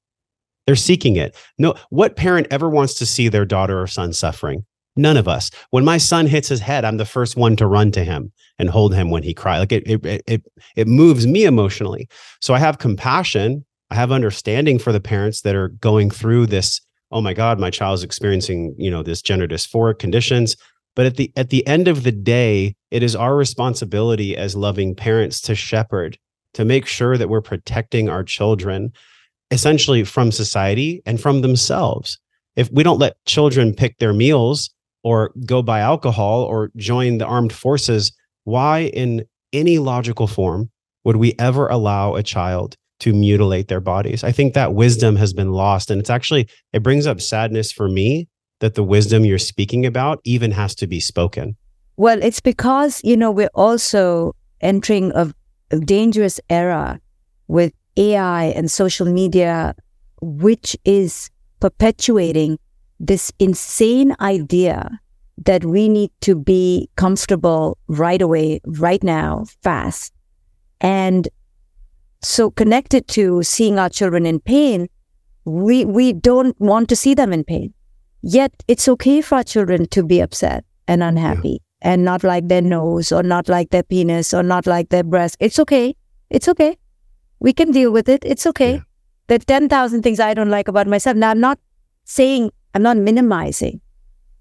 They're 0.66 0.76
seeking 0.76 1.16
it. 1.16 1.36
No, 1.58 1.76
what 1.90 2.16
parent 2.16 2.48
ever 2.50 2.70
wants 2.70 2.96
to 2.96 3.06
see 3.06 3.28
their 3.28 3.46
daughter 3.46 3.82
or 3.82 3.88
son 3.88 4.14
suffering? 4.14 4.66
None 4.96 5.18
of 5.18 5.28
us. 5.28 5.52
When 5.72 5.84
my 5.84 5.98
son 5.98 6.26
hits 6.26 6.48
his 6.48 6.62
head, 6.62 6.86
I'm 6.86 6.98
the 6.98 7.06
first 7.06 7.36
one 7.36 7.56
to 7.58 7.68
run 7.68 7.92
to 7.92 8.04
him 8.04 8.32
and 8.58 8.70
hold 8.70 8.96
him 8.96 9.10
when 9.10 9.24
he 9.24 9.34
cries. 9.34 9.60
Like 9.60 9.72
it, 9.74 9.84
it, 9.86 10.24
it, 10.26 10.44
it 10.76 10.88
moves 10.88 11.28
me 11.28 11.44
emotionally. 11.44 12.08
So 12.42 12.54
I 12.54 12.60
have 12.60 12.78
compassion. 12.78 13.66
I 13.92 13.96
have 13.96 14.12
understanding 14.12 14.80
for 14.80 14.92
the 14.92 15.02
parents 15.02 15.42
that 15.42 15.56
are 15.56 15.70
going 15.70 16.10
through 16.10 16.48
this. 16.48 16.82
Oh 17.12 17.22
my 17.22 17.34
God, 17.34 17.60
my 17.60 17.70
child 17.70 17.96
is 17.96 18.04
experiencing, 18.04 18.74
you 18.78 18.90
know, 18.90 19.04
this 19.04 19.22
gender 19.22 19.48
dysphoric 19.48 20.00
conditions. 20.00 20.56
But 20.96 21.06
at 21.06 21.18
the 21.18 21.32
at 21.36 21.50
the 21.50 21.66
end 21.68 21.88
of 21.88 22.04
the 22.04 22.12
day, 22.12 22.76
it 22.90 23.04
is 23.04 23.16
our 23.16 23.36
responsibility 23.36 24.36
as 24.38 24.56
loving 24.56 24.96
parents 24.96 25.42
to 25.42 25.56
shepherd, 25.56 26.18
to 26.56 26.66
make 26.66 26.86
sure 26.86 27.18
that 27.18 27.30
we're 27.30 27.42
protecting 27.42 28.10
our 28.10 28.24
children 28.24 28.92
essentially 29.52 30.04
from 30.04 30.32
society 30.32 31.02
and 31.06 31.22
from 31.22 31.42
themselves. 31.42 32.18
If 32.56 32.72
we 32.72 32.84
don't 32.84 33.00
let 33.00 33.24
children 33.26 33.74
pick 33.74 34.00
their 34.00 34.14
meals 34.14 34.72
or 35.04 35.32
go 35.46 35.62
buy 35.62 35.82
alcohol 35.82 36.44
or 36.44 36.72
join 36.78 37.20
the 37.20 37.26
armed 37.26 37.54
forces, 37.54 38.12
why 38.46 38.86
in 38.94 39.26
any 39.54 39.78
logical 39.78 40.28
form 40.28 40.72
would 41.04 41.18
we 41.18 41.36
ever 41.38 41.68
allow 41.68 42.16
a 42.16 42.24
child 42.24 42.76
to 43.02 43.14
mutilate 43.14 43.68
their 43.68 43.82
bodies? 43.82 44.24
I 44.24 44.32
think 44.32 44.54
that 44.54 44.74
wisdom 44.74 45.18
has 45.18 45.34
been 45.34 45.52
lost. 45.52 45.92
And 45.92 46.00
it's 46.00 46.10
actually, 46.10 46.48
it 46.74 46.82
brings 46.82 47.06
up 47.06 47.22
sadness 47.22 47.72
for 47.72 47.90
me 47.90 48.28
that 48.62 48.76
the 48.76 48.84
wisdom 48.84 49.26
you're 49.26 49.38
speaking 49.38 49.86
about 49.86 50.22
even 50.24 50.52
has 50.52 50.74
to 50.76 50.88
be 50.88 51.02
spoken. 51.02 51.58
Well, 51.98 52.24
it's 52.24 52.40
because, 52.40 53.02
you 53.04 53.18
know, 53.18 53.30
we're 53.30 53.50
also 53.54 54.36
entering 54.62 55.12
a, 55.14 55.34
dangerous 55.70 56.40
era 56.50 57.00
with 57.48 57.74
AI 57.98 58.46
and 58.46 58.70
social 58.70 59.08
media, 59.08 59.76
which 60.22 60.76
is 60.86 61.30
perpetuating 61.60 62.60
this 63.00 63.32
insane 63.40 64.16
idea 64.20 65.00
that 65.38 65.66
we 65.66 65.90
need 65.90 66.12
to 66.22 66.36
be 66.36 66.90
comfortable 66.96 67.78
right 67.88 68.22
away, 68.22 68.62
right 68.66 69.04
now, 69.04 69.46
fast. 69.62 70.14
And 70.80 71.28
so 72.22 72.50
connected 72.52 73.08
to 73.10 73.44
seeing 73.44 73.78
our 73.78 73.90
children 73.90 74.26
in 74.26 74.40
pain, 74.40 74.88
we, 75.44 75.86
we 75.86 76.14
don't 76.14 76.60
want 76.60 76.90
to 76.90 76.96
see 76.96 77.14
them 77.14 77.34
in 77.34 77.44
pain. 77.44 77.74
Yet 78.22 78.52
it's 78.68 78.88
okay 78.88 79.22
for 79.22 79.36
our 79.36 79.44
children 79.44 79.88
to 79.90 80.04
be 80.04 80.20
upset 80.20 80.66
and 80.88 81.04
unhappy. 81.04 81.62
And 81.86 82.04
not 82.04 82.24
like 82.24 82.48
their 82.48 82.64
nose 82.64 83.12
or 83.12 83.22
not 83.22 83.48
like 83.48 83.70
their 83.70 83.84
penis 83.84 84.34
or 84.34 84.42
not 84.42 84.66
like 84.66 84.90
their 84.90 85.04
breast. 85.04 85.38
It's 85.40 85.60
okay. 85.60 85.96
It's 86.32 86.48
okay. 86.50 86.78
We 87.40 87.54
can 87.54 87.72
deal 87.72 87.92
with 87.92 88.10
it. 88.10 88.24
It's 88.26 88.48
okay. 88.48 88.74
Yeah. 88.74 88.82
There 89.28 89.36
are 89.36 89.60
10,000 89.60 90.02
things 90.02 90.20
I 90.20 90.34
don't 90.34 90.50
like 90.50 90.68
about 90.68 90.88
myself. 90.88 91.16
Now, 91.16 91.30
I'm 91.30 91.40
not 91.40 91.60
saying, 92.04 92.50
I'm 92.74 92.82
not 92.82 92.98
minimizing 92.98 93.82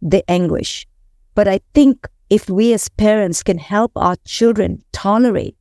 the 0.01 0.25
anguish, 0.29 0.87
but 1.35 1.47
I 1.47 1.61
think 1.75 2.09
if 2.31 2.49
we 2.49 2.73
as 2.73 2.89
parents 2.89 3.43
can 3.43 3.59
help 3.59 3.93
our 3.95 4.17
children 4.25 4.83
tolerate 4.93 5.57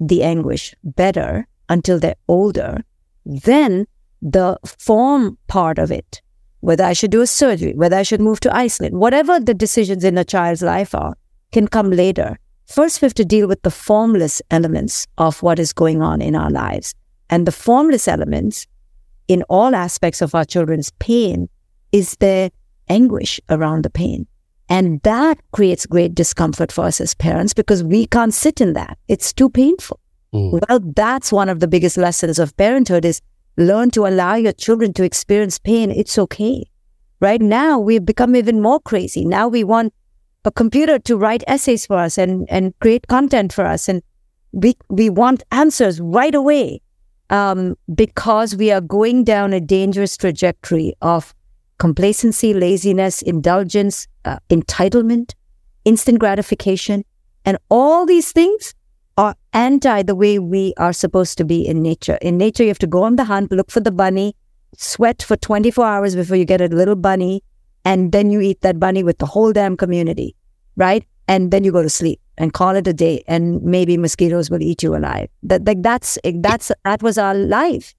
the 0.00 0.24
anguish 0.24 0.74
better 0.82 1.46
until 1.68 2.00
they're 2.00 2.16
older, 2.26 2.82
then 3.24 3.86
the 4.20 4.58
form 4.64 5.38
part 5.46 5.78
of 5.78 5.92
it 5.92 6.20
whether 6.62 6.84
I 6.84 6.92
should 6.92 7.10
do 7.10 7.20
a 7.20 7.26
surgery, 7.26 7.74
whether 7.74 7.96
I 7.96 8.04
should 8.04 8.20
move 8.20 8.40
to 8.40 8.56
Iceland, 8.56 8.96
whatever 8.96 9.38
the 9.38 9.52
decisions 9.52 10.04
in 10.04 10.16
a 10.16 10.24
child's 10.24 10.62
life 10.62 10.94
are, 10.94 11.14
can 11.50 11.68
come 11.68 11.90
later. 11.90 12.38
first 12.66 13.02
we 13.02 13.06
have 13.06 13.14
to 13.14 13.24
deal 13.24 13.46
with 13.48 13.60
the 13.62 13.70
formless 13.70 14.40
elements 14.50 15.06
of 15.18 15.42
what 15.42 15.58
is 15.58 15.72
going 15.72 16.00
on 16.00 16.22
in 16.22 16.34
our 16.34 16.50
lives. 16.50 16.94
And 17.28 17.46
the 17.46 17.52
formless 17.52 18.06
elements 18.08 18.66
in 19.26 19.42
all 19.48 19.74
aspects 19.74 20.22
of 20.22 20.34
our 20.34 20.44
children's 20.44 20.90
pain 20.98 21.48
is 21.90 22.16
their 22.20 22.50
anguish 22.88 23.40
around 23.50 23.82
the 23.82 23.90
pain. 23.90 24.26
And 24.68 25.00
that 25.02 25.38
creates 25.52 25.84
great 25.84 26.14
discomfort 26.14 26.70
for 26.70 26.84
us 26.84 27.00
as 27.00 27.12
parents 27.14 27.52
because 27.52 27.82
we 27.82 28.06
can't 28.06 28.32
sit 28.32 28.60
in 28.60 28.72
that. 28.74 28.96
It's 29.08 29.32
too 29.32 29.50
painful. 29.50 29.98
Mm. 30.32 30.52
Well, 30.52 30.80
that's 30.96 31.32
one 31.32 31.48
of 31.48 31.60
the 31.60 31.68
biggest 31.68 31.96
lessons 31.96 32.38
of 32.38 32.56
parenthood 32.56 33.04
is 33.04 33.20
learn 33.56 33.90
to 33.90 34.06
allow 34.06 34.34
your 34.34 34.52
children 34.52 34.92
to 34.94 35.04
experience 35.04 35.58
pain. 35.58 35.90
It's 35.90 36.18
okay. 36.18 36.64
Right 37.20 37.40
now, 37.40 37.78
we've 37.78 38.04
become 38.04 38.34
even 38.34 38.60
more 38.60 38.80
crazy. 38.80 39.24
Now 39.24 39.48
we 39.48 39.64
want 39.64 39.92
a 40.44 40.50
computer 40.50 40.98
to 40.98 41.16
write 41.16 41.44
essays 41.46 41.86
for 41.86 41.96
us 41.96 42.18
and, 42.18 42.46
and 42.50 42.74
create 42.80 43.06
content 43.06 43.52
for 43.52 43.64
us. 43.64 43.88
And 43.88 44.02
we, 44.52 44.74
we 44.88 45.08
want 45.08 45.42
answers 45.52 46.00
right 46.00 46.34
away 46.34 46.80
um, 47.30 47.76
because 47.94 48.56
we 48.56 48.70
are 48.72 48.80
going 48.80 49.24
down 49.24 49.52
a 49.52 49.60
dangerous 49.60 50.16
trajectory 50.16 50.94
of 51.00 51.34
complacency, 51.78 52.54
laziness, 52.54 53.22
indulgence, 53.22 54.06
uh, 54.24 54.38
entitlement, 54.50 55.34
instant 55.84 56.18
gratification. 56.18 57.04
And 57.44 57.58
all 57.70 58.04
these 58.06 58.32
things 58.32 58.74
are 59.16 59.34
anti 59.52 60.02
the 60.02 60.14
way 60.14 60.38
we 60.38 60.74
are 60.76 60.92
supposed 60.92 61.38
to 61.38 61.44
be 61.44 61.66
in 61.66 61.82
nature. 61.82 62.18
In 62.22 62.38
nature, 62.38 62.62
you 62.62 62.68
have 62.68 62.78
to 62.80 62.86
go 62.86 63.02
on 63.02 63.16
the 63.16 63.24
hunt, 63.24 63.52
look 63.52 63.70
for 63.70 63.80
the 63.80 63.90
bunny, 63.90 64.34
sweat 64.76 65.22
for 65.22 65.36
24 65.36 65.84
hours 65.84 66.16
before 66.16 66.36
you 66.36 66.44
get 66.44 66.60
a 66.60 66.68
little 66.68 66.96
bunny, 66.96 67.42
and 67.84 68.12
then 68.12 68.30
you 68.30 68.40
eat 68.40 68.60
that 68.62 68.78
bunny 68.78 69.02
with 69.02 69.18
the 69.18 69.26
whole 69.26 69.52
damn 69.52 69.76
community, 69.76 70.34
right? 70.76 71.04
And 71.28 71.50
then 71.50 71.64
you 71.64 71.72
go 71.72 71.82
to 71.82 71.90
sleep 71.90 72.20
and 72.38 72.52
call 72.52 72.74
it 72.76 72.86
a 72.86 72.92
day, 72.92 73.22
and 73.26 73.62
maybe 73.62 73.96
mosquitoes 73.96 74.50
will 74.50 74.62
eat 74.62 74.82
you 74.82 74.96
alive. 74.96 75.28
That 75.42 75.64
like 75.64 75.82
that's 75.82 76.18
that's 76.36 76.72
that 76.84 77.02
was 77.02 77.18
our 77.18 77.34
life, 77.34 77.94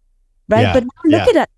right? 0.49 0.61
Yeah, 0.61 0.73
but 0.73 0.83
now 0.83 1.17
look 1.17 1.33
yeah. 1.33 1.41
at 1.41 1.43
it. 1.43 1.49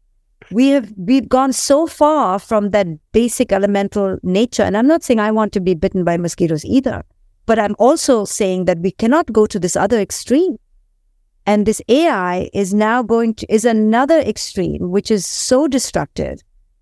We 0.51 0.69
have 0.69 0.93
we've 0.97 1.27
gone 1.27 1.53
so 1.53 1.87
far 1.87 2.37
from 2.39 2.69
that 2.71 2.87
basic 3.11 3.51
elemental 3.51 4.19
nature, 4.21 4.63
and 4.63 4.77
I'm 4.77 4.87
not 4.87 5.03
saying 5.03 5.19
I 5.19 5.31
want 5.31 5.53
to 5.53 5.59
be 5.59 5.73
bitten 5.73 6.03
by 6.03 6.17
mosquitoes 6.17 6.65
either. 6.65 7.03
But 7.45 7.59
I'm 7.59 7.75
also 7.77 8.25
saying 8.25 8.65
that 8.65 8.79
we 8.79 8.91
cannot 8.91 9.31
go 9.31 9.45
to 9.45 9.59
this 9.59 9.75
other 9.75 9.99
extreme. 9.99 10.57
And 11.45 11.65
this 11.65 11.81
AI 11.87 12.49
is 12.53 12.73
now 12.73 13.03
going 13.03 13.35
to, 13.35 13.53
is 13.53 13.65
another 13.65 14.19
extreme, 14.19 14.89
which 14.89 15.11
is 15.11 15.27
so 15.27 15.67
destructive 15.67 16.41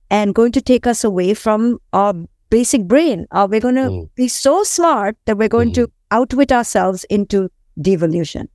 and 0.10 0.34
going 0.34 0.54
to 0.54 0.62
take 0.62 0.88
us 0.88 1.04
away 1.04 1.34
from 1.34 1.80
our 1.92 2.14
basic 2.50 2.88
brain. 2.88 3.26
Are 3.32 3.48
we 3.48 3.60
going 3.60 3.76
to 3.76 3.90
mm. 3.90 4.10
be 4.16 4.28
so 4.28 4.64
smart 4.64 5.18
that 5.26 5.38
we're 5.38 5.50
going 5.50 5.72
mm. 5.72 5.76
to 5.76 5.92
outwit 6.12 6.52
ourselves 6.52 7.04
into 7.06 7.50
devolution? 7.82 8.48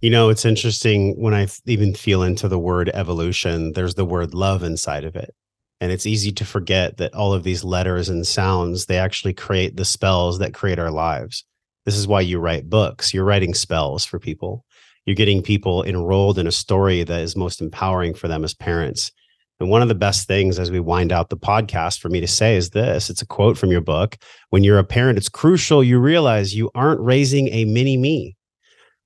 You 0.00 0.10
know, 0.10 0.28
it's 0.28 0.44
interesting 0.44 1.14
when 1.20 1.34
I 1.34 1.46
even 1.66 1.94
feel 1.94 2.22
into 2.22 2.48
the 2.48 2.58
word 2.58 2.90
evolution, 2.92 3.72
there's 3.72 3.94
the 3.94 4.04
word 4.04 4.34
love 4.34 4.62
inside 4.62 5.04
of 5.04 5.14
it. 5.14 5.34
And 5.80 5.90
it's 5.92 6.06
easy 6.06 6.32
to 6.32 6.44
forget 6.44 6.96
that 6.96 7.14
all 7.14 7.32
of 7.32 7.42
these 7.42 7.64
letters 7.64 8.08
and 8.08 8.26
sounds, 8.26 8.86
they 8.86 8.98
actually 8.98 9.34
create 9.34 9.76
the 9.76 9.84
spells 9.84 10.38
that 10.38 10.54
create 10.54 10.78
our 10.78 10.90
lives. 10.90 11.44
This 11.84 11.96
is 11.96 12.06
why 12.06 12.22
you 12.22 12.38
write 12.38 12.70
books. 12.70 13.12
You're 13.12 13.24
writing 13.24 13.54
spells 13.54 14.04
for 14.04 14.18
people. 14.18 14.64
You're 15.04 15.16
getting 15.16 15.42
people 15.42 15.84
enrolled 15.84 16.38
in 16.38 16.46
a 16.46 16.52
story 16.52 17.02
that 17.02 17.20
is 17.20 17.36
most 17.36 17.60
empowering 17.60 18.14
for 18.14 18.28
them 18.28 18.44
as 18.44 18.54
parents. 18.54 19.12
And 19.60 19.68
one 19.68 19.82
of 19.82 19.88
the 19.88 19.94
best 19.94 20.26
things 20.26 20.58
as 20.58 20.70
we 20.70 20.80
wind 20.80 21.12
out 21.12 21.28
the 21.28 21.36
podcast 21.36 22.00
for 22.00 22.08
me 22.08 22.20
to 22.20 22.26
say 22.26 22.56
is 22.56 22.70
this 22.70 23.10
it's 23.10 23.22
a 23.22 23.26
quote 23.26 23.56
from 23.58 23.70
your 23.70 23.80
book. 23.80 24.16
When 24.50 24.64
you're 24.64 24.78
a 24.78 24.84
parent, 24.84 25.18
it's 25.18 25.28
crucial 25.28 25.84
you 25.84 25.98
realize 25.98 26.54
you 26.54 26.70
aren't 26.74 27.00
raising 27.00 27.48
a 27.48 27.64
mini 27.64 27.96
me, 27.96 28.36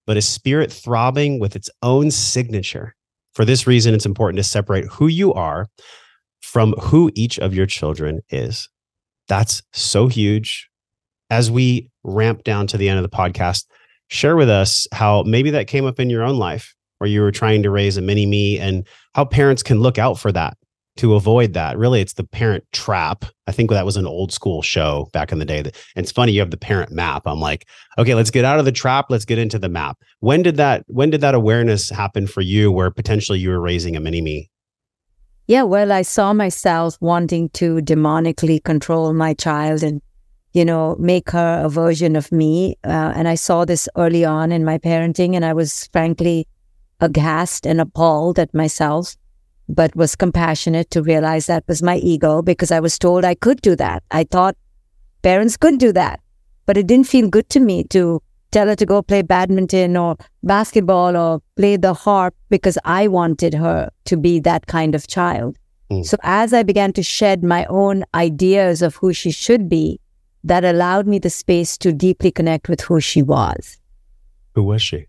but 0.06 0.16
a 0.16 0.22
spirit 0.22 0.72
throbbing 0.72 1.38
with 1.38 1.56
its 1.56 1.68
own 1.82 2.10
signature. 2.10 2.94
For 3.34 3.44
this 3.44 3.66
reason, 3.66 3.94
it's 3.94 4.06
important 4.06 4.38
to 4.38 4.44
separate 4.44 4.86
who 4.86 5.06
you 5.06 5.34
are 5.34 5.68
from 6.48 6.72
who 6.80 7.10
each 7.14 7.38
of 7.38 7.52
your 7.52 7.66
children 7.66 8.20
is. 8.30 8.70
That's 9.28 9.62
so 9.74 10.08
huge. 10.08 10.70
As 11.28 11.50
we 11.50 11.90
ramp 12.04 12.42
down 12.42 12.66
to 12.68 12.78
the 12.78 12.88
end 12.88 12.98
of 12.98 13.02
the 13.02 13.14
podcast, 13.14 13.66
share 14.08 14.34
with 14.34 14.48
us 14.48 14.86
how 14.90 15.24
maybe 15.24 15.50
that 15.50 15.66
came 15.66 15.84
up 15.84 16.00
in 16.00 16.08
your 16.08 16.22
own 16.22 16.38
life 16.38 16.74
where 16.96 17.10
you 17.10 17.20
were 17.20 17.30
trying 17.30 17.62
to 17.64 17.70
raise 17.70 17.98
a 17.98 18.00
mini 18.00 18.24
me 18.24 18.58
and 18.58 18.88
how 19.14 19.26
parents 19.26 19.62
can 19.62 19.80
look 19.80 19.98
out 19.98 20.18
for 20.18 20.32
that 20.32 20.56
to 20.96 21.14
avoid 21.14 21.52
that. 21.52 21.76
Really, 21.76 22.00
it's 22.00 22.14
the 22.14 22.24
parent 22.24 22.64
trap. 22.72 23.26
I 23.46 23.52
think 23.52 23.68
that 23.68 23.84
was 23.84 23.98
an 23.98 24.06
old 24.06 24.32
school 24.32 24.62
show 24.62 25.10
back 25.12 25.30
in 25.30 25.40
the 25.40 25.44
day. 25.44 25.58
And 25.58 25.72
it's 25.96 26.10
funny, 26.10 26.32
you 26.32 26.40
have 26.40 26.50
the 26.50 26.56
parent 26.56 26.90
map. 26.90 27.24
I'm 27.26 27.40
like, 27.40 27.68
okay, 27.98 28.14
let's 28.14 28.30
get 28.30 28.46
out 28.46 28.58
of 28.58 28.64
the 28.64 28.72
trap. 28.72 29.06
Let's 29.10 29.26
get 29.26 29.38
into 29.38 29.58
the 29.58 29.68
map. 29.68 29.98
When 30.20 30.42
did 30.42 30.56
that, 30.56 30.84
when 30.86 31.10
did 31.10 31.20
that 31.20 31.34
awareness 31.34 31.90
happen 31.90 32.26
for 32.26 32.40
you 32.40 32.72
where 32.72 32.90
potentially 32.90 33.38
you 33.38 33.50
were 33.50 33.60
raising 33.60 33.96
a 33.96 34.00
mini 34.00 34.22
me? 34.22 34.50
Yeah, 35.48 35.62
well, 35.62 35.92
I 35.92 36.02
saw 36.02 36.34
myself 36.34 36.98
wanting 37.00 37.48
to 37.54 37.76
demonically 37.76 38.62
control 38.62 39.14
my 39.14 39.32
child 39.32 39.82
and, 39.82 40.02
you 40.52 40.62
know, 40.62 40.94
make 40.98 41.30
her 41.30 41.62
a 41.64 41.70
version 41.70 42.16
of 42.16 42.30
me. 42.30 42.76
Uh, 42.84 43.14
and 43.16 43.26
I 43.26 43.34
saw 43.34 43.64
this 43.64 43.88
early 43.96 44.26
on 44.26 44.52
in 44.52 44.62
my 44.62 44.76
parenting, 44.76 45.34
and 45.34 45.46
I 45.46 45.54
was 45.54 45.88
frankly 45.90 46.46
aghast 47.00 47.66
and 47.66 47.80
appalled 47.80 48.38
at 48.38 48.52
myself, 48.52 49.16
but 49.70 49.96
was 49.96 50.14
compassionate 50.14 50.90
to 50.90 51.02
realize 51.02 51.46
that 51.46 51.64
was 51.66 51.82
my 51.82 51.96
ego 51.96 52.42
because 52.42 52.70
I 52.70 52.80
was 52.80 52.98
told 52.98 53.24
I 53.24 53.34
could 53.34 53.62
do 53.62 53.74
that. 53.76 54.02
I 54.10 54.24
thought 54.24 54.54
parents 55.22 55.56
could 55.56 55.78
do 55.78 55.92
that, 55.92 56.20
but 56.66 56.76
it 56.76 56.86
didn't 56.86 57.06
feel 57.06 57.26
good 57.26 57.48
to 57.50 57.60
me 57.60 57.84
to 57.84 58.20
tell 58.50 58.66
her 58.68 58.76
to 58.76 58.86
go 58.86 59.02
play 59.02 59.22
badminton 59.22 59.96
or 59.96 60.16
basketball 60.42 61.16
or 61.16 61.42
play 61.56 61.76
the 61.76 61.94
harp 61.94 62.34
because 62.48 62.78
I 62.84 63.08
wanted 63.08 63.54
her 63.54 63.90
to 64.06 64.16
be 64.16 64.40
that 64.40 64.66
kind 64.66 64.94
of 64.94 65.06
child. 65.06 65.56
Mm. 65.90 66.04
So 66.04 66.16
as 66.22 66.52
I 66.52 66.62
began 66.62 66.92
to 66.94 67.02
shed 67.02 67.42
my 67.42 67.66
own 67.66 68.04
ideas 68.14 68.82
of 68.82 68.96
who 68.96 69.12
she 69.12 69.30
should 69.30 69.68
be, 69.68 70.00
that 70.44 70.64
allowed 70.64 71.06
me 71.06 71.18
the 71.18 71.30
space 71.30 71.76
to 71.78 71.92
deeply 71.92 72.30
connect 72.30 72.68
with 72.68 72.80
who 72.80 73.00
she 73.00 73.22
was. 73.22 73.78
Who 74.54 74.62
was 74.62 74.82
she? 74.82 75.06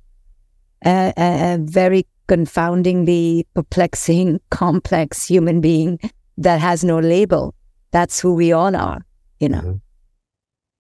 A, 0.86 1.14
a, 1.18 1.54
a 1.54 1.58
very 1.60 2.08
confoundingly 2.28 3.46
perplexing, 3.54 4.40
complex 4.50 5.28
human 5.28 5.62
being 5.62 6.00
that 6.38 6.60
has 6.60 6.84
no 6.84 7.00
label. 7.00 7.54
That's 7.92 8.20
who 8.20 8.34
we 8.34 8.52
all 8.52 8.76
are, 8.76 9.06
you 9.40 9.50
know. 9.50 9.62
Mm-hmm 9.62 9.78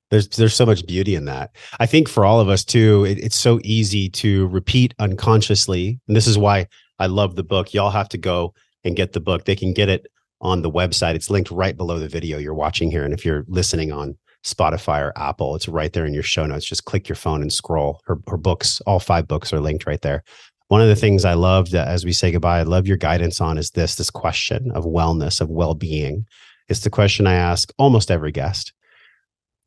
there's 0.10 0.28
there's 0.30 0.55
so 0.55 0.66
much 0.66 0.86
beauty 0.86 1.16
in 1.16 1.26
that. 1.26 1.55
I 1.80 1.86
think 1.86 2.10
for 2.10 2.26
all 2.26 2.39
of 2.39 2.49
us 2.49 2.64
too 2.64 3.05
it, 3.05 3.20
it's 3.20 3.36
so 3.36 3.60
easy 3.64 4.10
to 4.10 4.47
repeat 4.47 4.93
unconsciously 4.99 5.99
and 6.07 6.16
this 6.16 6.28
is 6.28 6.38
why 6.38 6.68
i 6.99 7.05
love 7.05 7.36
the 7.36 7.43
book. 7.43 7.74
Y'all 7.74 7.91
have 7.91 8.10
to 8.10 8.18
go 8.18 8.53
and 8.84 8.95
get 8.95 9.14
the 9.14 9.20
book. 9.20 9.45
They 9.45 9.55
can 9.55 9.74
get 9.74 9.89
it 9.89 10.07
on 10.41 10.62
the 10.62 10.72
website. 10.72 11.16
It's 11.16 11.30
linked 11.30 11.51
right 11.51 11.76
below 11.76 11.99
the 11.99 12.07
video 12.07 12.38
you're 12.38 12.53
watching 12.53 12.91
here 12.91 13.03
and 13.03 13.14
if 13.14 13.26
you're 13.26 13.45
listening 13.47 13.91
on 13.91 14.18
spotify 14.45 15.01
or 15.01 15.12
apple 15.18 15.53
it's 15.53 15.68
right 15.68 15.91
there 15.91 16.05
in 16.05 16.14
your 16.14 16.24
show 16.24 16.45
notes. 16.45 16.66
Just 16.66 16.86
click 16.86 17.10
your 17.10 17.18
phone 17.18 17.41
and 17.41 17.51
scroll. 17.51 17.99
Her, 18.05 18.18
her 18.28 18.38
books 18.38 18.82
all 18.88 18.99
five 18.99 19.28
books 19.28 19.53
are 19.53 19.60
linked 19.60 19.86
right 19.86 20.01
there. 20.01 20.24
One 20.70 20.82
of 20.82 20.88
the 20.88 20.95
things 20.95 21.26
i 21.26 21.34
loved 21.34 21.76
as 21.76 22.05
we 22.05 22.14
say 22.14 22.32
goodbye 22.32 22.60
i 22.60 22.64
love 22.64 22.88
your 22.88 22.97
guidance 22.97 23.41
on 23.41 23.57
is 23.57 23.72
this 23.72 23.95
this 23.95 24.10
question 24.10 24.72
of 24.72 24.86
wellness 24.86 25.39
of 25.41 25.49
well-being. 25.49 26.26
It's 26.68 26.82
the 26.82 26.89
question 26.89 27.28
i 27.28 27.34
ask 27.34 27.72
almost 27.78 28.10
every 28.10 28.32
guest 28.32 28.74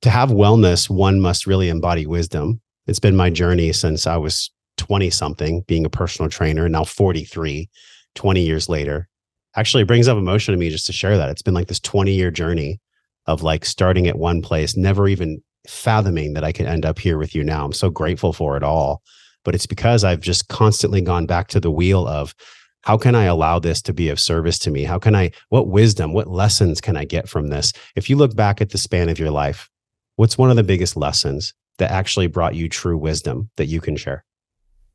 to 0.03 0.11
have 0.11 0.31
wellness, 0.31 0.91
one 0.91 1.21
must 1.21 1.47
really 1.47 1.69
embody 1.69 2.07
wisdom. 2.07 2.61
It's 2.87 2.99
been 2.99 3.17
my 3.17 3.31
journey 3.31 3.73
since 3.73 4.07
I 4.07 4.17
was 4.17 4.51
20 4.79 5.11
something, 5.11 5.63
being 5.67 5.87
a 5.87 5.91
personal 5.91 6.29
trainer, 6.29 6.65
and 6.65 6.73
now 6.73 6.85
43, 6.85 7.69
20 8.15 8.41
years 8.41 8.69
later. 8.69 9.09
Actually, 9.55 9.85
it 9.85 9.87
brings 9.87 10.09
up 10.09 10.19
emotion 10.19 10.53
to 10.53 10.59
me 10.59 10.71
just 10.71 10.87
to 10.87 10.93
share 10.93 11.17
that. 11.17 11.29
It's 11.29 11.43
been 11.43 11.55
like 11.55 11.69
this 11.69 11.81
20 11.81 12.13
year 12.13 12.31
journey 12.31 12.81
of 13.27 13.43
like 13.43 13.65
starting 13.65 14.09
at 14.09 14.19
one 14.19 14.43
place, 14.43 14.77
never 14.77 15.07
even 15.07 15.43
fathoming 15.69 16.33
that 16.33 16.43
I 16.43 16.53
could 16.53 16.67
end 16.67 16.85
up 16.85 16.99
here 16.99 17.19
with 17.19 17.35
you 17.35 17.45
now. 17.45 17.65
I'm 17.65 17.73
so 17.73 17.89
grateful 17.89 18.33
for 18.33 18.57
it 18.57 18.65
all. 18.65 19.03
But 19.45 19.55
it's 19.55 19.67
because 19.67 20.05
I've 20.05 20.21
just 20.21 20.49
constantly 20.49 21.01
gone 21.01 21.27
back 21.27 21.49
to 21.49 21.61
the 21.61 21.71
wheel 21.71 22.07
of 22.07 22.35
how 22.83 22.97
can 22.97 23.15
I 23.15 23.25
allow 23.25 23.61
this 23.61 23.81
to 23.83 23.93
be 23.93 24.09
of 24.09 24.19
service 24.19 24.59
to 24.61 24.71
me? 24.71 24.83
How 24.83 24.99
can 24.99 25.15
I, 25.15 25.31
what 25.51 25.69
wisdom, 25.69 26.13
what 26.13 26.29
lessons 26.29 26.81
can 26.81 26.97
I 26.97 27.05
get 27.05 27.29
from 27.29 27.49
this? 27.49 27.73
If 27.95 28.11
you 28.11 28.17
look 28.17 28.35
back 28.35 28.61
at 28.61 28.71
the 28.71 28.79
span 28.79 29.09
of 29.09 29.21
your 29.21 29.31
life, 29.31 29.69
What's 30.23 30.39
one 30.39 30.51
of 30.51 30.57
the 30.57 30.63
biggest 30.63 30.97
lessons 30.97 31.53
that 31.79 31.91
actually 31.91 32.29
brought 32.29 32.55
you 32.55 32.69
true 32.69 32.97
wisdom 32.97 33.51
that 33.57 33.67
you 33.67 33.81
can 33.81 33.97
share? 33.97 34.25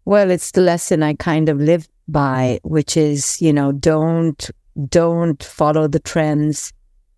Well, 0.06 0.32
it's 0.32 0.52
the 0.52 0.62
lesson 0.62 1.04
I 1.04 1.16
kind 1.16 1.50
of 1.50 1.60
live 1.60 1.86
by, 2.08 2.62
mm-hmm. 2.64 2.70
which 2.70 2.96
is, 2.96 3.42
you 3.42 3.52
know, 3.52 3.74
don't 3.74 4.50
don't 4.88 5.44
follow 5.44 5.90
the 5.90 6.00
trends. 6.00 6.72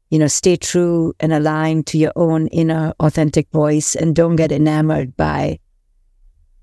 You 0.09 0.17
know, 0.17 0.25
stay 0.25 0.55
true 0.55 1.13
and 1.19 1.31
aligned 1.31 1.85
to 1.85 1.99
your 1.99 2.11
own 2.15 2.47
inner 2.47 2.93
authentic 2.99 3.47
voice 3.51 3.93
and 3.93 4.15
don't 4.15 4.37
get 4.37 4.51
enamored 4.51 5.15
by 5.15 5.59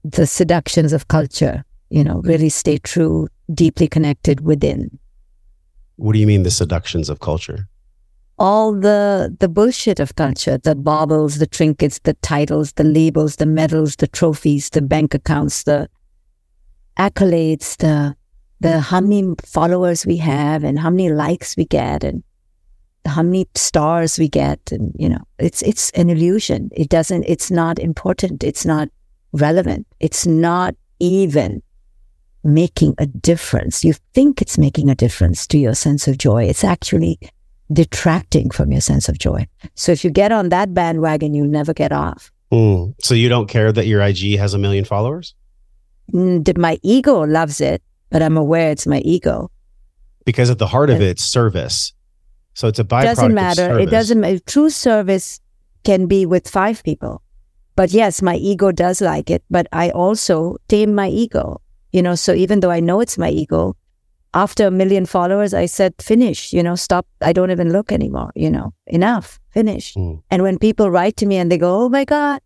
the 0.03 0.26
seductions 0.26 0.92
of 0.92 1.07
culture. 1.07 1.64
You 1.90 2.03
know, 2.03 2.16
mm-hmm. 2.16 2.28
really 2.28 2.49
stay 2.49 2.78
true, 2.78 3.28
deeply 3.55 3.86
connected 3.86 4.40
within. 4.40 4.99
What 5.94 6.14
do 6.14 6.18
you 6.18 6.26
mean 6.26 6.42
the 6.42 6.51
seductions 6.51 7.09
of 7.09 7.20
culture? 7.20 7.68
All 8.39 8.72
the 8.72 9.34
the 9.41 9.49
bullshit 9.49 9.99
of 10.01 10.16
culture, 10.16 10.59
the 10.59 10.74
baubles, 10.74 11.39
the 11.39 11.47
trinkets, 11.47 12.01
the 12.01 12.14
titles, 12.14 12.72
the 12.72 12.84
labels, 12.84 13.37
the 13.37 13.47
medals, 13.47 13.97
the 13.97 14.07
trophies, 14.07 14.70
the 14.70 14.82
bank 14.82 15.14
accounts, 15.14 15.62
the 15.62 15.89
accolades, 16.99 17.76
the 17.78 18.14
the 18.61 18.80
how 18.80 19.01
many 19.01 19.34
followers 19.45 20.07
we 20.07 20.16
have 20.16 20.64
and 20.64 20.78
how 20.78 20.91
many 20.91 21.11
likes 21.11 21.57
we 21.57 21.64
get 21.64 22.05
and 22.05 22.22
how 23.07 23.22
many 23.22 23.47
stars 23.55 24.18
we 24.18 24.28
get 24.28 24.72
and 24.72 24.93
you 24.99 25.09
know 25.09 25.22
it's 25.39 25.62
it's 25.62 25.91
an 25.91 26.11
illusion. 26.11 26.70
It 26.72 26.89
doesn't 26.89 27.24
it's 27.24 27.51
not 27.51 27.78
important. 27.78 28.45
It's 28.45 28.66
not 28.66 28.89
relevant. 29.32 29.87
It's 30.01 30.26
not 30.26 30.74
even 30.99 31.62
making 32.45 32.95
a 32.99 33.07
difference. 33.07 33.84
You 33.84 33.95
think 34.14 34.41
it's 34.41 34.59
making 34.59 34.91
a 34.91 34.95
difference 34.95 35.47
to 35.49 35.59
your 35.59 35.74
sense 35.74 36.07
of 36.07 36.18
joy. 36.18 36.45
It's 36.45 36.64
actually 36.64 37.18
detracting 37.73 38.51
from 38.51 38.71
your 38.71 38.81
sense 38.81 39.09
of 39.09 39.19
joy 39.19 39.47
so 39.75 39.93
if 39.93 40.05
you 40.05 40.11
get 40.11 40.33
on 40.33 40.51
that 40.51 40.73
bandwagon 40.73 41.35
you'll 41.35 41.47
never 41.47 41.75
get 41.75 41.93
off 41.93 42.31
mm. 42.53 42.95
so 43.01 43.14
you 43.14 43.29
don't 43.29 43.49
care 43.49 43.73
that 43.73 43.87
your 43.87 44.01
ig 44.03 44.39
has 44.39 44.55
a 44.55 44.59
million 44.59 44.85
followers 44.85 45.35
mm, 46.12 46.59
my 46.59 46.79
ego 46.83 47.21
loves 47.21 47.61
it 47.61 47.83
but 48.11 48.23
i'm 48.23 48.37
aware 48.37 48.71
it's 48.71 48.87
my 48.87 48.99
ego 48.99 49.51
because 50.25 50.51
at 50.51 50.59
the 50.59 50.67
heart 50.67 50.91
of 50.91 51.01
it, 51.01 51.09
it's 51.09 51.25
service 51.25 51.93
so 52.57 52.69
it's 52.69 52.79
a 52.79 52.85
byproduct. 52.85 53.05
Doesn't 53.05 53.35
matter. 53.35 53.79
It 53.79 53.91
doesn't 53.91 54.19
matter. 54.19 54.39
True 54.39 54.71
service 54.71 55.41
can 55.85 56.07
be 56.07 56.25
with 56.25 56.49
five 56.49 56.83
people. 56.83 57.21
But 57.77 57.93
yes, 57.93 58.23
my 58.23 58.37
ego 58.37 58.73
does 58.73 59.03
like 59.03 59.29
it, 59.29 59.45
but 59.51 59.67
I 59.73 59.91
also 59.91 60.57
tame 60.67 60.95
my 60.95 61.09
ego. 61.09 61.61
You 61.93 62.01
know, 62.01 62.14
so 62.14 62.33
even 62.33 62.61
though 62.61 62.71
I 62.71 62.81
know 62.81 63.01
it's 63.01 63.19
my 63.19 63.29
ego, 63.29 63.77
after 64.37 64.66
a 64.66 64.70
million 64.70 65.07
followers, 65.07 65.55
I 65.55 65.64
said, 65.64 65.95
finish, 65.99 66.53
you 66.53 66.62
know, 66.62 66.74
stop. 66.74 67.07
I 67.22 67.32
don't 67.32 67.51
even 67.51 67.72
look 67.72 67.91
anymore, 67.91 68.32
you 68.34 68.51
know, 68.51 68.74
enough, 68.87 69.41
finish. 69.51 69.95
Mm. 69.95 70.22
And 70.30 70.43
when 70.43 70.59
people 70.59 70.91
write 70.91 71.16
to 71.16 71.26
me 71.26 71.39
and 71.39 71.51
they 71.51 71.57
go, 71.57 71.84
oh 71.84 71.89
my 71.89 72.05
God, 72.05 72.43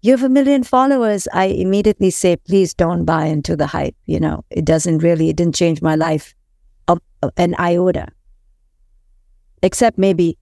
you 0.00 0.12
have 0.12 0.22
a 0.22 0.30
million 0.30 0.64
followers, 0.64 1.28
I 1.34 1.44
immediately 1.44 2.10
say, 2.10 2.36
please 2.36 2.72
don't 2.72 3.04
buy 3.04 3.26
into 3.26 3.56
the 3.56 3.66
hype. 3.66 3.94
You 4.06 4.20
know, 4.20 4.42
it 4.48 4.64
doesn't 4.64 4.98
really, 4.98 5.28
it 5.28 5.36
didn't 5.36 5.54
change 5.54 5.82
my 5.82 5.94
life 5.94 6.34
an 7.36 7.54
iota 7.58 8.06
except 9.62 9.96
maybe 9.96 10.36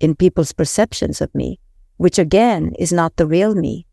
in 0.00 0.16
people's 0.16 0.52
perceptions 0.52 1.20
of 1.20 1.32
me, 1.34 1.60
which 1.96 2.18
again 2.18 2.72
is 2.78 2.92
not 2.92 3.16
the 3.16 3.26
real 3.26 3.54
me. 3.54 3.86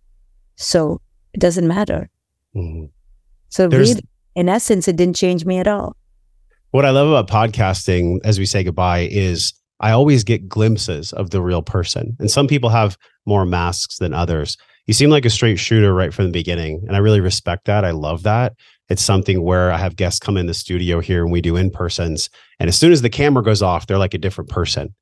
So 0.56 1.02
it 1.34 1.40
doesn't 1.40 1.68
matter. 1.68 2.10
Mm-hmm. 2.56 2.86
So 3.50 3.68
really, 3.68 4.02
in 4.36 4.50
essence, 4.50 4.88
it 4.88 4.96
didn't 4.96 5.16
change 5.16 5.46
me 5.46 5.60
at 5.60 5.68
all. 5.68 5.96
What 6.72 6.86
I 6.86 6.92
love 6.92 7.10
about 7.10 7.28
podcasting 7.28 8.20
as 8.24 8.40
we 8.40 8.46
say 8.46 8.64
goodbye 8.64 9.10
is 9.12 9.54
I 9.82 9.92
always 9.92 10.24
get 10.24 10.48
glimpses 10.48 11.12
of 11.12 11.30
the 11.30 11.42
real 11.42 11.62
person. 11.62 12.16
And 12.18 12.32
some 12.32 12.48
people 12.48 12.70
have 12.70 12.98
more 13.26 13.46
masks 13.46 13.98
than 13.98 14.14
others. 14.14 14.56
You 14.88 14.94
seem 14.94 15.10
like 15.10 15.26
a 15.26 15.30
straight 15.30 15.60
shooter 15.60 15.94
right 15.94 16.14
from 16.14 16.28
the 16.28 16.32
beginning. 16.32 16.82
And 16.88 16.96
I 16.96 17.00
really 17.00 17.20
respect 17.20 17.66
that. 17.66 17.84
I 17.84 17.92
love 17.92 18.24
that. 18.24 18.54
It's 18.88 19.02
something 19.02 19.44
where 19.44 19.70
I 19.70 19.78
have 19.78 19.98
guests 19.98 20.22
come 20.22 20.38
in 20.38 20.46
the 20.46 20.54
studio 20.54 21.02
here 21.02 21.24
and 21.24 21.32
we 21.32 21.42
do 21.42 21.58
in 21.58 21.72
persons. 21.72 22.30
And 22.58 22.70
as 22.70 22.78
soon 22.78 22.94
as 22.94 23.02
the 23.02 23.10
camera 23.10 23.44
goes 23.44 23.62
off, 23.62 23.88
they're 23.88 23.98
like 23.98 24.14
a 24.14 24.18
different 24.18 24.50
person. 24.50 24.96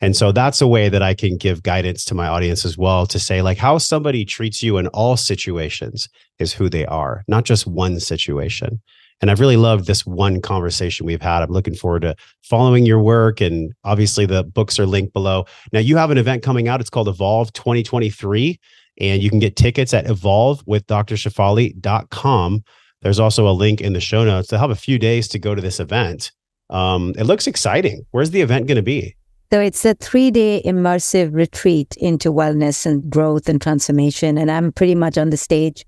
And 0.00 0.16
so 0.16 0.30
that's 0.30 0.60
a 0.60 0.68
way 0.68 0.88
that 0.88 1.02
I 1.02 1.14
can 1.14 1.36
give 1.36 1.62
guidance 1.62 2.04
to 2.06 2.14
my 2.14 2.28
audience 2.28 2.64
as 2.64 2.78
well 2.78 3.06
to 3.06 3.18
say, 3.18 3.42
like, 3.42 3.58
how 3.58 3.78
somebody 3.78 4.24
treats 4.24 4.62
you 4.62 4.78
in 4.78 4.86
all 4.88 5.16
situations 5.16 6.08
is 6.38 6.52
who 6.52 6.68
they 6.68 6.86
are, 6.86 7.24
not 7.26 7.44
just 7.44 7.66
one 7.66 7.98
situation. 7.98 8.80
And 9.20 9.28
I've 9.30 9.40
really 9.40 9.56
loved 9.56 9.86
this 9.86 10.06
one 10.06 10.40
conversation 10.40 11.04
we've 11.04 11.20
had. 11.20 11.42
I'm 11.42 11.50
looking 11.50 11.74
forward 11.74 12.02
to 12.02 12.14
following 12.42 12.86
your 12.86 13.00
work. 13.00 13.40
And 13.40 13.72
obviously, 13.82 14.26
the 14.26 14.44
books 14.44 14.78
are 14.78 14.86
linked 14.86 15.12
below. 15.12 15.46
Now, 15.72 15.80
you 15.80 15.96
have 15.96 16.12
an 16.12 16.18
event 16.18 16.44
coming 16.44 16.68
out. 16.68 16.80
It's 16.80 16.90
called 16.90 17.08
Evolve 17.08 17.52
2023. 17.52 18.60
And 19.00 19.22
you 19.22 19.30
can 19.30 19.38
get 19.40 19.56
tickets 19.56 19.92
at 19.94 20.06
evolvewithdrashefali.com. 20.06 22.64
There's 23.02 23.20
also 23.20 23.48
a 23.48 23.50
link 23.50 23.80
in 23.80 23.92
the 23.92 24.00
show 24.00 24.24
notes. 24.24 24.48
to 24.48 24.58
have 24.58 24.70
a 24.70 24.76
few 24.76 24.98
days 24.98 25.28
to 25.28 25.38
go 25.38 25.54
to 25.54 25.62
this 25.62 25.80
event. 25.80 26.32
Um, 26.70 27.14
it 27.16 27.24
looks 27.24 27.46
exciting. 27.46 28.04
Where's 28.10 28.30
the 28.30 28.40
event 28.40 28.66
going 28.66 28.76
to 28.76 28.82
be? 28.82 29.14
So 29.50 29.60
it's 29.60 29.84
a 29.84 29.94
three 29.94 30.30
day 30.30 30.62
immersive 30.64 31.34
retreat 31.34 31.96
into 31.96 32.32
wellness 32.32 32.84
and 32.84 33.08
growth 33.10 33.48
and 33.48 33.60
transformation. 33.60 34.36
And 34.36 34.50
I'm 34.50 34.72
pretty 34.72 34.94
much 34.94 35.16
on 35.16 35.30
the 35.30 35.36
stage 35.36 35.86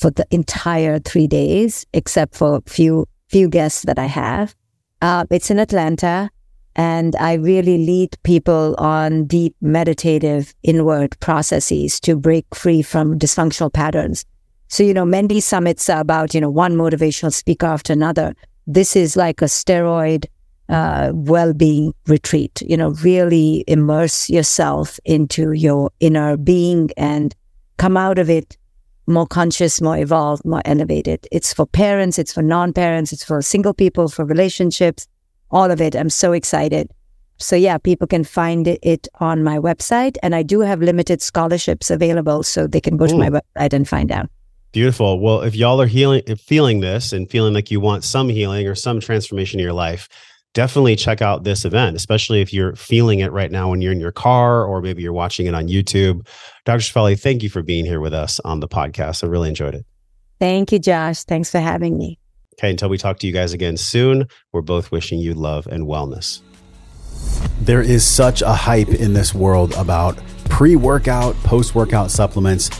for 0.00 0.10
the 0.10 0.26
entire 0.30 0.98
three 0.98 1.26
days, 1.26 1.86
except 1.92 2.34
for 2.34 2.56
a 2.56 2.70
few, 2.70 3.06
few 3.28 3.48
guests 3.48 3.82
that 3.82 3.98
I 3.98 4.06
have. 4.06 4.54
Uh, 5.00 5.26
it's 5.30 5.50
in 5.50 5.58
Atlanta 5.58 6.30
and 6.74 7.14
I 7.16 7.34
really 7.34 7.78
lead 7.78 8.16
people 8.24 8.74
on 8.78 9.26
deep 9.26 9.54
meditative 9.60 10.54
inward 10.62 11.18
processes 11.20 12.00
to 12.00 12.16
break 12.16 12.46
free 12.54 12.82
from 12.82 13.18
dysfunctional 13.18 13.72
patterns 13.72 14.24
so, 14.68 14.82
you 14.82 14.92
know, 14.92 15.06
Mendy 15.06 15.42
summits 15.42 15.88
are 15.88 16.00
about, 16.00 16.34
you 16.34 16.40
know, 16.42 16.50
one 16.50 16.76
motivational 16.76 17.32
speaker 17.32 17.66
after 17.66 17.92
another. 17.92 18.34
This 18.66 18.96
is 18.96 19.16
like 19.16 19.40
a 19.40 19.46
steroid 19.46 20.26
uh, 20.68 21.12
well-being 21.14 21.94
retreat. 22.06 22.62
You 22.66 22.76
know, 22.76 22.90
really 23.02 23.64
immerse 23.66 24.28
yourself 24.28 25.00
into 25.04 25.52
your 25.52 25.90
inner 26.00 26.36
being 26.36 26.90
and 26.96 27.34
come 27.78 27.96
out 27.96 28.18
of 28.18 28.28
it 28.28 28.56
more 29.06 29.26
conscious, 29.26 29.80
more 29.80 29.96
evolved, 29.96 30.44
more 30.44 30.62
elevated. 30.64 31.26
It's 31.32 31.54
for 31.54 31.66
parents, 31.66 32.18
it's 32.18 32.32
for 32.32 32.42
non-parents, 32.42 33.12
it's 33.12 33.24
for 33.24 33.40
single 33.40 33.72
people, 33.72 34.08
for 34.08 34.24
relationships, 34.24 35.08
all 35.50 35.70
of 35.70 35.80
it. 35.80 35.96
I'm 35.96 36.10
so 36.10 36.32
excited. 36.32 36.90
So 37.38 37.56
yeah, 37.56 37.78
people 37.78 38.06
can 38.06 38.24
find 38.24 38.66
it 38.82 39.08
on 39.20 39.42
my 39.44 39.58
website, 39.58 40.16
and 40.22 40.34
I 40.34 40.42
do 40.42 40.60
have 40.60 40.80
limited 40.80 41.22
scholarships 41.22 41.90
available, 41.90 42.42
so 42.42 42.66
they 42.66 42.80
can 42.80 42.96
go 42.96 43.04
Ooh. 43.04 43.08
to 43.08 43.16
my 43.16 43.30
website 43.30 43.72
and 43.72 43.88
find 43.88 44.12
out. 44.12 44.28
Beautiful. 44.72 45.20
Well, 45.20 45.40
if 45.42 45.54
y'all 45.54 45.80
are 45.80 45.86
healing, 45.86 46.22
feeling 46.36 46.80
this 46.80 47.12
and 47.12 47.30
feeling 47.30 47.54
like 47.54 47.70
you 47.70 47.80
want 47.80 48.04
some 48.04 48.28
healing 48.28 48.66
or 48.66 48.74
some 48.74 49.00
transformation 49.00 49.58
in 49.58 49.64
your 49.64 49.72
life, 49.72 50.08
definitely 50.54 50.96
check 50.96 51.22
out 51.22 51.44
this 51.44 51.64
event, 51.64 51.96
especially 51.96 52.40
if 52.40 52.52
you're 52.52 52.74
feeling 52.76 53.20
it 53.20 53.32
right 53.32 53.50
now 53.50 53.70
when 53.70 53.80
you're 53.80 53.92
in 53.92 54.00
your 54.00 54.12
car 54.12 54.64
or 54.64 54.80
maybe 54.80 55.02
you're 55.02 55.12
watching 55.12 55.46
it 55.46 55.54
on 55.54 55.68
YouTube. 55.68 56.26
Dr. 56.64 56.80
Shefali, 56.80 57.20
thank 57.20 57.42
you 57.42 57.50
for 57.50 57.62
being 57.62 57.84
here 57.84 58.00
with 58.00 58.14
us 58.14 58.40
on 58.40 58.60
the 58.60 58.68
podcast. 58.68 59.22
I 59.22 59.26
really 59.28 59.48
enjoyed 59.48 59.74
it. 59.74 59.86
Thank 60.40 60.72
you, 60.72 60.78
Josh. 60.78 61.24
Thanks 61.24 61.50
for 61.50 61.60
having 61.60 61.98
me. 61.98 62.18
Okay, 62.54 62.70
until 62.70 62.88
we 62.88 62.98
talk 62.98 63.18
to 63.20 63.26
you 63.26 63.32
guys 63.32 63.52
again 63.52 63.76
soon, 63.76 64.26
we're 64.52 64.62
both 64.62 64.90
wishing 64.90 65.20
you 65.20 65.34
love 65.34 65.66
and 65.68 65.86
wellness. 65.86 66.40
There 67.60 67.82
is 67.82 68.04
such 68.04 68.42
a 68.42 68.52
hype 68.52 68.88
in 68.88 69.12
this 69.12 69.34
world 69.34 69.72
about 69.74 70.18
pre 70.48 70.76
workout, 70.76 71.36
post 71.44 71.74
workout 71.74 72.10
supplements 72.10 72.70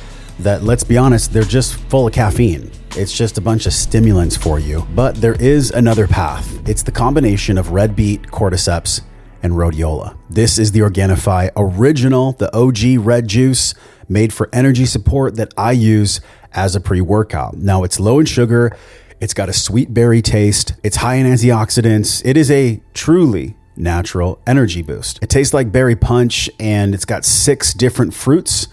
that, 0.41 0.63
let's 0.63 0.85
be 0.85 0.97
honest, 0.97 1.33
they're 1.33 1.43
just 1.43 1.75
full 1.75 2.07
of 2.07 2.13
caffeine. 2.13 2.71
It's 2.97 3.17
just 3.17 3.39
a 3.39 3.41
bunch 3.41 3.67
of 3.67 3.73
stimulants 3.73 4.37
for 4.37 4.59
you. 4.59 4.87
But 4.95 5.17
there 5.17 5.41
is 5.41 5.71
another 5.71 6.07
path. 6.07 6.69
It's 6.69 6.83
the 6.83 6.93
combination 6.93 7.59
of 7.59 7.71
red 7.71 7.95
beet, 7.95 8.23
cordyceps, 8.23 9.03
and 9.43 9.53
rhodiola. 9.53 10.17
This 10.29 10.59
is 10.59 10.73
the 10.73 10.81
Organifi 10.81 11.51
original, 11.57 12.33
the 12.33 12.55
OG 12.57 13.05
red 13.05 13.29
juice 13.29 13.75
made 14.09 14.33
for 14.33 14.49
energy 14.53 14.87
support 14.87 15.37
that 15.37 15.53
I 15.57 15.73
use 15.73 16.21
as 16.53 16.75
a 16.75 16.81
pre 16.81 17.01
workout. 17.01 17.57
Now, 17.57 17.85
it's 17.85 18.01
low 18.01 18.19
in 18.19 18.27
sugar, 18.27 18.77
it's 19.21 19.35
got 19.35 19.49
a 19.49 19.53
sweet 19.53 19.93
berry 19.93 20.23
taste, 20.23 20.75
it's 20.83 20.97
high 20.97 21.17
in 21.17 21.27
antioxidants. 21.27 22.23
It 22.25 22.37
is 22.37 22.51
a 22.51 22.81
truly 22.95 23.57
natural 23.77 24.41
energy 24.47 24.83
boost. 24.83 25.21
It 25.23 25.29
tastes 25.29 25.55
like 25.55 25.71
berry 25.71 25.95
punch 25.97 26.51
and 26.59 26.95
it's 26.95 27.05
got 27.05 27.25
six 27.25 27.73
different 27.73 28.13
fruits 28.13 28.67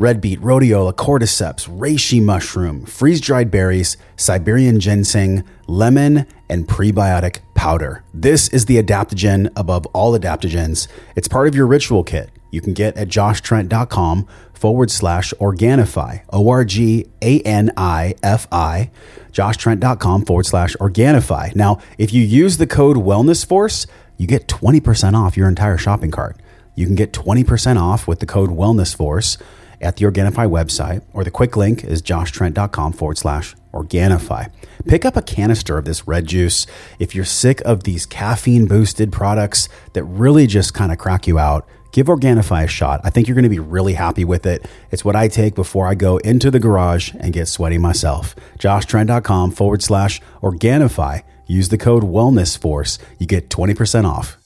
red 0.00 0.18
beet, 0.18 0.40
rhodiola, 0.40 0.94
cordyceps, 0.94 1.68
reishi 1.68 2.22
mushroom, 2.22 2.86
freeze 2.86 3.20
dried 3.20 3.50
berries, 3.50 3.98
Siberian 4.16 4.80
ginseng, 4.80 5.44
lemon, 5.66 6.26
and 6.48 6.66
prebiotic 6.66 7.40
powder. 7.54 8.02
This 8.14 8.48
is 8.48 8.64
the 8.64 8.82
adaptogen 8.82 9.52
above 9.54 9.84
all 9.88 10.18
adaptogens. 10.18 10.88
It's 11.16 11.28
part 11.28 11.48
of 11.48 11.54
your 11.54 11.66
ritual 11.66 12.02
kit. 12.02 12.30
You 12.50 12.62
can 12.62 12.72
get 12.72 12.96
at 12.96 13.08
joshtrent.com 13.08 14.26
forward 14.54 14.90
slash 14.90 15.34
Organifi, 15.38 16.22
O 16.30 16.48
R 16.48 16.64
G 16.64 17.06
A 17.20 17.40
N 17.42 17.70
I 17.76 18.14
F 18.22 18.48
I, 18.50 18.90
joshtrent.com 19.32 20.24
forward 20.24 20.46
slash 20.46 20.74
Organifi. 20.76 21.54
Now, 21.54 21.78
if 21.98 22.10
you 22.14 22.22
use 22.22 22.56
the 22.56 22.66
code 22.66 22.96
Wellness 22.96 23.44
Force, 23.46 23.86
you 24.16 24.26
get 24.26 24.48
20% 24.48 25.14
off 25.14 25.36
your 25.36 25.48
entire 25.48 25.76
shopping 25.76 26.10
cart. 26.10 26.38
You 26.74 26.86
can 26.86 26.94
get 26.94 27.12
20% 27.12 27.78
off 27.78 28.08
with 28.08 28.20
the 28.20 28.26
code 28.26 28.48
Wellness 28.48 28.96
Force 28.96 29.36
at 29.80 29.96
the 29.96 30.04
Organifi 30.04 30.48
website, 30.48 31.02
or 31.12 31.24
the 31.24 31.30
quick 31.30 31.56
link 31.56 31.84
is 31.84 32.02
joshtrent.com 32.02 32.92
forward 32.92 33.18
slash 33.18 33.54
Organifi. 33.72 34.50
Pick 34.86 35.04
up 35.04 35.16
a 35.16 35.22
canister 35.22 35.78
of 35.78 35.84
this 35.84 36.06
red 36.06 36.26
juice 36.26 36.66
if 36.98 37.14
you're 37.14 37.24
sick 37.24 37.60
of 37.62 37.84
these 37.84 38.06
caffeine 38.06 38.66
boosted 38.66 39.12
products 39.12 39.68
that 39.92 40.04
really 40.04 40.46
just 40.46 40.74
kind 40.74 40.92
of 40.92 40.98
crack 40.98 41.26
you 41.26 41.38
out. 41.38 41.68
Give 41.92 42.06
Organifi 42.06 42.64
a 42.64 42.68
shot. 42.68 43.00
I 43.02 43.10
think 43.10 43.26
you're 43.26 43.34
going 43.34 43.42
to 43.42 43.48
be 43.48 43.58
really 43.58 43.94
happy 43.94 44.24
with 44.24 44.46
it. 44.46 44.66
It's 44.90 45.04
what 45.04 45.16
I 45.16 45.28
take 45.28 45.54
before 45.54 45.86
I 45.86 45.94
go 45.94 46.18
into 46.18 46.50
the 46.50 46.60
garage 46.60 47.12
and 47.18 47.32
get 47.32 47.48
sweaty 47.48 47.78
myself. 47.78 48.36
joshtrent.com 48.58 49.50
forward 49.52 49.82
slash 49.82 50.20
Organifi. 50.40 51.22
Use 51.46 51.68
the 51.68 51.78
code 51.78 52.04
Wellness 52.04 52.56
Force. 52.56 52.98
You 53.18 53.26
get 53.26 53.50
20% 53.50 54.04
off. 54.04 54.39